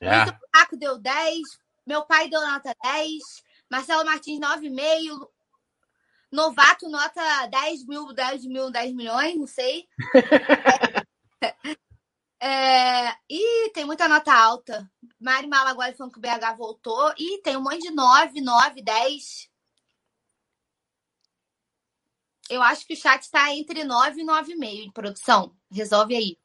[0.00, 0.24] É.
[0.24, 1.38] Luiz Paco deu 10,
[1.86, 3.18] meu pai deu nota 10,
[3.70, 5.28] Marcelo Martins 9,5,
[6.34, 9.86] Novato nota 10 mil, 10 mil, 10 milhões, não sei.
[12.46, 14.90] É, e tem muita nota alta.
[15.18, 17.14] Mari Malaguai falando que o BH voltou.
[17.16, 19.50] E tem um monte de 9, 9, 10.
[22.50, 25.56] Eu acho que o chat está entre 9 e 9,5 em produção.
[25.72, 26.38] Resolve aí.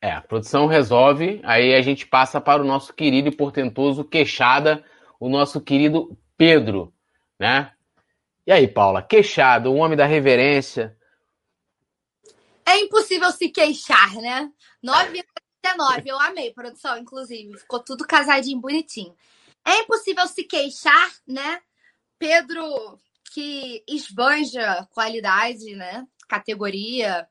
[0.00, 1.40] É, a produção resolve.
[1.42, 4.84] Aí a gente passa para o nosso querido e portentoso queixada,
[5.18, 6.94] o nosso querido Pedro,
[7.38, 7.72] né?
[8.46, 10.96] E aí, Paula, queixado, o homem da reverência,
[12.64, 14.52] é impossível se queixar, né?
[14.84, 16.02] 9,39.
[16.06, 17.58] Eu amei, produção, inclusive.
[17.58, 19.14] Ficou tudo casadinho, bonitinho.
[19.66, 21.60] É impossível se queixar, né?
[22.18, 23.00] Pedro,
[23.32, 26.06] que esbanja qualidade, né?
[26.28, 27.28] Categoria.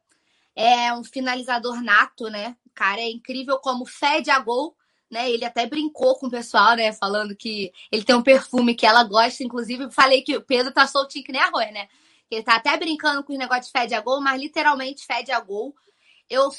[0.56, 2.58] É um finalizador nato, né?
[2.74, 4.76] Cara é incrível como fede a gol,
[5.10, 5.30] né?
[5.30, 6.92] Ele até brincou com o pessoal, né?
[6.94, 9.44] Falando que ele tem um perfume que ela gosta.
[9.44, 11.88] Inclusive, falei que o Pedro tá soltinho que nem arroz, né?
[12.30, 15.40] Ele tá até brincando com os negócios de fede a gol, mas literalmente fede a
[15.40, 15.76] gol.
[16.30, 16.52] Eu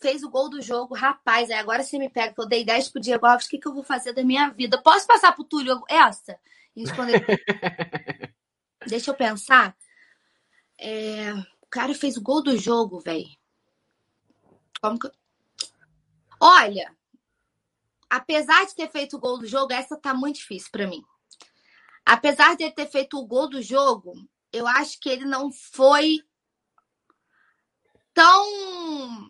[0.00, 1.50] fez o gol do jogo, rapaz.
[1.50, 3.68] Aí agora você me pega, que eu dei 10 pro Diego Alves, o que, que
[3.68, 4.80] eu vou fazer da minha vida?
[4.82, 6.38] Posso passar pro Túlio essa?
[8.86, 9.76] Deixa eu pensar.
[10.78, 11.32] É...
[11.60, 13.28] O cara fez o gol do jogo, velho.
[14.80, 15.10] Como que...
[16.40, 16.95] Olha,
[18.10, 21.02] apesar de ter feito o gol do jogo, essa tá muito difícil para mim.
[22.04, 24.14] Apesar de ele ter feito o gol do jogo,
[24.52, 26.20] eu acho que ele não foi
[28.14, 29.28] tão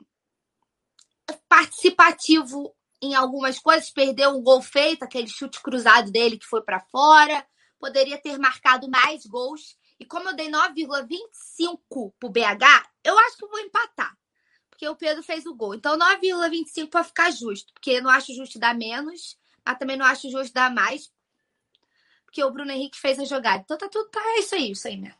[1.49, 6.81] participativo em algumas coisas, perdeu um gol feito, aquele chute cruzado dele que foi para
[6.81, 7.47] fora,
[7.79, 9.77] poderia ter marcado mais gols.
[9.99, 14.17] E como eu dei 9,25 pro BH, eu acho que vou empatar.
[14.77, 15.75] Porque o Pedro fez o gol.
[15.75, 20.31] Então 9,25 para ficar justo, porque não acho justo dar menos, mas também não acho
[20.31, 21.11] justo dar mais,
[22.27, 23.63] porque o Bruno Henrique fez a jogada.
[23.65, 25.17] Então tá tudo tá é isso aí, isso aí mesmo.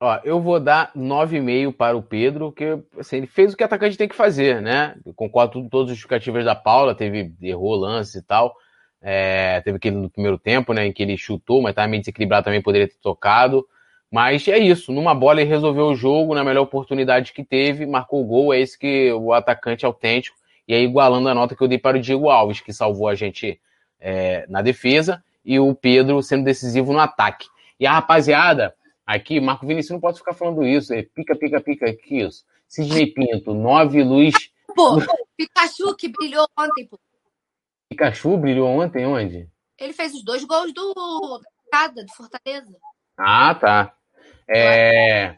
[0.00, 3.96] Ó, eu vou dar 9,5 para o Pedro, que assim, ele fez o que atacante
[3.96, 4.96] tem que fazer, né?
[5.06, 8.56] Eu concordo com todas as justificativas da Paula, teve, errou lance e tal.
[9.00, 12.44] É, teve aquele no primeiro tempo, né, em que ele chutou, mas estava meio desequilibrado
[12.44, 13.64] também, poderia ter tocado.
[14.10, 18.22] Mas é isso, numa bola ele resolveu o jogo, na melhor oportunidade que teve, marcou
[18.22, 21.68] o gol, é esse que o atacante autêntico, e aí igualando a nota que eu
[21.68, 23.60] dei para o Diego Alves, que salvou a gente
[24.00, 27.46] é, na defesa, e o Pedro sendo decisivo no ataque.
[27.78, 28.74] E a rapaziada,
[29.10, 30.94] Aqui, Marco Vinícius, não pode ficar falando isso.
[30.94, 32.44] É pica, pica, pica, que isso.
[32.68, 34.52] Sidney Pinto, 9 luz.
[34.72, 34.98] Pô,
[35.36, 36.96] Pikachu que brilhou ontem, pô.
[37.88, 39.50] Pikachu brilhou ontem onde?
[39.76, 41.42] Ele fez os dois gols do
[41.72, 42.72] Cada, do Fortaleza.
[43.18, 43.96] Ah, tá.
[44.50, 45.36] É,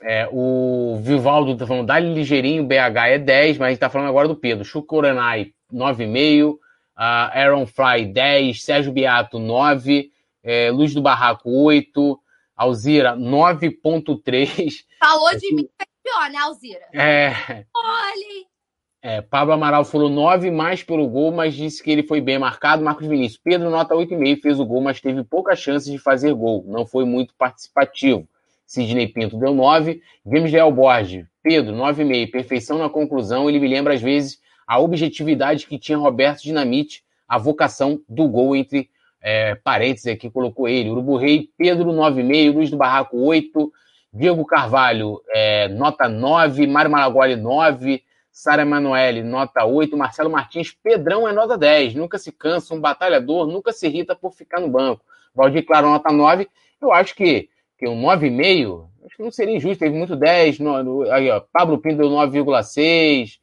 [0.00, 4.08] é, o Vivaldo tá falando, dá ligeirinho, BH é 10, mas a gente tá falando
[4.08, 4.64] agora do Pedro.
[4.64, 6.52] Chukuranai, 9,5.
[6.52, 6.58] Uh,
[6.96, 8.62] Aaron Fry, 10.
[8.62, 10.10] Sérgio Beato, 9.
[10.42, 12.18] É, Luz do Barraco, 8.
[12.56, 14.84] Alzira, 9.3.
[14.98, 16.84] Falou de mim, é pior, né, Alzira?
[16.92, 17.64] É.
[17.74, 18.48] Olha.
[19.00, 22.82] É, Pablo Amaral falou 9 mais pelo gol, mas disse que ele foi bem marcado.
[22.82, 26.64] Marcos Vinícius, Pedro nota 8,5, fez o gol, mas teve poucas chances de fazer gol.
[26.66, 28.28] Não foi muito participativo.
[28.68, 30.02] Sidney Pinto deu 9.
[30.26, 32.30] Vimos Gael Borges, Pedro, 9,5.
[32.30, 33.48] Perfeição na conclusão.
[33.48, 38.54] Ele me lembra, às vezes, a objetividade que tinha Roberto Dinamite, a vocação do gol
[38.54, 38.90] entre
[39.22, 40.90] é, parênteses aqui, colocou ele.
[40.90, 42.52] Urubu Rei, Pedro, 9,5.
[42.54, 43.72] Luiz do Barraco, 8.
[44.12, 46.66] Diego Carvalho, é, nota 9.
[46.66, 48.02] Mário Malagoli, 9.
[48.30, 49.96] Sara Emanuele, nota 8.
[49.96, 51.94] Marcelo Martins, Pedrão é nota 10.
[51.94, 55.02] Nunca se cansa, um batalhador, nunca se irrita por ficar no banco.
[55.34, 56.46] Valdir Claro, nota 9.
[56.80, 57.48] Eu acho que,
[57.78, 59.78] que um 9,5, acho que não seria injusto.
[59.78, 60.58] Teve muito 10.
[60.58, 63.38] No, no, aí, ó, Pablo Pinto deu 9,6.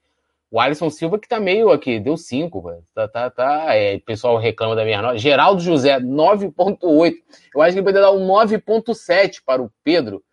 [0.52, 4.38] O Alisson Silva que tá meio aqui, deu 5, tá, tá, tá, é, o pessoal
[4.38, 5.18] reclama da minha nota.
[5.18, 7.14] Geraldo José, 9.8.
[7.54, 10.24] Eu acho que ele poderia dar um 9.7 para o Pedro.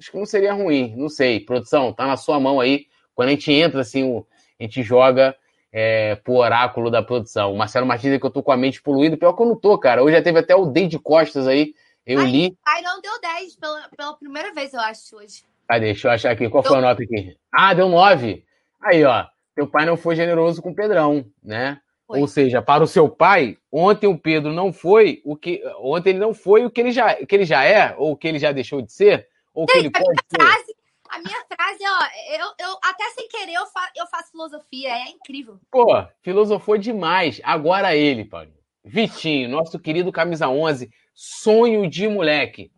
[0.00, 1.40] Acho que não seria ruim, não sei.
[1.40, 2.86] Produção, tá na sua mão aí.
[3.14, 4.24] Quando a gente entra, assim,
[4.58, 5.36] a gente joga
[5.72, 7.52] é, pro oráculo da produção.
[7.52, 9.78] O Marcelo Martins, que eu tô com a mente poluída, pior que eu não tô,
[9.78, 10.02] cara.
[10.02, 11.74] Hoje já teve até o Deide Costas aí,
[12.12, 12.58] eu Ai, li.
[12.66, 15.44] Ai, não deu 10 pela, pela primeira vez, eu acho, hoje.
[15.68, 16.48] Ah, deixa eu achar aqui.
[16.48, 17.36] Qual foi a nota aqui?
[17.52, 18.44] Ah, deu 9.
[18.82, 19.26] Aí, ó
[19.60, 21.80] teu pai não foi generoso com o Pedrão, né?
[22.06, 22.18] Foi.
[22.18, 26.18] Ou seja, para o seu pai, ontem o Pedro não foi o que ontem ele
[26.18, 28.52] não foi o que ele já, que ele já é ou o que ele já
[28.52, 30.42] deixou de ser ou que ele a pode ser.
[30.42, 30.74] Frase,
[31.10, 35.10] a minha frase, ó, eu, eu até sem querer eu, fa, eu faço filosofia, é
[35.10, 35.60] incrível.
[35.70, 35.86] Pô,
[36.22, 37.40] filosofou demais.
[37.44, 38.50] Agora ele, Paulo.
[38.82, 42.70] Vitinho, nosso querido camisa 11, sonho de moleque.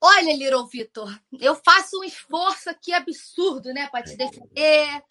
[0.00, 5.02] Olha, Little Vitor, eu faço um esforço aqui absurdo, né, para te defender.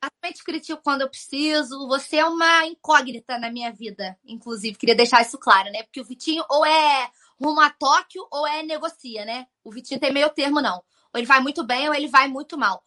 [0.00, 1.86] Também te critico quando eu preciso.
[1.86, 4.76] Você é uma incógnita na minha vida, inclusive.
[4.76, 5.84] Queria deixar isso claro, né?
[5.84, 7.08] Porque o Vitinho ou é
[7.40, 9.46] rumo a Tóquio ou é negocia, né?
[9.62, 10.78] O Vitinho tem meio termo, não.
[11.12, 12.84] Ou ele vai muito bem ou ele vai muito mal.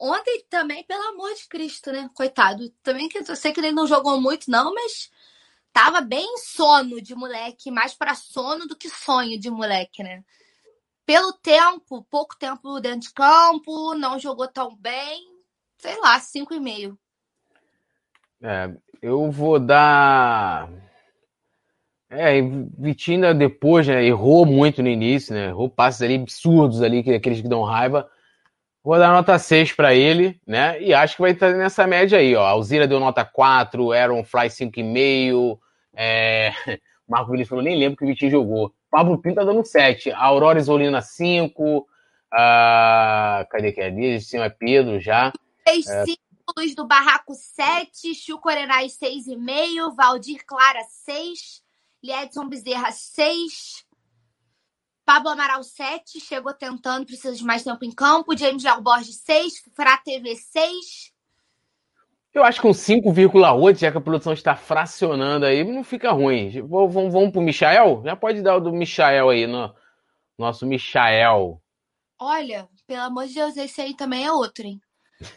[0.00, 2.08] Ontem também, pelo amor de Cristo, né?
[2.14, 2.70] Coitado.
[2.82, 5.10] Também que eu sei que ele não jogou muito, não, mas
[5.72, 10.22] tava bem sono de moleque, mais para sono do que sonho de moleque, né?
[11.08, 15.26] pelo tempo, pouco tempo dentro de campo, não jogou tão bem,
[15.78, 16.98] sei lá, 5,5.
[18.42, 18.70] É,
[19.00, 20.70] eu vou dar.
[22.10, 22.42] É,
[22.78, 25.46] Vitina depois, né, errou muito no início, né?
[25.46, 28.06] Errou passes ali absurdos ali, aqueles que dão raiva.
[28.82, 30.80] Vou dar nota 6 para ele, né?
[30.80, 32.46] E acho que vai estar nessa média aí, ó.
[32.46, 35.58] Alzira deu nota 4, Aaron Fly 5,5,
[35.94, 36.52] é...
[37.08, 38.72] Marco Vinícius falou, nem lembro que o Vitinho jogou.
[38.90, 40.12] Pablo Pinto tá dando 7.
[40.12, 41.86] Aurora Isolina 5.
[42.30, 43.90] Ah, cadê que é?
[43.90, 45.32] De cima é Pedro já.
[45.66, 46.60] Fez 5, é...
[46.60, 48.14] Luz do Barraco 7.
[48.14, 49.94] Chuco Arenai 6,5.
[49.96, 51.62] Valdir Clara 6.
[52.02, 53.86] Liedson Bezerra 6.
[55.08, 56.20] Pablo Amaral 7.
[56.20, 58.36] Chegou tentando, precisa de mais tempo em campo.
[58.36, 59.64] James Alborges 6.
[59.74, 61.14] Fra TV 6.
[62.34, 66.60] Eu acho que um 5,8, já que a produção está fracionando aí, não fica ruim.
[66.60, 68.02] Vamos, vamos pro Michael?
[68.04, 69.74] Já pode dar o do Michael aí no,
[70.36, 71.58] Nosso Michael.
[72.18, 74.78] Olha, pelo amor de Deus, esse aí também é outro, hein?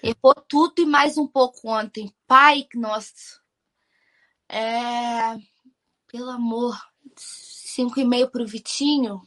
[0.03, 2.13] Errou tudo e mais um pouco ontem.
[2.27, 3.39] Pai, nossa.
[4.49, 5.37] É...
[6.11, 6.77] Pelo amor.
[7.15, 9.21] Cinco e meio pro Vitinho.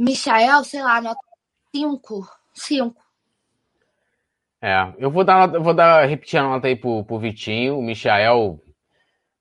[0.00, 1.20] Michael, sei lá, nota
[1.76, 2.26] cinco.
[2.54, 3.02] Cinco.
[4.62, 7.78] É, eu vou dar, vou dar, repetir a nota aí pro, pro Vitinho.
[7.78, 8.58] O Michael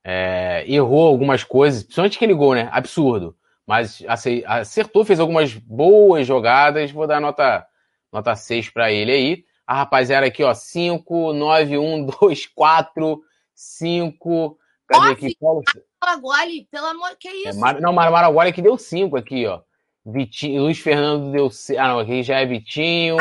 [0.04, 2.68] é, errou algumas coisas, principalmente aquele gol, né?
[2.74, 3.38] Absurdo.
[3.66, 4.04] Mas
[4.48, 6.92] acertou, fez algumas boas jogadas.
[6.92, 7.66] Vou dar nota,
[8.12, 9.46] nota 6 para ele aí.
[9.66, 13.24] A rapaziada aqui, ó, 5, 9, 1, 2, 4,
[13.54, 14.60] 5.
[14.88, 15.38] Cadê aqui?
[15.40, 15.62] Paulo?
[16.02, 17.66] Maraguali, pelo amor, que isso?
[17.66, 19.62] É, não, Maraguali que deu 5 aqui, ó.
[20.06, 21.50] Vitinho, Luiz Fernando deu.
[21.78, 23.18] Ah, não, aqui já é Vitinho.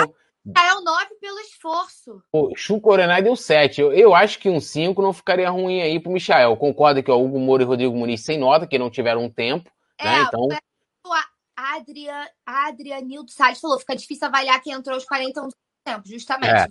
[0.56, 2.22] Ah, é o 9 pelo esforço.
[2.32, 3.80] O Chucorenai deu 7.
[3.80, 6.56] Eu, eu acho que um 5 não ficaria ruim aí pro Michael.
[6.56, 9.70] Concordo que o Hugo Moura e Rodrigo Muniz sem nota, que não tiveram um tempo.
[9.98, 10.22] É, né?
[10.22, 10.48] Então.
[11.56, 15.48] A Adria, a Adrianildo Salles falou: fica difícil avaliar quem entrou aos 41
[15.84, 16.52] tempo, justamente.
[16.55, 16.68] É.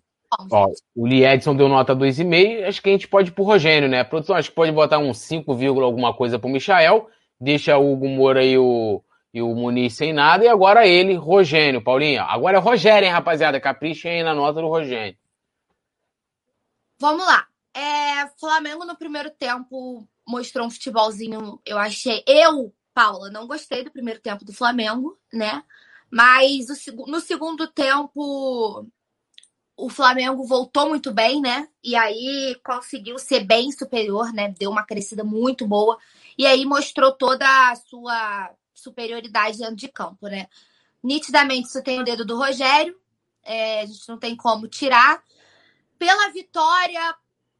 [0.51, 2.65] Ó, o Liedson deu nota 2,5.
[2.67, 4.03] Acho que a gente pode ir pro Rogênio, né?
[4.03, 5.51] Produção, acho que pode botar um 5,
[5.81, 7.09] alguma coisa pro Michael.
[7.39, 9.01] Deixa o Hugo Moura e o,
[9.38, 10.43] e o Muniz sem nada.
[10.43, 12.23] E agora ele, Rogênio, Paulinho.
[12.23, 13.59] Agora é Rogério, hein, rapaziada?
[13.59, 15.15] Caprichem aí na nota do Rogênio.
[16.99, 17.45] Vamos lá.
[17.72, 22.23] É, Flamengo no primeiro tempo mostrou um futebolzinho, eu achei.
[22.26, 25.64] Eu, Paula, não gostei do primeiro tempo do Flamengo, né?
[26.09, 28.88] Mas o, no segundo tempo
[29.77, 31.68] o Flamengo voltou muito bem, né?
[31.84, 34.51] E aí conseguiu ser bem superior, né?
[34.57, 35.99] Deu uma crescida muito boa.
[36.35, 40.48] E aí mostrou toda a sua superioridade dentro de campo, né?
[41.04, 42.99] Nitidamente isso tem o dedo do Rogério,
[43.44, 45.24] é, a gente não tem como tirar.
[45.98, 47.16] Pela vitória,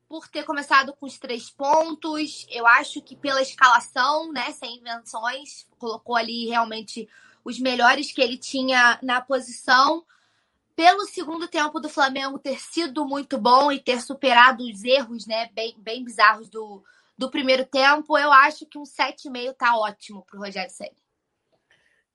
[0.08, 5.68] por ter começado com os três pontos, eu acho que pela escalação, né, sem invenções,
[5.78, 7.10] colocou ali realmente
[7.44, 10.06] os melhores que ele tinha na posição.
[10.76, 15.50] Pelo segundo tempo do Flamengo ter sido muito bom e ter superado os erros, né,
[15.54, 16.84] bem, bem bizarros do,
[17.18, 21.07] do primeiro tempo, eu acho que um 7,5 tá ótimo pro Rogério Ceni.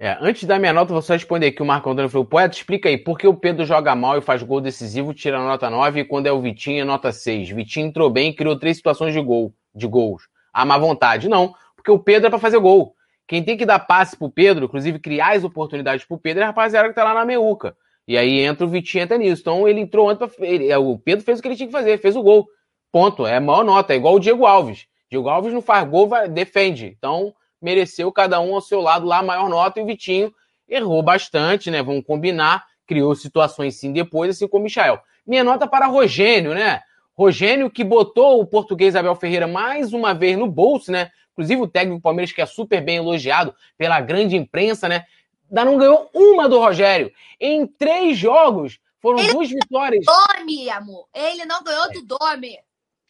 [0.05, 1.63] É, antes da minha nota, vou só responder aqui.
[1.63, 4.43] O Marco Antônio falou: Poeta, explica aí, por que o Pedro joga mal e faz
[4.43, 7.51] gol decisivo, tira a nota 9 e quando é o Vitinho é nota 6?
[7.51, 10.25] Vitinho entrou bem e criou três situações de gol, de gols.
[10.53, 11.29] A má vontade.
[11.29, 12.97] Não, porque o Pedro é para fazer gol.
[13.29, 16.47] Quem tem que dar passe pro Pedro, inclusive criar as oportunidades pro Pedro, é a
[16.49, 17.77] rapaziada que tá lá na meiuca.
[18.09, 19.43] E aí entra o Vitinho até nisso.
[19.43, 20.45] Então ele entrou antes pra.
[20.45, 22.49] Ele, é, o Pedro fez o que ele tinha que fazer, fez o gol.
[22.91, 23.25] Ponto.
[23.25, 23.93] É a maior nota.
[23.93, 24.85] É igual o Diego Alves.
[25.09, 26.93] Diego Alves não faz gol, vai, defende.
[26.99, 30.35] Então mereceu cada um ao seu lado lá a maior nota e o Vitinho
[30.69, 31.83] errou bastante, né?
[31.83, 35.01] Vamos combinar, criou situações sim depois, assim como o Michael.
[35.27, 36.81] Minha nota para Rogênio, né?
[37.15, 41.11] Rogênio que botou o português Abel Ferreira mais uma vez no bolso, né?
[41.33, 45.05] Inclusive o técnico do Palmeiras, que é super bem elogiado pela grande imprensa, né?
[45.49, 47.13] Ainda não ganhou uma do Rogério.
[47.39, 50.05] Em três jogos, foram Ele duas vitórias.
[50.07, 51.07] Domi, amor.
[51.15, 52.59] Ele não ganhou do Domi.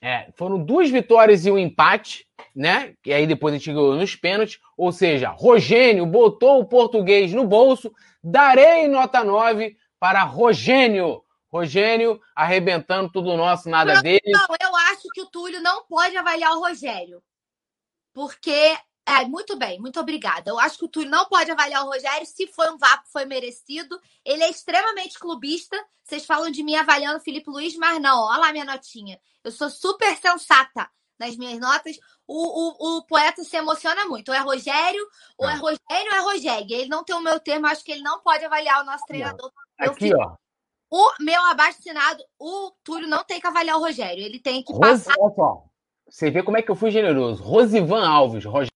[0.04, 2.94] É, foram duas vitórias e um empate, né?
[3.06, 4.58] E aí depois a gente ganhou nos pênaltis.
[4.76, 7.92] Ou seja, Rogênio botou o português no bolso.
[8.22, 11.22] Darei nota 9 para Rogênio.
[11.52, 14.22] Rogênio arrebentando tudo nosso, nada não, dele.
[14.26, 17.22] Não, eu acho que o Túlio não pode avaliar o Rogério.
[18.12, 18.76] Porque
[19.06, 20.50] é, muito bem, muito obrigada.
[20.50, 22.26] Eu acho que o Túlio não pode avaliar o Rogério.
[22.26, 24.00] Se foi um vapo, foi merecido.
[24.24, 25.76] Ele é extremamente clubista.
[26.04, 28.22] Vocês falam de mim avaliando o Felipe Luiz, mas não.
[28.22, 29.20] Olha lá minha notinha.
[29.42, 30.88] Eu sou super sensata
[31.18, 31.98] nas minhas notas.
[32.26, 34.28] O, o, o poeta se emociona muito.
[34.28, 35.04] Ou é Rogério,
[35.36, 36.76] ou é, é Rogério, ou é Rogério.
[36.76, 39.50] Ele não tem o meu termo, acho que ele não pode avaliar o nosso treinador.
[39.78, 40.36] Aqui, ó.
[40.90, 44.22] O meu abaixo assinado, o Túlio não tem que avaliar o Rogério.
[44.22, 45.14] Ele tem que Rose, passar.
[45.18, 45.64] Olha só.
[46.08, 47.42] Você vê como é que eu fui generoso.
[47.42, 48.72] Rosivan Alves, Rogério.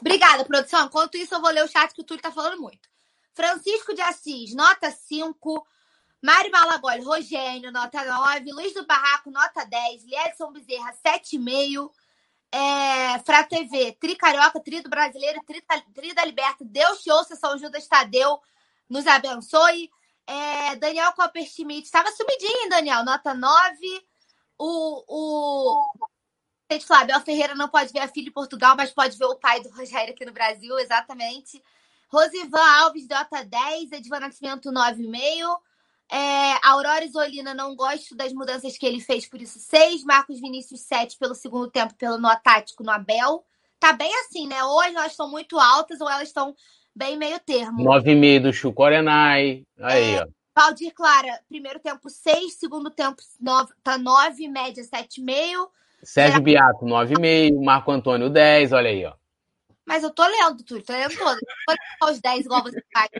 [0.00, 0.86] Obrigada, produção.
[0.86, 2.88] Enquanto isso, eu vou ler o chat que o Túlio tá falando muito.
[3.34, 5.66] Francisco de Assis, nota 5.
[6.22, 8.52] Mário Malagoli, Rogênio, nota 9.
[8.52, 10.04] Luiz do Barraco, nota 10.
[10.04, 11.90] Liedson Bezerra, 7,5.
[12.52, 15.62] É, Fra TV, Tri Carioca, Brasileiro, Tri,
[15.94, 16.64] Tri da Liberta.
[16.64, 18.40] Deus te ouça, São Judas Tadeu,
[18.88, 19.88] nos abençoe.
[20.26, 24.06] É, Daniel Copper Schmidt, estava sumidinho, Daniel, nota 9.
[24.58, 26.09] O, o
[26.70, 29.60] Gente, Flávio Ferreira não pode ver a filha em Portugal, mas pode ver o pai
[29.60, 31.60] do Rogério aqui no Brasil, exatamente.
[32.08, 33.90] Rosivan Alves, nota 10.
[33.90, 35.58] Edvan Nascimento, 9,5.
[36.12, 40.04] É, Aurora Isolina, não gosto das mudanças que ele fez, por isso 6.
[40.04, 43.44] Marcos Vinícius, 7 pelo segundo tempo, pelo no tático no Abel.
[43.80, 44.62] Tá bem assim, né?
[44.62, 46.54] Ou elas estão muito altas ou elas estão
[46.94, 47.82] bem meio termo.
[47.82, 49.64] 9,5 do Chucorenai.
[49.80, 50.26] Aí, é, ó.
[50.54, 55.68] Valdir Clara, primeiro tempo 6, segundo tempo 9, tá 9, média 7,5.
[56.02, 56.42] Sérgio.
[56.42, 57.64] Biato, 9,5.
[57.64, 58.72] Marco Antônio, 10.
[58.72, 59.14] Olha aí, ó.
[59.84, 61.38] Mas eu tô lendo tudo, tô lendo todo.
[61.68, 63.10] Não vou os 10 igual você faz.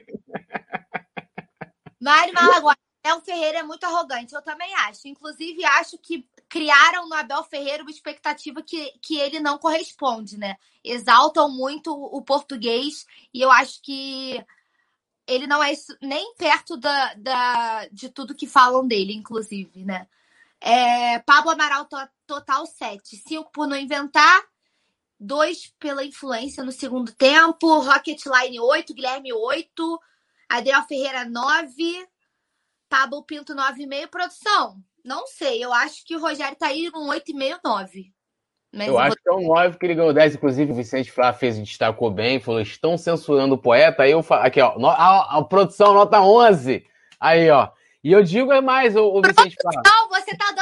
[2.00, 2.76] Mário Malaguai.
[3.02, 5.08] Abel Ferreira é muito arrogante, eu também acho.
[5.08, 10.56] Inclusive, acho que criaram no Abel Ferreira uma expectativa que, que ele não corresponde, né?
[10.84, 14.44] Exaltam muito o português e eu acho que
[15.26, 20.06] ele não é nem perto da, da, de tudo que falam dele, inclusive, né?
[20.60, 21.88] É, Pablo Amaral,
[22.26, 23.16] total 7.
[23.16, 24.42] 5 por não inventar.
[25.18, 27.78] 2 pela influência no segundo tempo.
[27.78, 28.94] Rocketline 8.
[28.94, 30.00] Guilherme 8.
[30.48, 32.08] Adriel Ferreira 9.
[32.90, 34.08] Pablo Pinto 9,5.
[34.08, 35.64] Produção, não sei.
[35.64, 38.12] Eu acho que o Rogério tá aí com 8,5, 9.
[38.72, 39.16] Mas eu, acho vou...
[39.16, 40.34] que é um 9 que ele ganhou 10.
[40.34, 42.40] Inclusive, o Vicente Flá fez e destacou bem.
[42.40, 44.02] Falou: estão censurando o poeta.
[44.02, 44.74] Aí eu falo, aqui, ó.
[44.86, 46.84] A, a, produção nota 11.
[47.18, 47.70] Aí, ó.
[48.02, 49.82] E eu digo é mais, o, o Vicente Flá.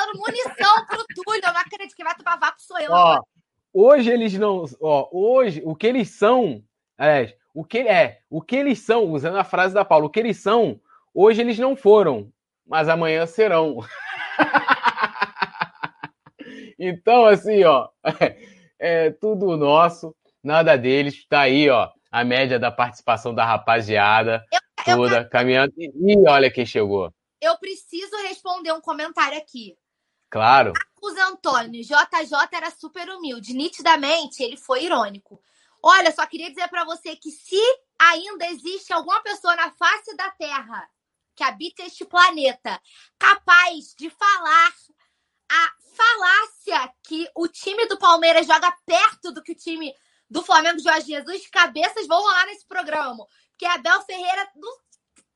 [0.08, 1.42] Dando munição pro Túlio.
[1.44, 2.92] Eu não acredito que vai tomar vácuo, sou eu.
[2.92, 3.22] Ó,
[3.72, 4.64] hoje eles não.
[4.80, 6.62] Ó, hoje, o que eles são.
[6.98, 10.18] É, o que é, o que eles são, usando a frase da Paula, o que
[10.18, 10.80] eles são,
[11.14, 12.32] hoje eles não foram,
[12.66, 13.78] mas amanhã serão.
[16.78, 17.88] então, assim, ó,
[18.78, 21.26] é tudo nosso, nada deles.
[21.28, 24.44] Tá aí, ó, a média da participação da rapaziada
[24.86, 25.72] eu, toda eu, caminhando.
[25.76, 27.12] E olha quem chegou.
[27.40, 29.76] Eu preciso responder um comentário aqui.
[30.30, 30.72] Claro.
[31.00, 33.54] Marcos Antônio, JJ era super humilde.
[33.54, 35.40] Nitidamente, ele foi irônico.
[35.82, 37.60] Olha, só queria dizer para você que se
[37.98, 40.88] ainda existe alguma pessoa na face da Terra
[41.36, 42.80] que habita este planeta
[43.16, 44.74] capaz de falar
[45.50, 49.94] a falácia que o time do Palmeiras joga perto do que o time
[50.28, 53.24] do Flamengo Jorge Jesus, cabeças vão rolar nesse programa.
[53.50, 54.72] Porque Abel Ferreira não,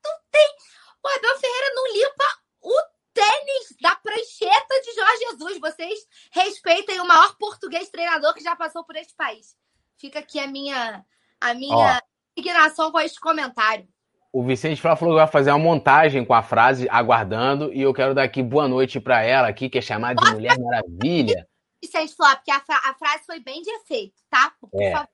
[0.05, 0.57] não tem.
[1.03, 2.25] O Abel Ferreira não limpa
[2.61, 5.61] o tênis da prancheta de Jorge Jesus.
[5.61, 5.99] Vocês
[6.33, 9.57] respeitem o maior português treinador que já passou por este país.
[9.97, 11.05] Fica aqui a minha,
[11.41, 12.03] a minha
[12.37, 13.87] indignação com este comentário.
[14.33, 18.15] O Vicente falou que vai fazer uma montagem com a frase aguardando e eu quero
[18.15, 21.47] dar aqui boa noite para ela aqui, que é chamada de Mulher Maravilha.
[21.83, 24.53] Vicente falou, porque a, a, frase foi bem de efeito, tá?
[24.59, 24.93] Por é.
[24.93, 25.09] favor.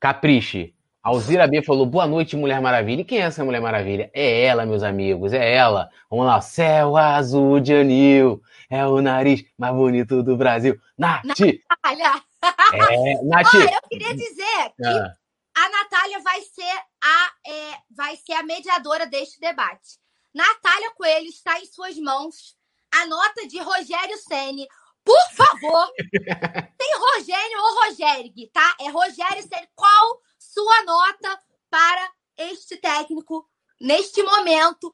[0.00, 0.74] Capriche.
[1.02, 3.00] Alzira B falou, boa noite, Mulher Maravilha.
[3.00, 4.08] E quem é essa Mulher Maravilha?
[4.14, 5.90] É ela, meus amigos, é ela.
[6.08, 10.80] Vamos lá, céu azul de anil, é o nariz mais bonito do Brasil.
[10.96, 11.24] Nath!
[11.68, 12.22] Natália!
[12.72, 13.52] É, Nath.
[13.52, 15.12] Olha, eu queria dizer que ah.
[15.56, 19.98] a Natália vai ser a, é, vai ser a mediadora deste debate.
[20.32, 22.56] Natália Coelho está em suas mãos
[22.94, 24.68] a nota de Rogério Ceni.
[25.04, 25.92] Por favor,
[26.78, 28.76] tem Rogério ou Rogério, tá?
[28.80, 29.68] É Rogério Ceni.
[29.74, 30.20] Qual
[30.52, 33.48] sua nota para este técnico
[33.80, 34.92] neste momento?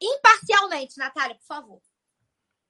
[0.00, 1.80] Imparcialmente, Natália, por favor.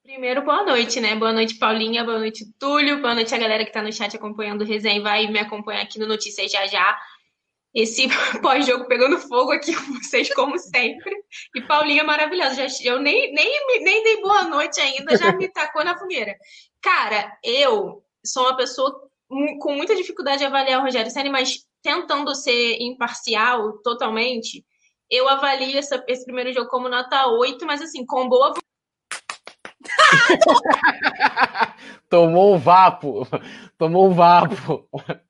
[0.02, 1.14] Primeiro, boa noite, né?
[1.14, 4.62] Boa noite, Paulinha, boa noite, Túlio, boa noite a galera que está no chat acompanhando
[4.62, 6.98] o resenha vai me acompanhar aqui no Notícias Já Já.
[7.72, 8.08] Esse
[8.42, 11.14] pós-jogo pegando fogo aqui com vocês, como sempre.
[11.54, 12.68] E Paulinha maravilhosa.
[12.68, 16.34] Já, eu nem, nem, nem dei boa noite ainda, já me tacou na fogueira.
[16.82, 19.08] Cara, eu sou uma pessoa
[19.60, 24.64] com muita dificuldade de avaliar o Rogério Senna, mas tentando ser imparcial totalmente,
[25.10, 28.54] eu avalio essa, esse primeiro jogo como nota 8, mas assim, com boa
[32.08, 33.26] Tomou um vapo.
[33.76, 34.88] Tomou um vapo.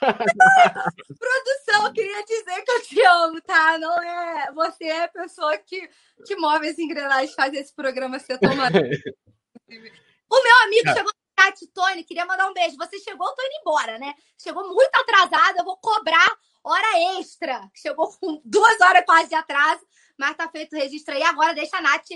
[0.00, 3.78] Produção, eu queria dizer que eu te amo, tá?
[3.78, 4.52] Não é.
[4.52, 5.88] Você é a pessoa que,
[6.26, 8.76] que move as engrenagens, faz esse programa ser tomado.
[10.30, 10.94] o meu amigo é.
[10.94, 12.76] chegou chat, Tony, queria mandar um beijo.
[12.76, 14.14] Você chegou, eu tô indo embora, né?
[14.40, 16.30] Chegou muito atrasado, eu vou cobrar
[16.62, 17.68] hora extra.
[17.74, 19.80] Chegou com duas horas quase de atraso,
[20.18, 21.22] mas tá feito o registro aí.
[21.22, 22.08] Agora deixa a Nath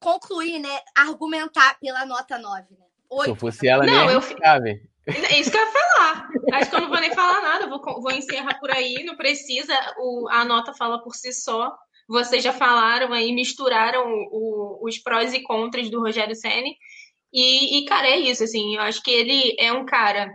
[0.00, 0.80] concluir, né?
[0.96, 2.86] Argumentar pela nota 9, né?
[3.10, 3.24] Oito.
[3.24, 4.20] Se eu fosse ela, não, nem eu...
[5.06, 6.28] É isso que eu ia falar.
[6.52, 9.02] Acho que eu não vou nem falar nada, vou, vou encerrar por aí.
[9.04, 11.76] Não precisa, o, a nota fala por si só.
[12.08, 16.76] Vocês já falaram aí, misturaram o, os prós e contras do Rogério Senni.
[17.32, 20.30] E, e, cara, é isso, assim, eu acho que ele é um cara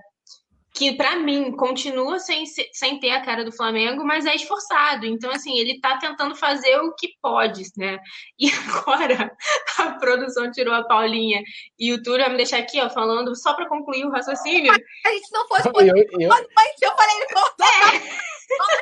[0.75, 5.05] que para mim continua sem, sem ter a cara do Flamengo, mas é esforçado.
[5.05, 7.97] Então, assim, ele tá tentando fazer o que pode, né?
[8.37, 9.31] E agora
[9.79, 11.41] a produção tirou a Paulinha
[11.79, 14.73] e o Túlio vai me deixar aqui, ó, falando, só para concluir o raciocínio.
[14.73, 16.19] A gente não fosse por eu, eu...
[16.19, 17.65] eu falei, ele cortou.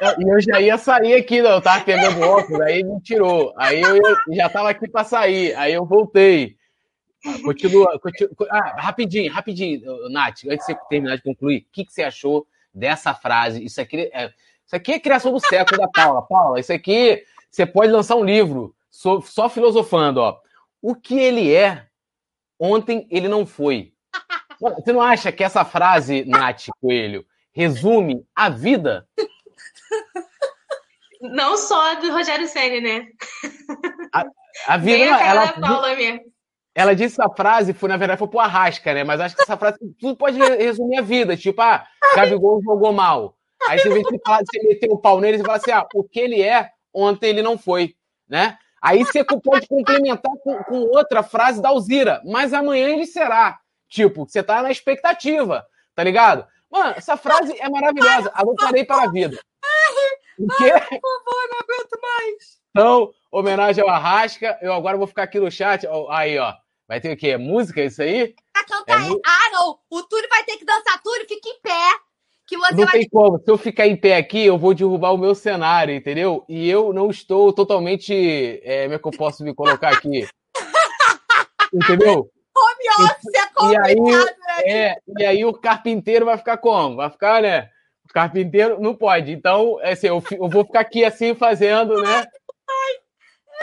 [0.02, 0.16] É.
[0.20, 3.54] E eu já ia sair aqui, não, eu tava pegando óculos, aí me tirou.
[3.58, 4.02] Aí eu
[4.36, 6.58] já tava aqui para sair, aí eu voltei.
[7.44, 8.32] Continua, continua.
[8.52, 12.46] Ah, rapidinho, rapidinho, Nath, antes de você terminar de concluir, o que, que você achou
[12.74, 13.64] dessa frase?
[13.64, 14.34] Isso aqui é,
[14.66, 16.22] isso aqui é criação do século da Paula.
[16.22, 20.40] Paula, isso aqui você pode lançar um livro só, só filosofando, ó.
[20.82, 21.88] O que ele é,
[22.60, 23.94] ontem ele não foi.
[24.60, 29.08] Você não acha que essa frase, Nath Coelho, resume a vida?
[31.22, 33.08] Não só do Rogério Senna, né?
[34.12, 34.26] A,
[34.68, 36.33] a vida, Bem a cara ela, da Paula mesmo.
[36.76, 39.04] Ela disse essa frase, foi, na verdade, foi pro Arrasca, né?
[39.04, 41.38] Mas acho que essa frase tudo pode re- resumir a vida.
[41.38, 41.86] Tipo, ah,
[42.16, 43.36] Gabigol jogou mal.
[43.68, 46.20] Aí você vem falar, você meter o pau nele, você fala assim, ah, o que
[46.20, 47.96] ele é, ontem ele não foi,
[48.28, 48.58] né?
[48.82, 53.60] Aí você pode complementar com, com outra frase da Alzira, mas amanhã ele será.
[53.88, 56.46] Tipo, você tá na expectativa, tá ligado?
[56.70, 58.32] Mano, essa frase é maravilhosa.
[58.34, 59.40] Adotarei para a vida.
[60.40, 60.72] O quê?
[60.72, 62.60] Por favor, não aguento mais.
[62.72, 64.58] Então, homenagem ao Arrasca.
[64.62, 65.88] Eu agora vou ficar aqui no chat.
[66.10, 66.54] Aí, ó.
[66.88, 67.38] Vai ter o quê?
[67.38, 68.36] Música isso aí?
[68.52, 69.02] Pra cantar.
[69.02, 69.80] É Ah, não.
[69.90, 71.02] O Túlio vai ter que dançar.
[71.02, 71.92] Túlio, fica em pé.
[72.46, 72.92] Que você Não vai.
[73.00, 73.40] tem como.
[73.40, 76.44] Se eu ficar em pé aqui, eu vou derrubar o meu cenário, entendeu?
[76.50, 78.14] E eu não estou totalmente.
[78.64, 80.28] É, como é que eu posso me colocar aqui?
[81.74, 82.30] Entendeu?
[82.56, 84.64] Home office é E aí, complicado, né?
[84.70, 86.98] é, e aí o carpinteiro vai ficar como?
[86.98, 87.70] Vai ficar, né?
[88.08, 89.32] O carpinteiro não pode.
[89.32, 92.28] Então, é assim, eu, eu vou ficar aqui assim fazendo, né?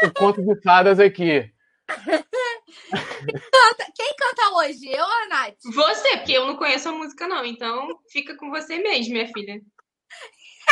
[0.03, 1.49] O conto de fadas aqui.
[2.91, 4.89] Canta- Quem canta hoje?
[4.91, 5.57] Eu ou a Nath?
[5.75, 7.45] Você, porque eu não conheço a música, não.
[7.45, 9.61] Então, fica com você mesmo, minha filha.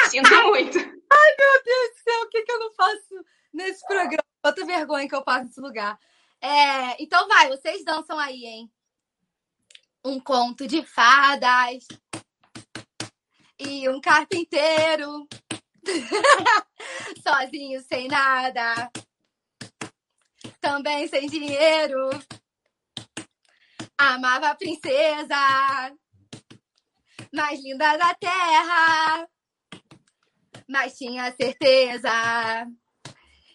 [0.08, 0.78] Sinto muito.
[0.78, 4.22] Meu Deus do céu, o que, que eu não faço nesse programa?
[4.42, 5.98] Quanta vergonha que eu passo nesse lugar.
[6.40, 8.70] É, então vai, vocês dançam aí, hein?
[10.04, 11.86] Um conto de fadas
[13.58, 15.26] e um carpinteiro
[17.22, 18.90] sozinho sem nada,
[20.60, 22.10] também sem dinheiro.
[23.96, 25.36] Amava a princesa
[27.32, 29.28] mais linda da terra
[30.68, 32.10] mas tinha certeza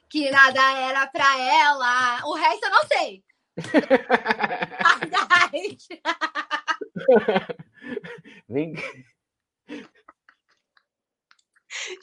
[0.09, 2.25] que nada era pra ela.
[2.25, 3.23] O resto eu não sei.
[8.49, 8.73] Vem.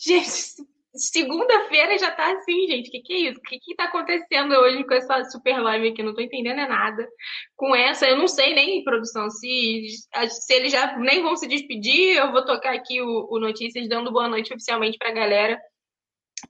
[0.00, 0.54] Gente,
[1.00, 2.88] segunda-feira já tá assim, gente.
[2.88, 3.38] O que, que é isso?
[3.38, 6.02] O que, que tá acontecendo hoje com essa super live aqui?
[6.02, 7.08] Não tô entendendo é nada.
[7.56, 9.86] Com essa, eu não sei nem, produção, se,
[10.28, 12.16] se eles já nem vão se despedir.
[12.16, 15.58] Eu vou tocar aqui o, o Notícias dando boa noite oficialmente pra galera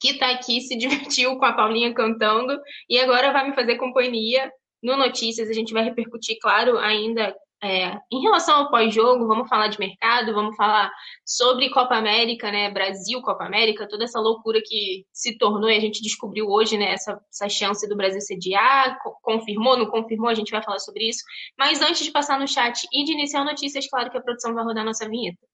[0.01, 2.59] que tá aqui, se divertiu com a Paulinha cantando
[2.89, 4.51] e agora vai me fazer companhia
[4.83, 5.49] no Notícias.
[5.49, 10.33] A gente vai repercutir, claro, ainda é, em relação ao pós-jogo, vamos falar de mercado,
[10.33, 10.91] vamos falar
[11.25, 12.71] sobre Copa América, né?
[12.71, 16.93] Brasil, Copa América, toda essa loucura que se tornou e a gente descobriu hoje, né?
[16.93, 21.09] Essa, essa chance do Brasil sediar, co- confirmou, não confirmou, a gente vai falar sobre
[21.09, 21.23] isso.
[21.59, 24.65] Mas antes de passar no chat e de iniciar notícias, claro que a produção vai
[24.65, 25.50] rodar nossa vinheta.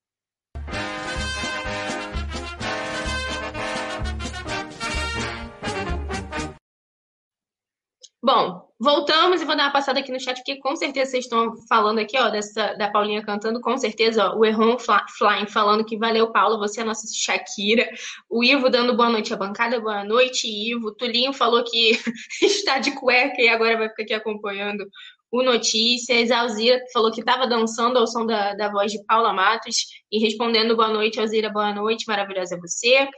[8.26, 11.54] Bom, voltamos e vou dar uma passada aqui no chat, porque com certeza vocês estão
[11.68, 14.76] falando aqui, ó, dessa, da Paulinha cantando, com certeza, ó, o Erron
[15.16, 17.88] Flying falando que valeu, Paulo, você é a nossa Shakira.
[18.28, 20.90] O Ivo dando boa noite à bancada, boa noite, Ivo.
[20.96, 21.92] Tulinho falou que
[22.42, 24.84] está de cueca e agora vai ficar aqui acompanhando
[25.30, 26.32] o Notícias.
[26.32, 29.76] A Alzira falou que estava dançando ao som da, da voz de Paula Matos
[30.10, 33.08] e respondendo boa noite, Alzira, boa noite, maravilhosa é você.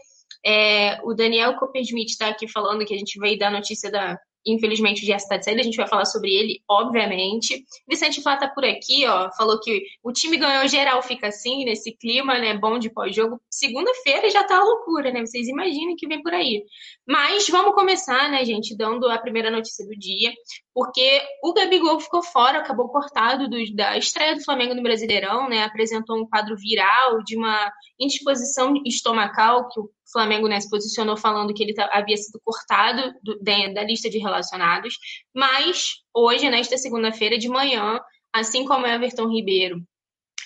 [0.45, 4.19] É, o Daniel Coppersmith está aqui falando que a gente veio dar notícia da.
[4.53, 7.65] Infelizmente, o Gerson está de saída, a gente vai falar sobre ele, obviamente.
[7.89, 9.31] Vicente Flá tá por aqui, ó.
[9.37, 12.57] Falou que o time ganhou geral, fica assim, nesse clima, né?
[12.57, 13.41] Bom de pós-jogo.
[13.51, 15.25] Segunda-feira já tá a loucura, né?
[15.25, 16.65] Vocês imaginem que vem por aí.
[17.07, 20.33] Mas vamos começar, né, gente, dando a primeira notícia do dia,
[20.75, 25.65] porque o Gabigol ficou fora, acabou cortado do- da estreia do Flamengo no Brasileirão, né?
[25.65, 31.53] Apresentou um quadro viral de uma indisposição estomacal que o Flamengo né, se posicionou falando
[31.53, 34.95] que ele tá- havia sido cortado do- da, lista de relacionados,
[35.35, 38.01] mas hoje, nesta segunda-feira de manhã,
[38.33, 39.83] assim como Everton Ribeiro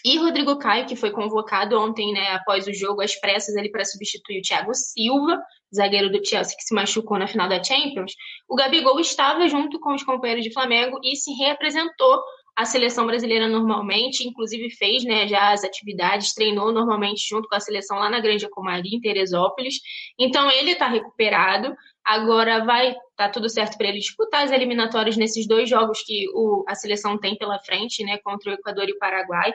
[0.04, 4.38] e Rodrigo Caio, que foi convocado ontem, né, após o jogo, às pressas para substituir
[4.40, 5.40] o Thiago Silva,
[5.74, 8.12] zagueiro do Chelsea que se machucou na final da Champions,
[8.48, 12.20] o Gabigol estava junto com os companheiros de Flamengo e se reapresentou
[12.54, 17.60] à seleção brasileira normalmente, inclusive fez né, já as atividades, treinou normalmente junto com a
[17.60, 19.76] seleção lá na Grande Comari, em Teresópolis.
[20.18, 21.74] Então ele está recuperado.
[22.04, 26.64] Agora vai tá tudo certo para ele disputar as eliminatórias nesses dois jogos que o,
[26.68, 29.52] a seleção tem pela frente, né, contra o Equador e o Paraguai.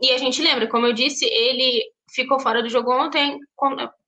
[0.00, 1.84] E a gente lembra, como eu disse, ele
[2.14, 3.38] ficou fora do jogo ontem,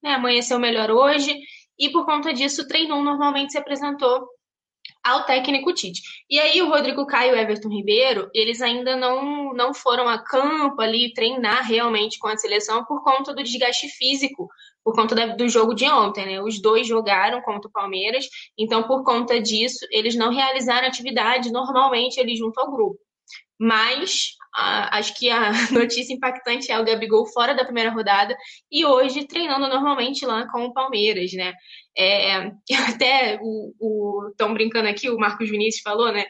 [0.02, 1.38] né, amanheceu melhor hoje,
[1.78, 4.26] e por conta disso treinou normalmente, se apresentou
[5.05, 6.01] ao técnico Tite.
[6.29, 10.19] E aí o Rodrigo Caio e o Everton Ribeiro, eles ainda não, não foram a
[10.19, 14.49] campo ali treinar realmente com a seleção por conta do desgaste físico,
[14.85, 16.43] por conta da- do jogo de ontem, né?
[16.43, 18.27] Os dois jogaram contra o Palmeiras,
[18.57, 22.99] então por conta disso, eles não realizaram atividade normalmente ali junto ao grupo.
[23.59, 28.37] Mas acho que a notícia impactante é o Gabigol fora da primeira rodada
[28.70, 31.53] e hoje treinando normalmente lá com o Palmeiras, né?
[31.99, 32.53] É,
[32.89, 36.25] até o estão brincando aqui, o Marcos Vinícius falou, né?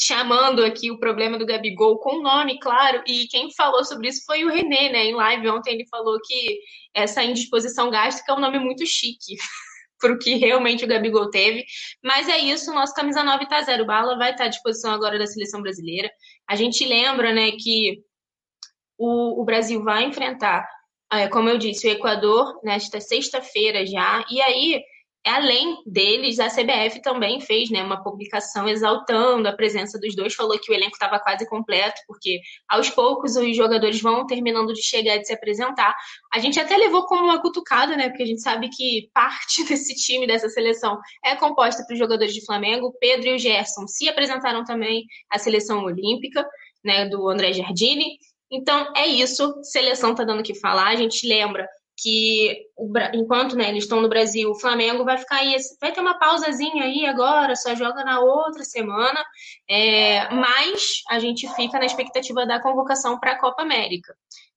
[0.00, 4.44] Chamando aqui o problema do Gabigol com nome, claro, e quem falou sobre isso foi
[4.44, 5.04] o René, né?
[5.04, 6.58] Em live ontem ele falou que
[6.94, 9.36] essa indisposição gástrica é um nome muito chique.
[10.02, 11.64] para o que realmente o Gabigol teve.
[12.02, 15.16] Mas é isso, nosso camisa 9 tá zero bala, vai estar tá à disposição agora
[15.16, 16.10] da seleção brasileira.
[16.48, 18.02] A gente lembra, né, que
[18.98, 20.68] o, o Brasil vai enfrentar,
[21.12, 24.24] é, como eu disse, o Equador nesta sexta-feira já.
[24.28, 24.82] E aí
[25.24, 30.58] Além deles, a CBF também fez né, uma publicação exaltando a presença dos dois, falou
[30.58, 35.14] que o elenco estava quase completo, porque aos poucos os jogadores vão terminando de chegar
[35.14, 35.94] e de se apresentar.
[36.32, 38.08] A gente até levou como uma cutucada, né?
[38.08, 42.44] Porque a gente sabe que parte desse time, dessa seleção, é composta por jogadores de
[42.44, 42.92] Flamengo.
[42.98, 46.44] Pedro e o Gerson se apresentaram também à seleção olímpica,
[46.84, 47.08] né?
[47.08, 48.18] Do André Giardini.
[48.50, 50.88] Então é isso, seleção tá dando o que falar.
[50.88, 51.66] A gente lembra
[52.02, 52.66] que
[53.14, 56.84] enquanto né, eles estão no Brasil, o Flamengo vai ficar aí, vai ter uma pausazinha
[56.84, 59.24] aí agora, só joga na outra semana,
[59.68, 64.14] é, mas a gente fica na expectativa da convocação para a Copa América.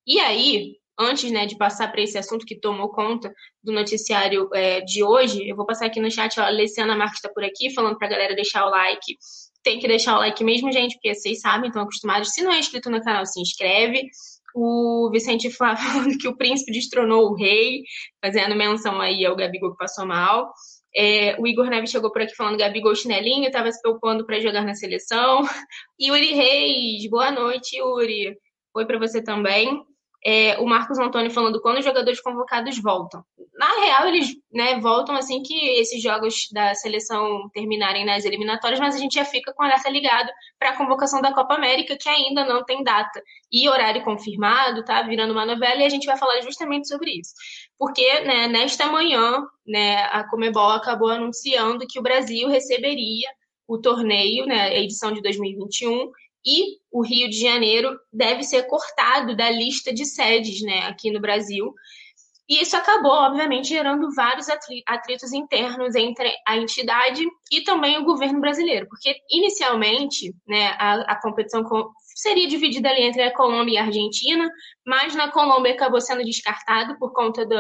[0.08, 3.32] E aí, antes né, de passar para esse assunto que tomou conta
[3.64, 7.18] do noticiário é, de hoje, eu vou passar aqui no chat, ó, a Luciana Marques
[7.18, 9.18] está por aqui, falando para a galera deixar o like.
[9.64, 12.34] Tem que deixar o like mesmo, gente, porque vocês sabem, estão acostumados.
[12.34, 14.08] Se não é inscrito no canal, se inscreve
[14.56, 17.84] o Vicente falando que o príncipe destronou o rei,
[18.24, 20.54] fazendo menção aí ao Gabigol que passou mal.
[20.96, 24.64] É, o Igor Neves chegou por aqui falando Gabigol chinelinho, estava se preocupando para jogar
[24.64, 25.42] na seleção.
[26.02, 28.38] Yuri Reis, boa noite, Yuri.
[28.74, 29.86] Oi para você também
[30.26, 33.24] é, o Marcos Antônio falando quando os jogadores convocados voltam.
[33.58, 38.96] Na real, eles né, voltam assim que esses jogos da seleção terminarem nas eliminatórias, mas
[38.96, 40.30] a gente já fica com o alerta ligado
[40.60, 45.02] para a convocação da Copa América, que ainda não tem data e horário confirmado, tá?
[45.04, 47.34] Virando uma novela, e a gente vai falar justamente sobre isso.
[47.80, 53.30] Porque né, nesta manhã, né, a Comebol acabou anunciando que o Brasil receberia
[53.66, 56.12] o torneio, né, a edição de 2021,
[56.46, 61.20] e o Rio de Janeiro deve ser cortado da lista de sedes né, aqui no
[61.20, 61.74] Brasil.
[62.48, 64.48] E isso acabou, obviamente, gerando vários
[64.88, 71.22] atritos internos entre a entidade e também o governo brasileiro, porque inicialmente né, a, a
[71.22, 71.64] competição
[72.16, 74.48] seria dividida ali entre a Colômbia e a Argentina,
[74.86, 77.56] mas na Colômbia acabou sendo descartado por conta do,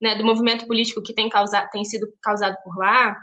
[0.00, 3.14] né, do movimento político que tem, causado, tem sido causado por lá,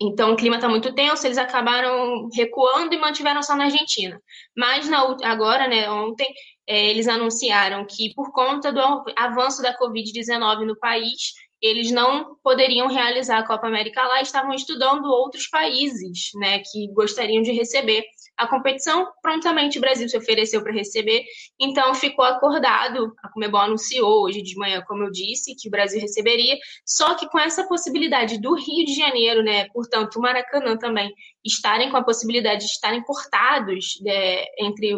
[0.00, 4.20] então, o clima está muito tenso, eles acabaram recuando e mantiveram só na Argentina.
[4.56, 6.26] Mas na, agora, né, ontem,
[6.66, 8.80] eles anunciaram que, por conta do
[9.16, 15.06] avanço da Covid-19 no país, eles não poderiam realizar a Copa América lá, estavam estudando
[15.06, 18.04] outros países né, que gostariam de receber
[18.36, 19.06] a competição.
[19.22, 21.24] Prontamente o Brasil se ofereceu para receber,
[21.58, 23.14] então ficou acordado.
[23.22, 27.28] A Comebol anunciou hoje de manhã, como eu disse, que o Brasil receberia, só que
[27.28, 31.12] com essa possibilidade do Rio de Janeiro, né, portanto, o Maracanã também,
[31.44, 34.96] estarem com a possibilidade de estarem cortados né, entre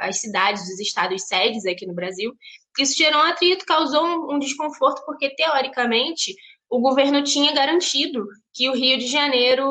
[0.00, 2.32] as cidades, os estados sedes aqui no Brasil,
[2.78, 6.34] isso gerou um atrito, causou um, um desconforto, porque teoricamente
[6.70, 8.24] o governo tinha garantido
[8.54, 9.66] que o Rio de Janeiro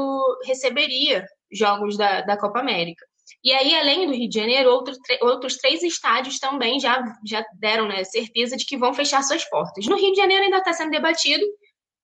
[0.45, 3.05] receberia jogos da, da Copa América.
[3.43, 7.87] E aí, além do Rio de Janeiro, outro, outros três estádios também já, já deram
[7.87, 9.85] né, certeza de que vão fechar suas portas.
[9.85, 11.45] No Rio de Janeiro ainda está sendo debatido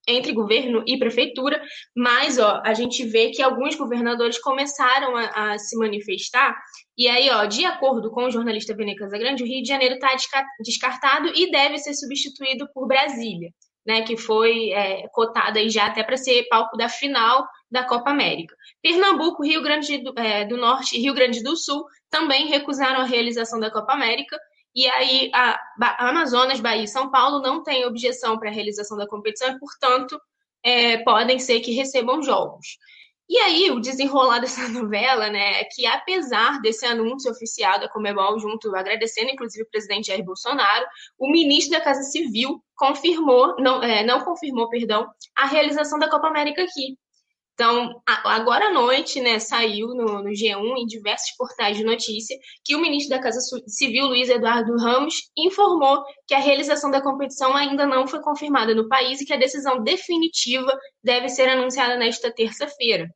[0.07, 1.61] entre governo e prefeitura,
[1.95, 6.55] mas ó, a gente vê que alguns governadores começaram a, a se manifestar,
[6.97, 10.13] e aí, ó, de acordo com o jornalista Vene Casagrande, o Rio de Janeiro está
[10.59, 13.49] descartado e deve ser substituído por Brasília,
[13.85, 18.55] né, que foi é, cotada já até para ser palco da final da Copa América.
[18.81, 23.05] Pernambuco, Rio Grande do, é, do Norte e Rio Grande do Sul também recusaram a
[23.05, 24.39] realização da Copa América,
[24.75, 28.97] e aí, a, a Amazonas, Bahia e São Paulo não têm objeção para a realização
[28.97, 30.19] da competição e, portanto,
[30.63, 32.77] é, podem ser que recebam jogos.
[33.29, 38.39] E aí, o desenrolar dessa novela, né, é que apesar desse anúncio oficial da Comebol,
[38.39, 40.85] junto, agradecendo inclusive o presidente Jair Bolsonaro,
[41.19, 46.27] o ministro da Casa Civil confirmou, não, é, não confirmou, perdão, a realização da Copa
[46.27, 46.97] América aqui.
[47.53, 52.35] Então, agora à noite, né, saiu no, no, G1 em diversos portais de notícia
[52.65, 57.55] que o ministro da Casa Civil, Luiz Eduardo Ramos, informou que a realização da competição
[57.55, 62.31] ainda não foi confirmada no país e que a decisão definitiva deve ser anunciada nesta
[62.31, 63.07] terça-feira.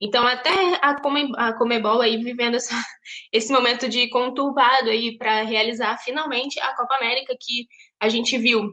[0.00, 0.50] Então, até
[0.82, 2.74] a, Come, a Comebol aí vivendo essa,
[3.32, 7.66] esse momento de conturbado aí para realizar finalmente a Copa América que
[8.00, 8.72] a gente viu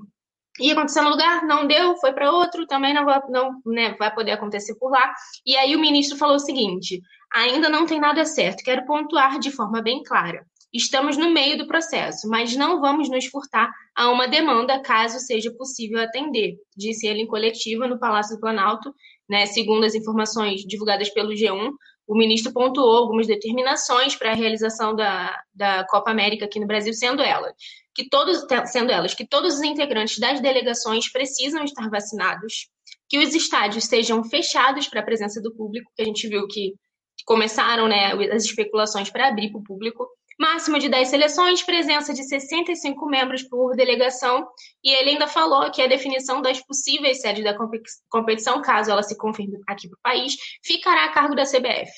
[0.60, 4.14] ia acontecer no lugar, não deu, foi para outro, também não, vai, não né, vai
[4.14, 5.14] poder acontecer por lá.
[5.46, 7.02] E aí o ministro falou o seguinte:
[7.34, 10.46] ainda não tem nada certo, quero pontuar de forma bem clara.
[10.72, 15.52] Estamos no meio do processo, mas não vamos nos furtar a uma demanda caso seja
[15.52, 18.94] possível atender, disse ele em coletiva no Palácio do Planalto,
[19.30, 21.72] né, segundo as informações divulgadas pelo G1.
[22.08, 26.94] O ministro pontuou algumas determinações para a realização da, da Copa América aqui no Brasil,
[26.94, 27.54] sendo ela
[27.96, 32.68] que todos, sendo elas que todos os integrantes das delegações precisam estar vacinados,
[33.08, 36.74] que os estádios sejam fechados para a presença do público, que a gente viu que
[37.26, 40.08] começaram né, as especulações para abrir para o público,
[40.40, 44.48] máximo de 10 seleções, presença de 65 membros por delegação,
[44.84, 47.56] e ele ainda falou que a definição das possíveis sedes da
[48.10, 51.92] competição, caso ela se confirme aqui para o país, ficará a cargo da CBF.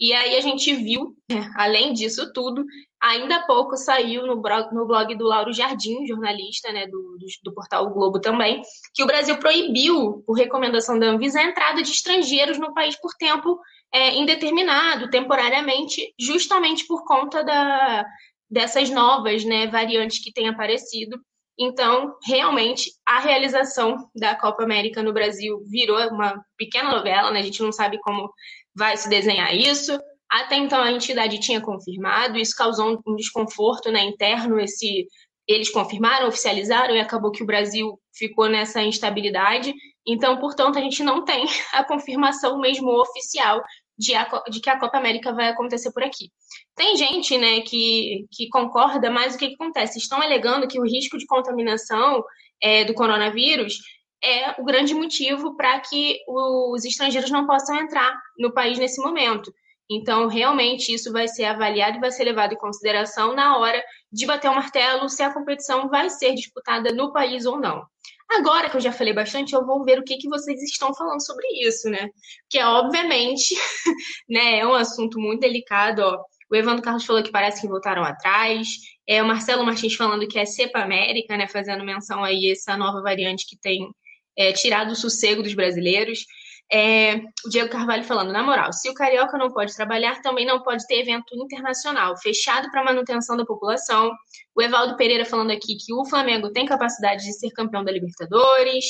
[0.00, 2.64] E aí a gente viu, né, além disso tudo,
[3.00, 7.26] ainda há pouco saiu no blog, no blog do Lauro Jardim, jornalista né, do, do,
[7.42, 8.62] do, portal o Globo também,
[8.94, 13.12] que o Brasil proibiu, por recomendação da Anvisa, a entrada de estrangeiros no país por
[13.18, 13.58] tempo
[13.92, 18.04] é, indeterminado, temporariamente, justamente por conta da,
[18.50, 21.18] dessas novas né, variantes que têm aparecido.
[21.60, 27.40] Então, realmente, a realização da Copa América no Brasil virou uma pequena novela, né?
[27.40, 28.32] A gente não sabe como
[28.78, 29.98] vai se desenhar isso.
[30.30, 34.60] Até então a entidade tinha confirmado, isso causou um desconforto né, interno.
[34.60, 35.06] Esse,
[35.46, 39.74] eles confirmaram, oficializaram e acabou que o Brasil ficou nessa instabilidade.
[40.06, 43.62] Então, portanto, a gente não tem a confirmação mesmo oficial
[43.98, 46.30] de, a, de que a Copa América vai acontecer por aqui.
[46.76, 49.98] Tem gente né, que, que concorda, mas o que, que acontece?
[49.98, 52.22] Estão alegando que o risco de contaminação
[52.62, 53.78] é, do coronavírus
[54.22, 59.52] é o grande motivo para que os estrangeiros não possam entrar no país nesse momento.
[59.90, 63.82] Então, realmente, isso vai ser avaliado e vai ser levado em consideração na hora
[64.12, 67.86] de bater o martelo se a competição vai ser disputada no país ou não.
[68.30, 71.24] Agora que eu já falei bastante, eu vou ver o que, que vocês estão falando
[71.24, 72.10] sobre isso, né?
[72.50, 73.54] Que é, obviamente,
[74.28, 76.22] né, é um assunto muito delicado, ó.
[76.50, 78.68] O Evandro Carlos falou que parece que voltaram atrás.
[79.06, 81.46] É, o Marcelo Martins falando que é Cepa América, né?
[81.46, 83.90] Fazendo menção aí a essa nova variante que tem
[84.38, 86.24] é, tirado o sossego dos brasileiros.
[86.70, 90.62] É, o Diego Carvalho falando, na moral, se o Carioca não pode trabalhar, também não
[90.62, 94.12] pode ter evento internacional, fechado para manutenção da população.
[94.54, 98.84] O Evaldo Pereira falando aqui que o Flamengo tem capacidade de ser campeão da Libertadores.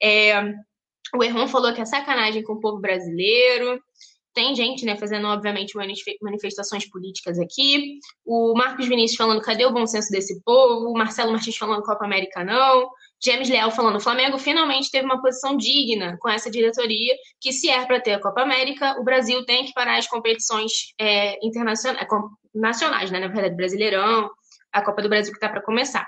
[0.00, 0.40] É,
[1.16, 3.82] o Erron falou que é sacanagem com o povo brasileiro.
[4.34, 5.74] Tem gente, né, fazendo, obviamente,
[6.22, 7.98] manifestações políticas aqui.
[8.24, 10.90] O Marcos Vinícius falando, cadê o bom senso desse povo?
[10.90, 12.88] O Marcelo Martins falando, Copa América não.
[13.24, 17.70] James Leal falando, o Flamengo finalmente teve uma posição digna com essa diretoria, que se
[17.70, 22.02] é para ter a Copa América, o Brasil tem que parar as competições é, internacionais,
[22.02, 22.06] é,
[22.54, 24.28] nacionais, né, na verdade, Brasileirão,
[24.72, 26.06] a Copa do Brasil que está para começar.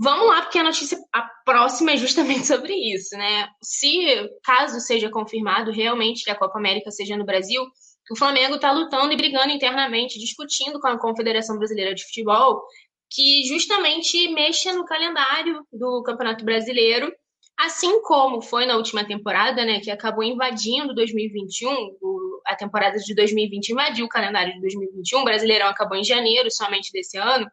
[0.00, 3.48] Vamos lá, porque a notícia a próxima é justamente sobre isso, né?
[3.62, 7.66] Se caso seja confirmado realmente que a Copa América seja no Brasil,
[8.10, 12.62] o Flamengo está lutando e brigando internamente, discutindo com a Confederação Brasileira de Futebol
[13.10, 17.12] que justamente mexa no calendário do Campeonato Brasileiro,
[17.58, 23.14] assim como foi na última temporada, né, que acabou invadindo 2021, o, a temporada de
[23.14, 27.50] 2020 invadiu o calendário de 2021, o Brasileirão acabou em janeiro somente desse ano,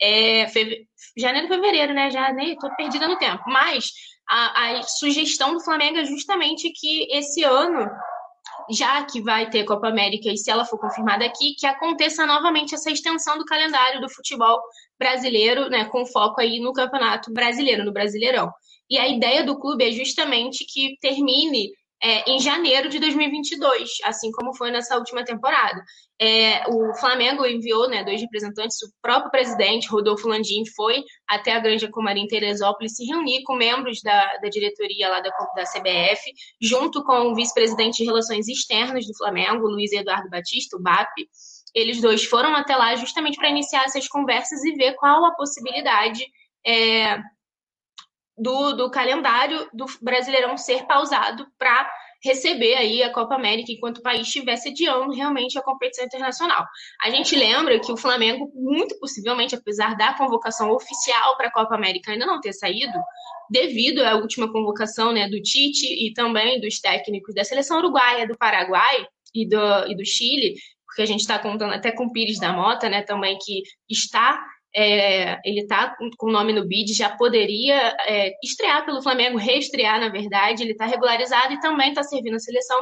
[0.00, 0.86] é, feve...
[1.16, 3.92] janeiro, fevereiro, né, já nem tô perdida no tempo, mas
[4.28, 7.90] a, a sugestão do Flamengo é justamente que esse ano
[8.72, 12.74] já que vai ter Copa América e se ela for confirmada aqui, que aconteça novamente
[12.74, 14.60] essa extensão do calendário do futebol
[14.98, 18.50] brasileiro, né, com foco aí no Campeonato Brasileiro, no Brasileirão.
[18.88, 21.70] E a ideia do clube é justamente que termine
[22.02, 25.80] é, em janeiro de 2022, assim como foi nessa última temporada.
[26.20, 31.60] É, o Flamengo enviou né, dois representantes, o próprio presidente, Rodolfo Landim, foi até a
[31.60, 37.04] Granja Comarim Teresópolis se reunir com membros da, da diretoria lá da, da CBF, junto
[37.04, 41.12] com o vice-presidente de Relações Externas do Flamengo, Luiz Eduardo Batista, o BAP.
[41.72, 46.24] Eles dois foram até lá justamente para iniciar essas conversas e ver qual a possibilidade
[46.66, 47.18] é,
[48.42, 51.88] do, do calendário do Brasileirão ser pausado para
[52.24, 56.64] receber aí a Copa América enquanto o país estiver sediando realmente a competição internacional.
[57.00, 61.74] A gente lembra que o Flamengo, muito possivelmente, apesar da convocação oficial para a Copa
[61.74, 62.98] América ainda não ter saído,
[63.50, 68.36] devido à última convocação né, do Tite e também dos técnicos da seleção uruguaia, do
[68.36, 69.04] Paraguai
[69.34, 70.54] e do, e do Chile,
[70.86, 74.40] porque a gente está contando até com o Pires da Mota, né, também que está
[74.74, 80.00] é, ele está com o nome no bid, já poderia é, estrear pelo Flamengo, reestrear,
[80.00, 82.78] na verdade, ele está regularizado e também está servindo a seleção.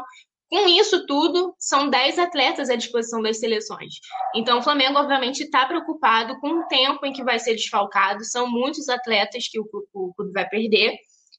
[0.49, 3.95] Com isso tudo, são 10 atletas à disposição das seleções.
[4.35, 8.25] Então, o Flamengo, obviamente, está preocupado com o tempo em que vai ser desfalcado.
[8.25, 10.97] São muitos atletas que o clube vai perder.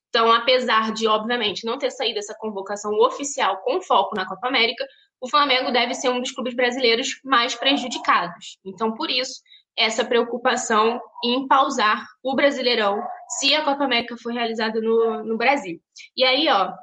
[0.08, 4.86] Então, apesar de, obviamente, não ter saído essa convocação oficial com foco na Copa América,
[5.22, 8.58] o Flamengo deve ser um dos clubes brasileiros mais prejudicados.
[8.66, 9.42] Então, por isso,
[9.78, 13.02] essa preocupação em pausar o Brasileirão
[13.40, 15.80] se a Copa América for realizada no, no Brasil.
[16.16, 16.74] E aí, ó,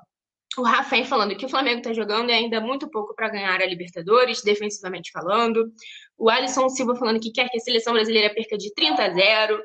[0.56, 3.66] o Rafael falando que o Flamengo está jogando é ainda muito pouco para ganhar a
[3.66, 5.70] Libertadores, defensivamente falando.
[6.16, 9.62] O Alisson Silva falando que quer que a seleção brasileira perca de 30 a 0.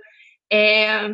[0.52, 1.10] É,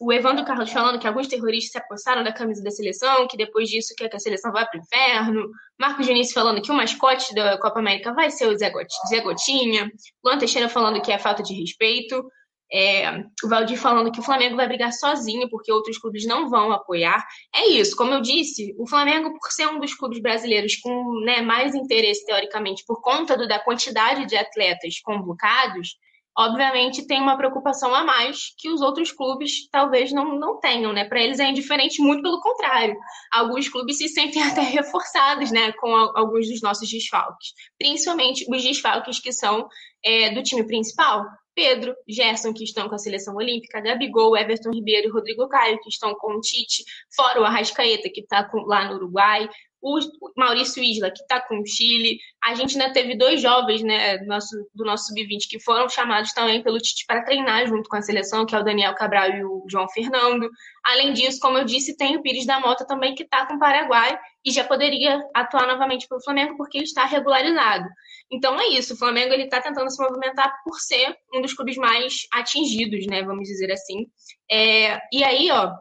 [0.00, 3.68] o Evandro Carlos falando que alguns terroristas se apossaram da camisa da seleção, que depois
[3.68, 5.50] disso quer que a seleção vá para o inferno.
[5.78, 9.90] Marcos Diniz falando que o mascote da Copa América vai ser o Zé, Gotinha.
[10.24, 12.24] Luan Teixeira falando que é falta de respeito.
[12.70, 16.70] É, o Valdir falando que o Flamengo vai brigar sozinho porque outros clubes não vão
[16.70, 17.26] apoiar.
[17.54, 21.40] É isso, como eu disse, o Flamengo, por ser um dos clubes brasileiros com né,
[21.40, 25.96] mais interesse, teoricamente, por conta do, da quantidade de atletas convocados,
[26.38, 31.04] obviamente tem uma preocupação a mais que os outros clubes talvez não, não tenham, né?
[31.04, 32.96] Para eles é indiferente, muito pelo contrário.
[33.32, 39.18] Alguns clubes se sentem até reforçados, né, com alguns dos nossos desfalques, principalmente os desfalques
[39.18, 39.66] que são
[40.04, 41.24] é, do time principal.
[41.54, 45.88] Pedro, Gerson, que estão com a seleção olímpica, Gabigol, Everton Ribeiro e Rodrigo Caio, que
[45.88, 46.84] estão com o Tite,
[47.16, 49.48] fora o Arrascaeta, que está lá no Uruguai,
[49.80, 49.98] o
[50.36, 52.18] Maurício Isla, que está com o Chile.
[52.42, 56.32] A gente ainda teve dois jovens né, do nosso, do nosso sub-20 que foram chamados
[56.32, 59.44] também pelo Tite para treinar junto com a seleção, que é o Daniel Cabral e
[59.44, 60.48] o João Fernando.
[60.84, 63.58] Além disso, como eu disse, tem o Pires da Mota também, que está com o
[63.58, 67.88] Paraguai e já poderia atuar novamente pelo Flamengo porque ele está regularizado.
[68.30, 71.76] Então é isso, o Flamengo ele está tentando se movimentar por ser um dos clubes
[71.76, 74.06] mais atingidos, né, vamos dizer assim.
[74.50, 75.72] É, e aí, ó,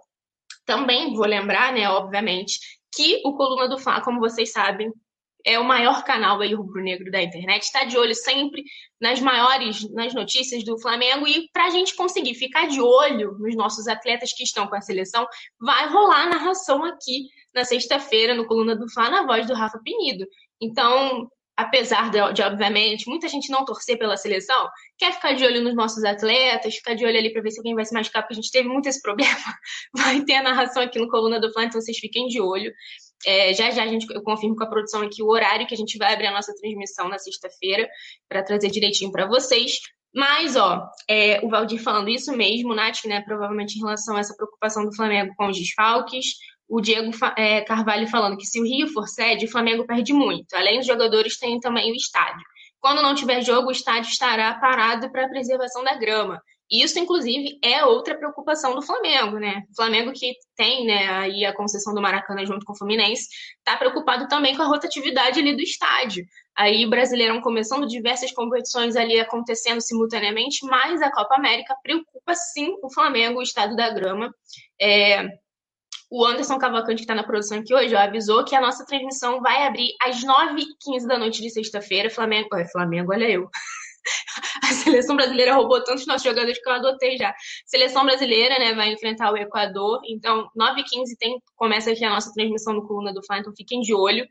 [0.65, 2.59] também vou lembrar, né, obviamente,
[2.97, 4.91] que o Coluna do Fla, como vocês sabem,
[5.45, 8.63] é o maior canal aí rubro-negro da internet, está de olho sempre
[8.99, 13.55] nas maiores, nas notícias do Flamengo e para a gente conseguir ficar de olho nos
[13.55, 15.25] nossos atletas que estão com a seleção,
[15.59, 20.25] vai rolar narração aqui na sexta-feira no Coluna do Fla na voz do Rafa Penido.
[20.59, 25.63] Então, apesar de, de, obviamente, muita gente não torcer pela seleção, quer ficar de olho
[25.63, 28.35] nos nossos atletas, ficar de olho ali para ver se alguém vai se machucar, porque
[28.35, 29.35] a gente teve muito esse problema.
[29.95, 32.71] Vai ter a narração aqui no Coluna do Flan, então vocês fiquem de olho.
[33.25, 35.77] É, já já a gente, eu confirmo com a produção aqui o horário que a
[35.77, 37.89] gente vai abrir a nossa transmissão na sexta-feira,
[38.29, 39.79] para trazer direitinho para vocês.
[40.13, 44.35] Mas, ó, é, o Valdir falando isso mesmo, Nath, né, provavelmente em relação a essa
[44.35, 46.35] preocupação do Flamengo com os desfalques,
[46.67, 50.53] o Diego é, Carvalho falando que se o Rio for sede, o Flamengo perde muito.
[50.53, 52.43] Além dos jogadores, tem também o estádio.
[52.79, 56.41] Quando não tiver jogo, o estádio estará parado para a preservação da grama.
[56.69, 59.63] Isso, inclusive, é outra preocupação do Flamengo, né?
[59.71, 63.25] O Flamengo que tem né, aí a concessão do Maracanã junto com o Fluminense,
[63.57, 66.25] está preocupado também com a rotatividade ali do estádio.
[66.53, 72.75] Aí o Brasileirão começando diversas competições ali acontecendo simultaneamente, mas a Copa América preocupa sim
[72.83, 74.29] o Flamengo, o estado da grama.
[74.79, 75.25] É,
[76.09, 79.41] o Anderson Cavalcante, que está na produção aqui hoje, ó, avisou que a nossa transmissão
[79.41, 82.09] vai abrir às 9h15 da noite de sexta-feira.
[82.09, 82.49] Flamengo.
[82.71, 83.49] Flamengo, olha eu.
[84.63, 87.33] A seleção brasileira roubou tantos nossos jogadores que eu adotei já.
[87.65, 89.99] Seleção brasileira, né, vai enfrentar o Equador.
[90.07, 93.93] Então, 9h15 tem, começa aqui a nossa transmissão no Coluna do Fla, então fiquem de
[93.93, 94.25] olho.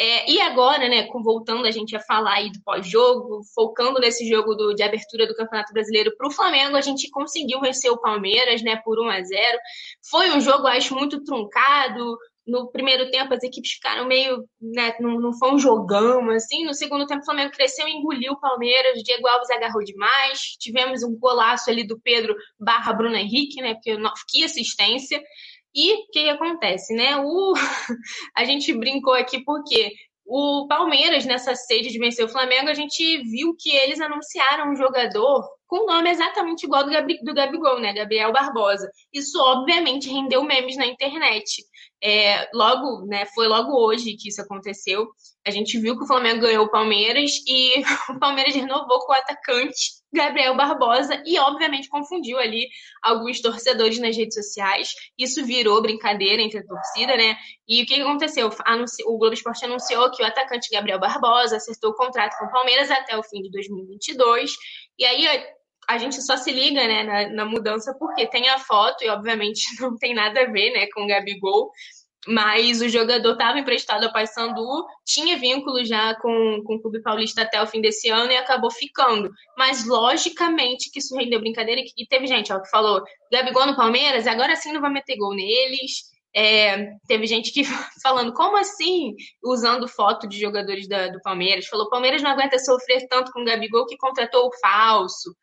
[0.00, 4.54] É, e agora, né, voltando a gente a falar aí do pós-jogo, focando nesse jogo
[4.54, 8.62] do, de abertura do Campeonato Brasileiro para o Flamengo, a gente conseguiu vencer o Palmeiras,
[8.62, 9.58] né, por 1 a 0
[10.08, 12.16] Foi um jogo, acho, muito truncado.
[12.46, 14.44] No primeiro tempo, as equipes ficaram meio.
[14.60, 16.64] Né, não, não foi um jogão, assim.
[16.64, 19.00] No segundo tempo, o Flamengo cresceu e engoliu o Palmeiras.
[19.00, 20.40] O Diego Alves agarrou demais.
[20.60, 23.74] Tivemos um golaço ali do Pedro barra Bruno Henrique, né?
[23.74, 23.98] Porque
[24.28, 25.20] que assistência.
[25.78, 27.16] E o que, que, acontece, né?
[27.18, 27.54] O...
[28.36, 29.92] a gente brincou aqui porque
[30.26, 34.76] o Palmeiras, nessa sede de vencer o Flamengo, a gente viu que eles anunciaram um
[34.76, 37.92] jogador com nome exatamente igual do, Gabi, do Gabigol, né?
[37.92, 38.90] Gabriel Barbosa.
[39.12, 41.62] Isso, obviamente, rendeu memes na internet.
[42.02, 45.06] É, logo, né, foi logo hoje que isso aconteceu.
[45.46, 49.16] A gente viu que o Flamengo ganhou o Palmeiras e o Palmeiras renovou com o
[49.16, 52.66] atacante Gabriel Barbosa e, obviamente, confundiu ali
[53.02, 54.94] alguns torcedores nas redes sociais.
[55.18, 57.36] Isso virou brincadeira entre a torcida, né?
[57.68, 58.48] E o que aconteceu?
[59.04, 62.90] O Globo Esporte anunciou que o atacante Gabriel Barbosa acertou o contrato com o Palmeiras
[62.90, 64.52] até o fim de 2022.
[64.98, 65.26] E aí
[65.88, 69.62] a gente só se liga né, na, na, mudança porque tem a foto e, obviamente,
[69.80, 71.70] não tem nada a ver né, com o Gabigol.
[72.26, 77.40] Mas o jogador estava emprestado ao Paysandu, tinha vínculo já com, com o Clube Paulista
[77.40, 79.30] até o fim desse ano e acabou ficando.
[79.56, 81.80] Mas, logicamente, que isso rendeu brincadeira.
[81.96, 83.02] E teve gente ó, que falou:
[83.32, 86.08] Gabigol no Palmeiras, agora sim não vai meter gol neles.
[86.36, 87.62] É, teve gente que
[88.02, 89.14] falando, como assim?
[89.42, 91.66] Usando foto de jogadores da, do Palmeiras.
[91.66, 95.34] Falou: Palmeiras não aguenta sofrer tanto com o Gabigol que contratou o falso.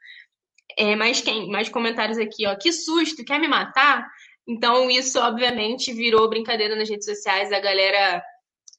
[0.77, 1.49] É, mas quem?
[1.49, 2.55] Mais comentários aqui, ó.
[2.55, 4.05] Que susto, quer me matar?
[4.47, 8.21] Então, isso, obviamente, virou brincadeira nas redes sociais, a galera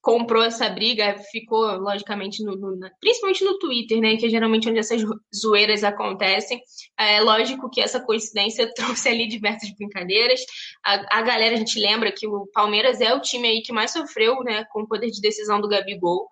[0.07, 4.17] comprou essa briga, ficou, logicamente, no, no, principalmente no Twitter, né?
[4.17, 5.03] Que é geralmente onde essas
[5.35, 6.61] zoeiras acontecem.
[6.97, 10.41] É lógico que essa coincidência trouxe ali diversas brincadeiras.
[10.85, 13.91] A, a galera, a gente lembra que o Palmeiras é o time aí que mais
[13.91, 14.65] sofreu, né?
[14.71, 16.29] Com o poder de decisão do Gabigol.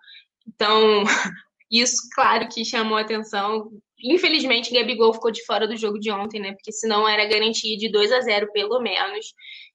[0.47, 1.03] Então,
[1.69, 3.69] isso, claro, que chamou a atenção.
[4.03, 6.53] Infelizmente, Gabigol ficou de fora do jogo de ontem, né?
[6.53, 9.33] Porque senão era garantia de 2 a 0 pelo menos.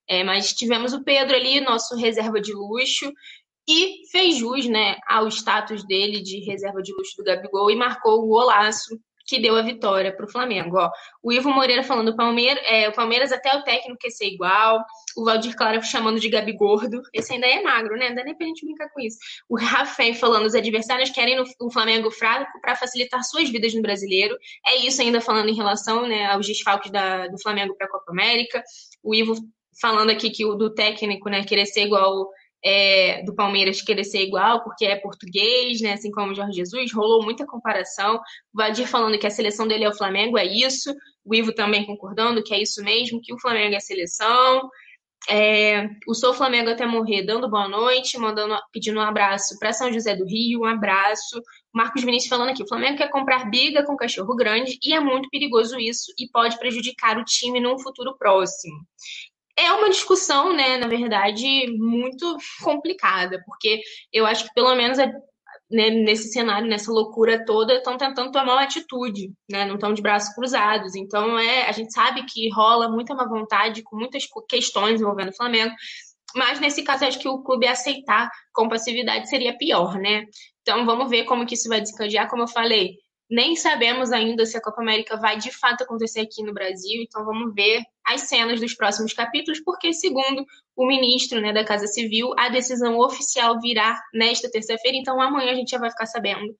[0.09, 3.12] É, mas tivemos o Pedro ali, nosso reserva de luxo,
[3.68, 8.20] e fez jus né, ao status dele de reserva de luxo do Gabigol e marcou
[8.20, 8.98] o golaço
[9.31, 10.77] que deu a vitória para o Flamengo.
[10.77, 10.90] Ó,
[11.23, 14.85] o Ivo Moreira falando Palmeiras, é, o Palmeiras até o técnico quer ser igual.
[15.16, 17.01] O Valdir Clara chamando de Gabi Gordo.
[17.15, 18.12] Esse ainda é magro, né?
[18.12, 19.19] Dá nem pra gente brincar com isso.
[19.48, 24.36] O Rafael falando os adversários querem o Flamengo fraco para facilitar suas vidas no brasileiro.
[24.66, 28.11] É isso ainda falando em relação né, aos desfalques da, do Flamengo para a Copa
[28.11, 28.61] América.
[29.01, 29.36] O Ivo
[29.81, 32.28] falando aqui que o do técnico, né, querer ser igual
[32.62, 35.94] é, do Palmeiras querer ser igual, porque é português, né?
[35.94, 38.16] Assim como o Jorge Jesus, rolou muita comparação.
[38.52, 40.94] O Vadir falando que a seleção dele é o Flamengo, é isso.
[41.24, 44.68] O Ivo também concordando que é isso mesmo, que o Flamengo é a seleção.
[45.28, 49.92] É, o Sou Flamengo até morrer, dando boa noite, mandando, pedindo um abraço para São
[49.92, 51.42] José do Rio, um abraço.
[51.72, 55.28] Marcos Vinícius falando aqui: o Flamengo quer comprar biga com cachorro grande e é muito
[55.28, 58.80] perigoso isso e pode prejudicar o time num futuro próximo
[59.64, 63.80] é uma discussão, né, na verdade, muito complicada, porque
[64.12, 64.98] eu acho que pelo menos
[65.70, 69.64] né, nesse cenário, nessa loucura toda, estão tentando tomar uma atitude, né?
[69.64, 70.96] Não estão de braços cruzados.
[70.96, 75.36] Então é, a gente sabe que rola muita má vontade com muitas questões envolvendo o
[75.36, 75.72] Flamengo.
[76.34, 80.24] Mas nesse caso, acho que o clube aceitar com passividade seria pior, né?
[80.62, 82.28] Então vamos ver como que isso vai desencadear.
[82.28, 82.96] Como eu falei,
[83.31, 87.24] nem sabemos ainda se a Copa América vai de fato acontecer aqui no Brasil, então
[87.24, 90.44] vamos ver as cenas dos próximos capítulos, porque, segundo
[90.74, 95.55] o ministro né, da Casa Civil, a decisão oficial virá nesta terça-feira, então amanhã a
[95.55, 96.57] gente já vai ficar sabendo.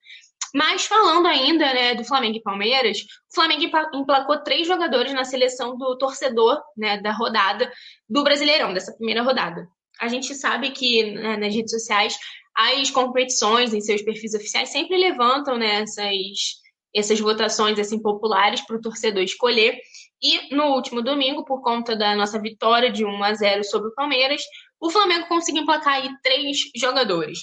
[0.55, 3.65] Mas falando ainda né, do Flamengo e Palmeiras, o Flamengo
[3.95, 7.71] emplacou três jogadores na seleção do torcedor né, da rodada
[8.09, 9.67] do Brasileirão, dessa primeira rodada.
[10.01, 12.19] A gente sabe que né, nas redes sociais
[12.57, 16.60] as competições em seus perfis oficiais sempre levantam né, essas,
[16.95, 19.79] essas votações assim populares para o torcedor escolher.
[20.23, 23.95] E no último domingo, por conta da nossa vitória de 1 a 0 sobre o
[23.95, 24.43] Palmeiras,
[24.81, 27.41] o Flamengo conseguiu emplacar aí três jogadores.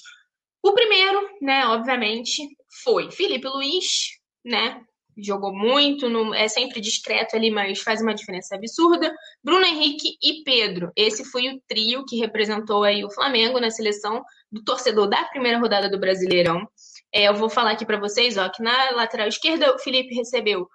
[0.64, 2.48] O primeiro, né, obviamente,
[2.84, 4.10] foi Felipe Luiz,
[4.44, 4.82] né?
[5.19, 9.11] Jogou muito, no, é sempre discreto ali, mas faz uma diferença absurda.
[9.44, 10.91] Bruno Henrique e Pedro.
[10.95, 15.57] Esse foi o trio que representou aí o Flamengo na seleção do torcedor da primeira
[15.57, 16.68] rodada do Brasileirão.
[17.18, 20.69] É, eu vou falar aqui para vocês, ó, que na lateral esquerda o Felipe recebeu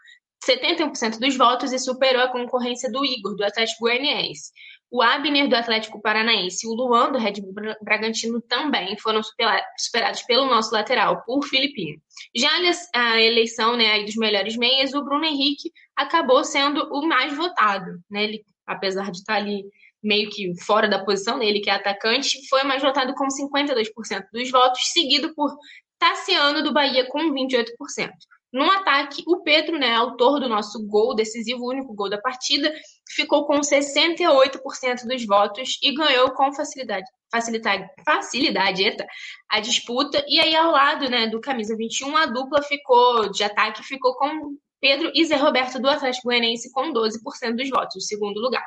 [0.44, 4.50] 71% dos votos e superou a concorrência do Igor, do Atlético Goianiense.
[4.90, 10.22] O Abner, do Atlético Paranaense, e o Luan, do Red Bull Bragantino, também foram superados
[10.24, 12.02] pelo nosso lateral, por Filipinho.
[12.34, 12.50] Já
[12.92, 18.02] a eleição né, dos melhores meias, o Bruno Henrique acabou sendo o mais votado.
[18.10, 18.24] Né?
[18.24, 19.64] Ele, apesar de estar ali
[20.02, 24.50] meio que fora da posição dele, que é atacante, foi mais votado com 52% dos
[24.50, 25.56] votos, seguido por
[26.02, 28.10] Tassiano do Bahia com 28%.
[28.52, 32.74] No ataque, o Pedro, né, autor do nosso gol decisivo, o único gol da partida,
[33.14, 39.06] ficou com 68% dos votos e ganhou com facilidade, facilidade, facilidade eita,
[39.48, 40.24] a disputa.
[40.26, 44.56] E aí, ao lado né, do camisa 21, a dupla ficou de ataque ficou com
[44.80, 48.66] Pedro e Zé Roberto do Atlético Goianiense com 12% dos votos, o segundo lugar.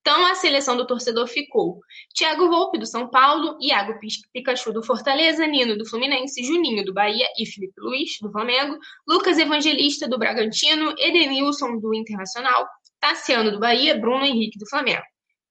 [0.00, 1.78] Então, a seleção do torcedor ficou
[2.16, 3.98] Thiago Volpe, do São Paulo, Iago
[4.32, 9.38] Pikachu, do Fortaleza, Nino, do Fluminense, Juninho, do Bahia e Felipe Luiz, do Flamengo, Lucas
[9.38, 12.66] Evangelista, do Bragantino, Edenilson, do Internacional,
[12.98, 15.02] Tassiano, do Bahia, Bruno Henrique, do Flamengo,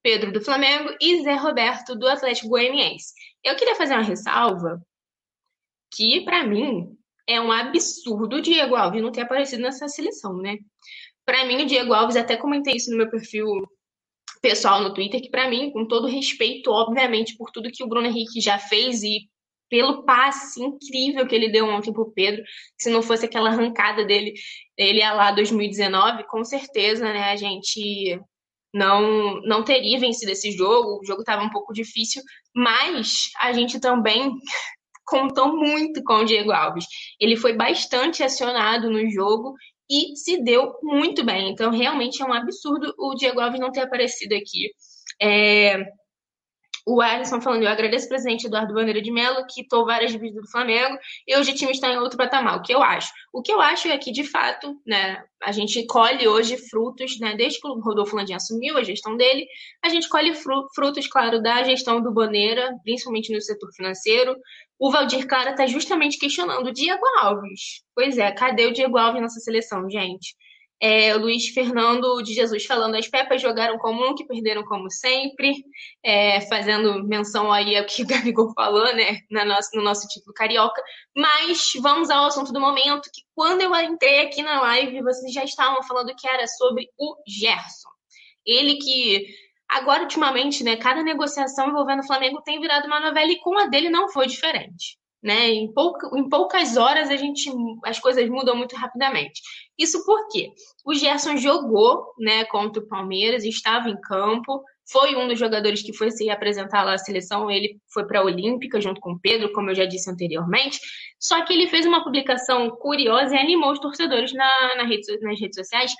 [0.01, 3.13] Pedro, do Flamengo e Zé Roberto, do Atlético Goianiense.
[3.43, 4.81] Eu queria fazer uma ressalva
[5.93, 6.97] que, para mim,
[7.27, 10.57] é um absurdo o Diego Alves não ter aparecido nessa seleção, né?
[11.23, 13.45] Para mim, o Diego Alves, até comentei isso no meu perfil
[14.41, 18.07] pessoal no Twitter que, para mim, com todo respeito, obviamente, por tudo que o Bruno
[18.07, 19.29] Henrique já fez e
[19.69, 22.43] pelo passe incrível que ele deu ontem pro Pedro,
[22.77, 24.33] se não fosse aquela arrancada dele,
[24.75, 28.19] ele ia lá 2019, com certeza, né, a gente
[28.73, 32.21] não não teria vencido esse jogo, o jogo estava um pouco difícil,
[32.55, 34.31] mas a gente também
[35.05, 36.85] contou muito com o Diego Alves.
[37.19, 39.55] Ele foi bastante acionado no jogo
[39.89, 41.51] e se deu muito bem.
[41.51, 44.71] Então, realmente é um absurdo o Diego Alves não ter aparecido aqui.
[45.21, 45.77] É...
[46.89, 50.41] o Alisson falando, eu agradeço o presidente Eduardo Bandeira de Mello, que quitou várias dívidas
[50.41, 50.97] do Flamengo,
[51.27, 52.57] e hoje o time está em outro patamar.
[52.57, 53.13] O que eu acho?
[53.31, 57.35] O que eu acho é que, de fato, né, a gente colhe hoje frutos, né,
[57.35, 59.45] desde que o Rodolfo Landim assumiu a gestão dele,
[59.83, 64.35] a gente colhe frutos, claro, da gestão do Bandeira, principalmente no setor financeiro.
[64.79, 67.83] O Valdir Clara está justamente questionando o Diego Alves.
[67.93, 70.35] Pois é, cadê o Diego Alves nessa seleção, gente?
[70.81, 75.53] É, Luiz Fernando de Jesus falando as Pepas jogaram como que perderam como sempre,
[76.01, 80.33] é, fazendo menção aí ao que o Gabigol falou, né, na nosso, no nosso título
[80.33, 80.81] carioca.
[81.15, 85.43] Mas vamos ao assunto do momento, que quando eu entrei aqui na live, vocês já
[85.43, 87.89] estavam falando que era sobre o Gerson.
[88.45, 89.27] Ele que
[89.67, 93.65] agora, ultimamente, né, cada negociação envolvendo o Flamengo tem virado uma novela e com a
[93.65, 94.98] dele não foi diferente.
[95.21, 95.49] Né?
[95.49, 97.51] Em, pouca, em poucas horas a gente
[97.83, 99.41] as coisas mudam muito rapidamente.
[99.77, 100.51] Isso porque
[100.85, 105.93] o Gerson jogou né, contra o Palmeiras, estava em campo, foi um dos jogadores que
[105.93, 109.51] foi se apresentar lá à seleção, ele foi para a Olímpica junto com o Pedro,
[109.53, 110.79] como eu já disse anteriormente.
[111.19, 115.39] Só que ele fez uma publicação curiosa e animou os torcedores na, na rede, nas
[115.39, 115.93] redes sociais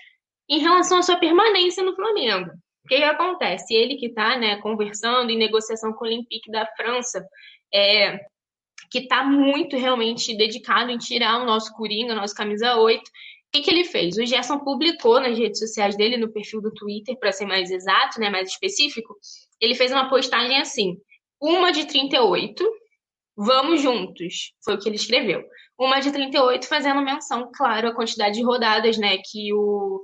[0.50, 2.50] em relação à sua permanência no Flamengo.
[2.84, 3.76] O que, acontece?
[3.76, 7.24] Ele que está né, conversando em negociação com o Olympique da França,
[7.72, 8.20] é,
[8.90, 13.02] que está muito realmente dedicado em tirar o nosso Coringa, o nosso camisa 8.
[13.02, 13.04] O
[13.52, 14.18] que, que ele fez?
[14.18, 18.20] O Gerson publicou nas redes sociais dele, no perfil do Twitter, para ser mais exato,
[18.20, 19.16] né, mais específico,
[19.60, 20.98] ele fez uma postagem assim:
[21.42, 22.64] uma de 38,
[23.36, 25.44] vamos juntos, foi o que ele escreveu.
[25.78, 30.02] Uma de 38, fazendo menção, claro, à quantidade de rodadas né, que o,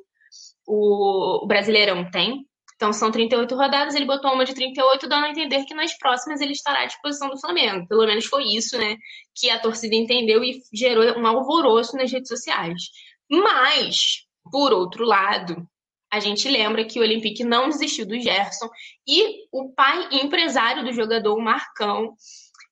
[0.66, 2.46] o, o Brasileirão tem.
[2.76, 6.42] Então são 38 rodadas, ele botou uma de 38, dando a entender que nas próximas
[6.42, 7.88] ele estará à disposição do Flamengo.
[7.88, 8.98] Pelo menos foi isso, né,
[9.34, 12.82] que a torcida entendeu e gerou um alvoroço nas redes sociais.
[13.30, 15.66] Mas, por outro lado,
[16.12, 18.70] a gente lembra que o Olympique não desistiu do Gerson
[19.08, 22.14] e o pai empresário do jogador, o Marcão,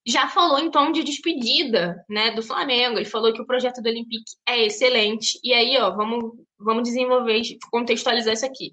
[0.05, 2.97] já falou em tom de despedida, né, do Flamengo.
[2.97, 5.39] Ele falou que o projeto do Olympique é excelente.
[5.43, 8.71] E aí, ó, vamos, vamos desenvolver contextualizar isso aqui.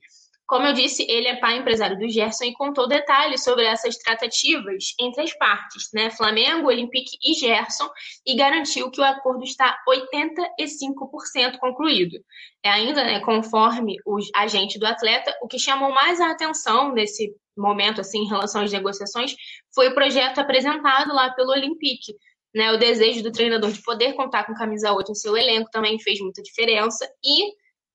[0.51, 4.97] Como eu disse, ele é pai empresário do Gerson e contou detalhes sobre essas tratativas
[4.98, 6.10] entre as partes, né?
[6.10, 7.89] Flamengo, Olympique e Gerson,
[8.27, 12.18] e garantiu que o acordo está 85% concluído.
[12.64, 17.32] É ainda, né, conforme o agente do atleta, o que chamou mais a atenção nesse
[17.56, 19.36] momento, assim, em relação às negociações,
[19.72, 22.12] foi o projeto apresentado lá pelo Olympique.
[22.52, 25.97] Né, o desejo do treinador de poder contar com camisa 8 em seu elenco também
[26.01, 27.09] fez muita diferença.
[27.24, 27.52] E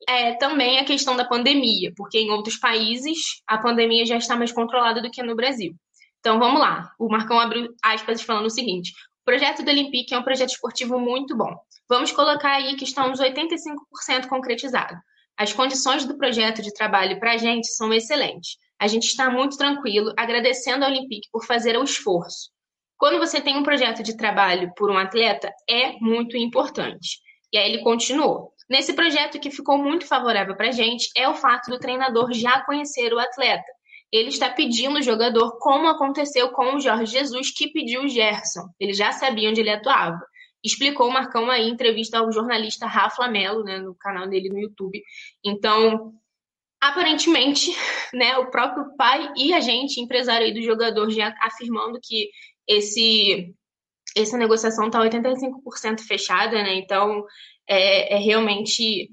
[0.07, 4.51] é, também a questão da pandemia, porque em outros países a pandemia já está mais
[4.51, 5.73] controlada do que no Brasil.
[6.19, 6.91] Então vamos lá.
[6.99, 8.91] O Marcão abriu aspas falando o seguinte:
[9.21, 11.55] o projeto do Olympique é um projeto esportivo muito bom.
[11.87, 14.95] Vamos colocar aí que está uns 85% concretizado.
[15.37, 18.57] As condições do projeto de trabalho para a gente são excelentes.
[18.79, 22.49] A gente está muito tranquilo, agradecendo ao Olympique por fazer o esforço.
[22.97, 27.19] Quando você tem um projeto de trabalho por um atleta, é muito importante.
[27.51, 28.54] E aí ele continuou.
[28.69, 32.61] Nesse projeto que ficou muito favorável para a gente é o fato do treinador já
[32.61, 33.65] conhecer o atleta.
[34.11, 38.67] Ele está pedindo o jogador como aconteceu com o Jorge Jesus, que pediu o Gerson.
[38.79, 40.19] Ele já sabia onde ele atuava.
[40.63, 44.59] Explicou o Marcão aí em entrevista ao jornalista Rafa Melo, né, no canal dele no
[44.59, 45.01] YouTube.
[45.43, 46.13] Então,
[46.81, 47.71] aparentemente,
[48.13, 52.29] né, o próprio pai e a gente, empresário aí do jogador, já afirmando que
[52.67, 53.53] esse
[54.15, 56.75] essa negociação está 85% fechada, né?
[56.75, 57.25] Então,
[57.67, 59.09] é, é realmente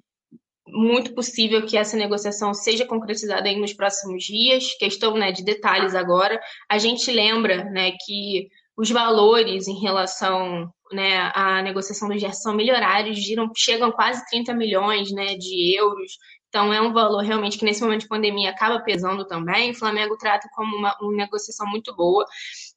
[0.67, 4.75] muito possível que essa negociação seja concretizada aí nos próximos dias.
[4.79, 6.41] Questão né, de detalhes agora.
[6.69, 13.15] A gente lembra né, que os valores em relação né, à negociação do Gerson são
[13.15, 16.13] giram, chegam quase 30 milhões né, de euros.
[16.49, 19.71] Então, é um valor realmente que, nesse momento de pandemia, acaba pesando também.
[19.71, 22.27] O Flamengo trata como uma, uma negociação muito boa.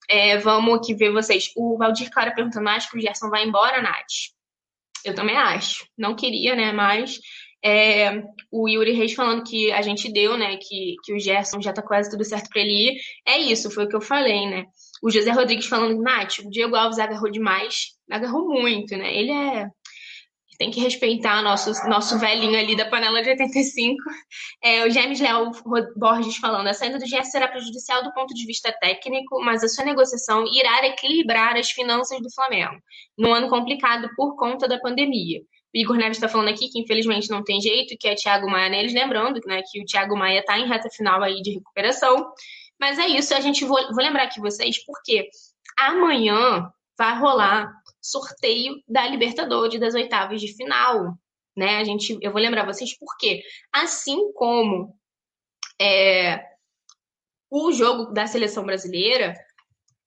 [0.10, 1.52] É, vamos aqui ver vocês.
[1.57, 4.35] O Valdir Clara perguntando: acho que o Gerson vai embora, Nath?
[5.06, 5.86] Eu também acho.
[5.98, 6.72] Não queria, né?
[6.72, 7.19] Mas
[7.64, 10.57] é, o Yuri Reis falando que a gente deu, né?
[10.57, 13.02] Que, que o Gerson já tá quase tudo certo para ele ir.
[13.27, 14.65] É isso, foi o que eu falei, né?
[15.02, 17.95] O José Rodrigues falando, Nath, o Diego Alves agarrou demais.
[18.10, 19.15] Agarrou muito, né?
[19.15, 19.68] Ele é
[20.57, 23.95] tem que respeitar nosso, nosso velhinho ali da panela de 85.
[24.64, 25.52] É, o James Leal
[25.95, 29.68] Borges falando, a saída do GS será prejudicial do ponto de vista técnico, mas a
[29.68, 32.76] sua negociação irá equilibrar as finanças do Flamengo,
[33.18, 35.41] num ano complicado por conta da pandemia.
[35.41, 38.69] O Igor Neves está falando aqui que infelizmente não tem jeito, que é Thiago Maia
[38.69, 42.32] neles, lembrando né, que o Thiago Maia está em reta final aí de recuperação.
[42.80, 45.30] Mas é isso, a gente vou, vou lembrar aqui vocês, porque
[45.77, 47.72] amanhã vai rolar
[48.06, 51.18] sorteio da Libertadores das oitavas de final,
[51.56, 51.77] né?
[51.77, 53.41] A gente, eu vou lembrar vocês porque,
[53.72, 54.95] assim como
[55.82, 56.44] é,
[57.49, 59.34] o jogo da seleção brasileira,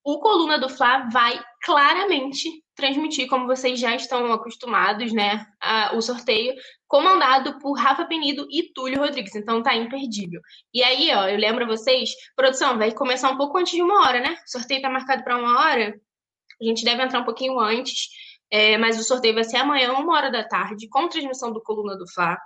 [0.03, 6.01] o Coluna do Fla vai claramente transmitir, como vocês já estão acostumados, né, a, o
[6.01, 6.55] sorteio,
[6.87, 9.35] comandado por Rafa Penido e Túlio Rodrigues.
[9.35, 10.41] Então tá imperdível.
[10.73, 14.07] E aí, ó, eu lembro a vocês, produção, vai começar um pouco antes de uma
[14.07, 14.37] hora, né?
[14.47, 15.99] O sorteio tá marcado para uma hora.
[16.61, 18.09] A gente deve entrar um pouquinho antes,
[18.51, 21.97] é, mas o sorteio vai ser amanhã, uma hora da tarde, com transmissão do Coluna
[21.97, 22.37] do Fla.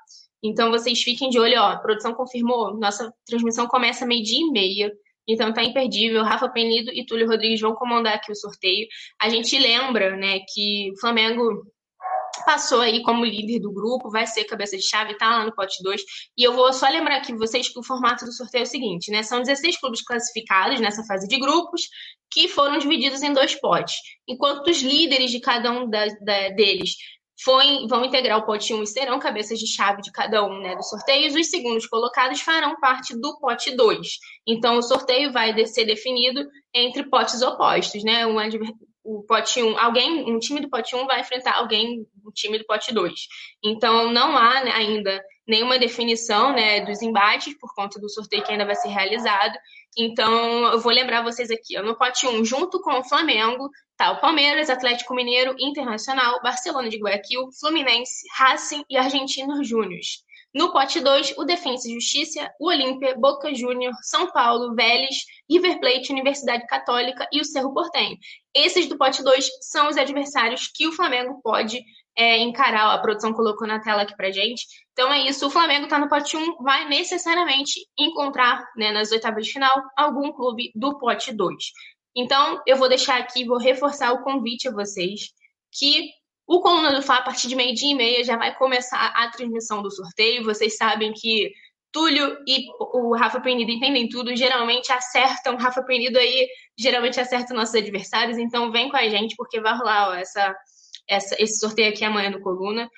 [0.43, 1.71] Então vocês fiquem de olho, ó.
[1.71, 4.91] A produção confirmou, nossa transmissão começa meio-dia e meia.
[5.27, 6.23] Então tá imperdível.
[6.23, 8.87] Rafa Penido e Túlio Rodrigues vão comandar aqui o sorteio.
[9.21, 11.63] A gente lembra, né, que o Flamengo
[12.45, 15.81] passou aí como líder do grupo, vai ser cabeça de chave, tá lá no pote
[15.83, 16.01] 2.
[16.37, 19.11] E eu vou só lembrar aqui vocês que o formato do sorteio é o seguinte,
[19.11, 19.23] né?
[19.23, 21.83] São 16 clubes classificados nessa fase de grupos,
[22.31, 23.95] que foram divididos em dois potes.
[24.27, 26.95] Enquanto os líderes de cada um da, da, deles
[27.43, 30.75] foi, vão integrar o pote 1 e serão cabeças de chave de cada um né,
[30.75, 31.35] dos sorteios.
[31.35, 34.07] Os segundos colocados farão parte do pote 2.
[34.47, 36.43] Então, o sorteio vai ser definido
[36.73, 38.25] entre potes opostos, né?
[38.25, 38.39] Um,
[39.03, 42.65] o pote 1, alguém, um time do pote 1 vai enfrentar alguém do time do
[42.65, 43.13] pote 2.
[43.63, 48.51] Então, não há né, ainda nenhuma definição né, dos embates por conta do sorteio que
[48.51, 49.57] ainda vai ser realizado.
[49.97, 54.21] Então, eu vou lembrar vocês aqui, no pote 1, junto com o Flamengo, tá o
[54.21, 60.22] Palmeiras, Atlético Mineiro, Internacional, Barcelona de Guayaquil, Fluminense, Racing e Argentinos Júniors.
[60.53, 65.15] No pote 2, o Defensa e Justiça, o Olímpia, Boca Júnior, São Paulo, Vélez,
[65.49, 68.17] River Plate, Universidade Católica e o Cerro Portenho.
[68.53, 71.83] Esses do pote 2 são os adversários que o Flamengo pode
[72.15, 72.93] é, encarar.
[72.93, 74.65] A produção colocou na tela aqui pra gente.
[74.91, 75.47] Então é isso.
[75.47, 80.31] O Flamengo tá no pote 1, vai necessariamente encontrar né, nas oitavas de final algum
[80.31, 81.55] clube do pote 2.
[82.15, 85.29] Então eu vou deixar aqui, vou reforçar o convite a vocês
[85.71, 86.11] que
[86.47, 89.81] o Coluna do Fla, a partir de meio-dia e meia, já vai começar a transmissão
[89.81, 90.43] do sorteio.
[90.43, 91.51] Vocês sabem que
[91.91, 95.55] Túlio e o Rafa Penido entendem tudo, geralmente acertam.
[95.55, 96.47] Rafa Penido aí
[96.77, 100.55] geralmente acerta nossos adversários, então vem com a gente, porque vai rolar ó, essa,
[101.07, 102.89] essa, esse sorteio aqui amanhã no Coluna.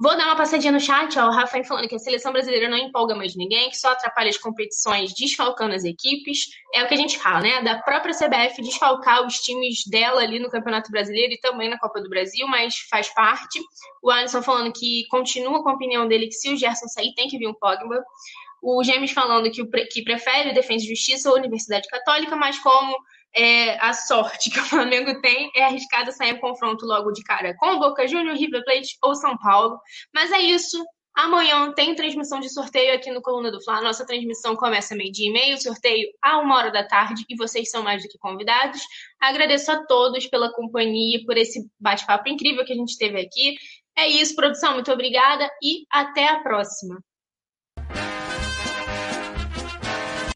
[0.00, 2.76] Vou dar uma passadinha no chat, ó, o Rafael falando que a seleção brasileira não
[2.76, 6.48] empolga mais ninguém, que só atrapalha as competições, desfalcando as equipes.
[6.74, 7.62] É o que a gente fala, né?
[7.62, 12.00] Da própria CBF desfalcar os times dela ali no Campeonato Brasileiro e também na Copa
[12.00, 13.60] do Brasil, mas faz parte.
[14.02, 17.28] O Alisson falando que continua com a opinião dele que se o Gerson sair tem
[17.28, 18.02] que vir um Pogba.
[18.60, 22.58] O James falando que, o, que prefere o Defesa e Justiça ou Universidade Católica, mas
[22.58, 22.96] como
[23.34, 27.54] é, a sorte que o Flamengo tem é arriscado sair um confronto logo de cara
[27.56, 29.78] com o Boca Juniors, River Plate ou São Paulo.
[30.14, 30.82] Mas é isso.
[31.14, 33.82] Amanhã tem transmissão de sorteio aqui no Coluna do Fla.
[33.82, 37.82] Nossa transmissão começa meio-dia e meio, sorteio a uma hora da tarde e vocês são
[37.82, 38.80] mais do que convidados.
[39.20, 43.56] Agradeço a todos pela companhia, por esse bate-papo incrível que a gente teve aqui.
[43.96, 44.74] É isso, produção.
[44.74, 46.98] Muito obrigada e até a próxima.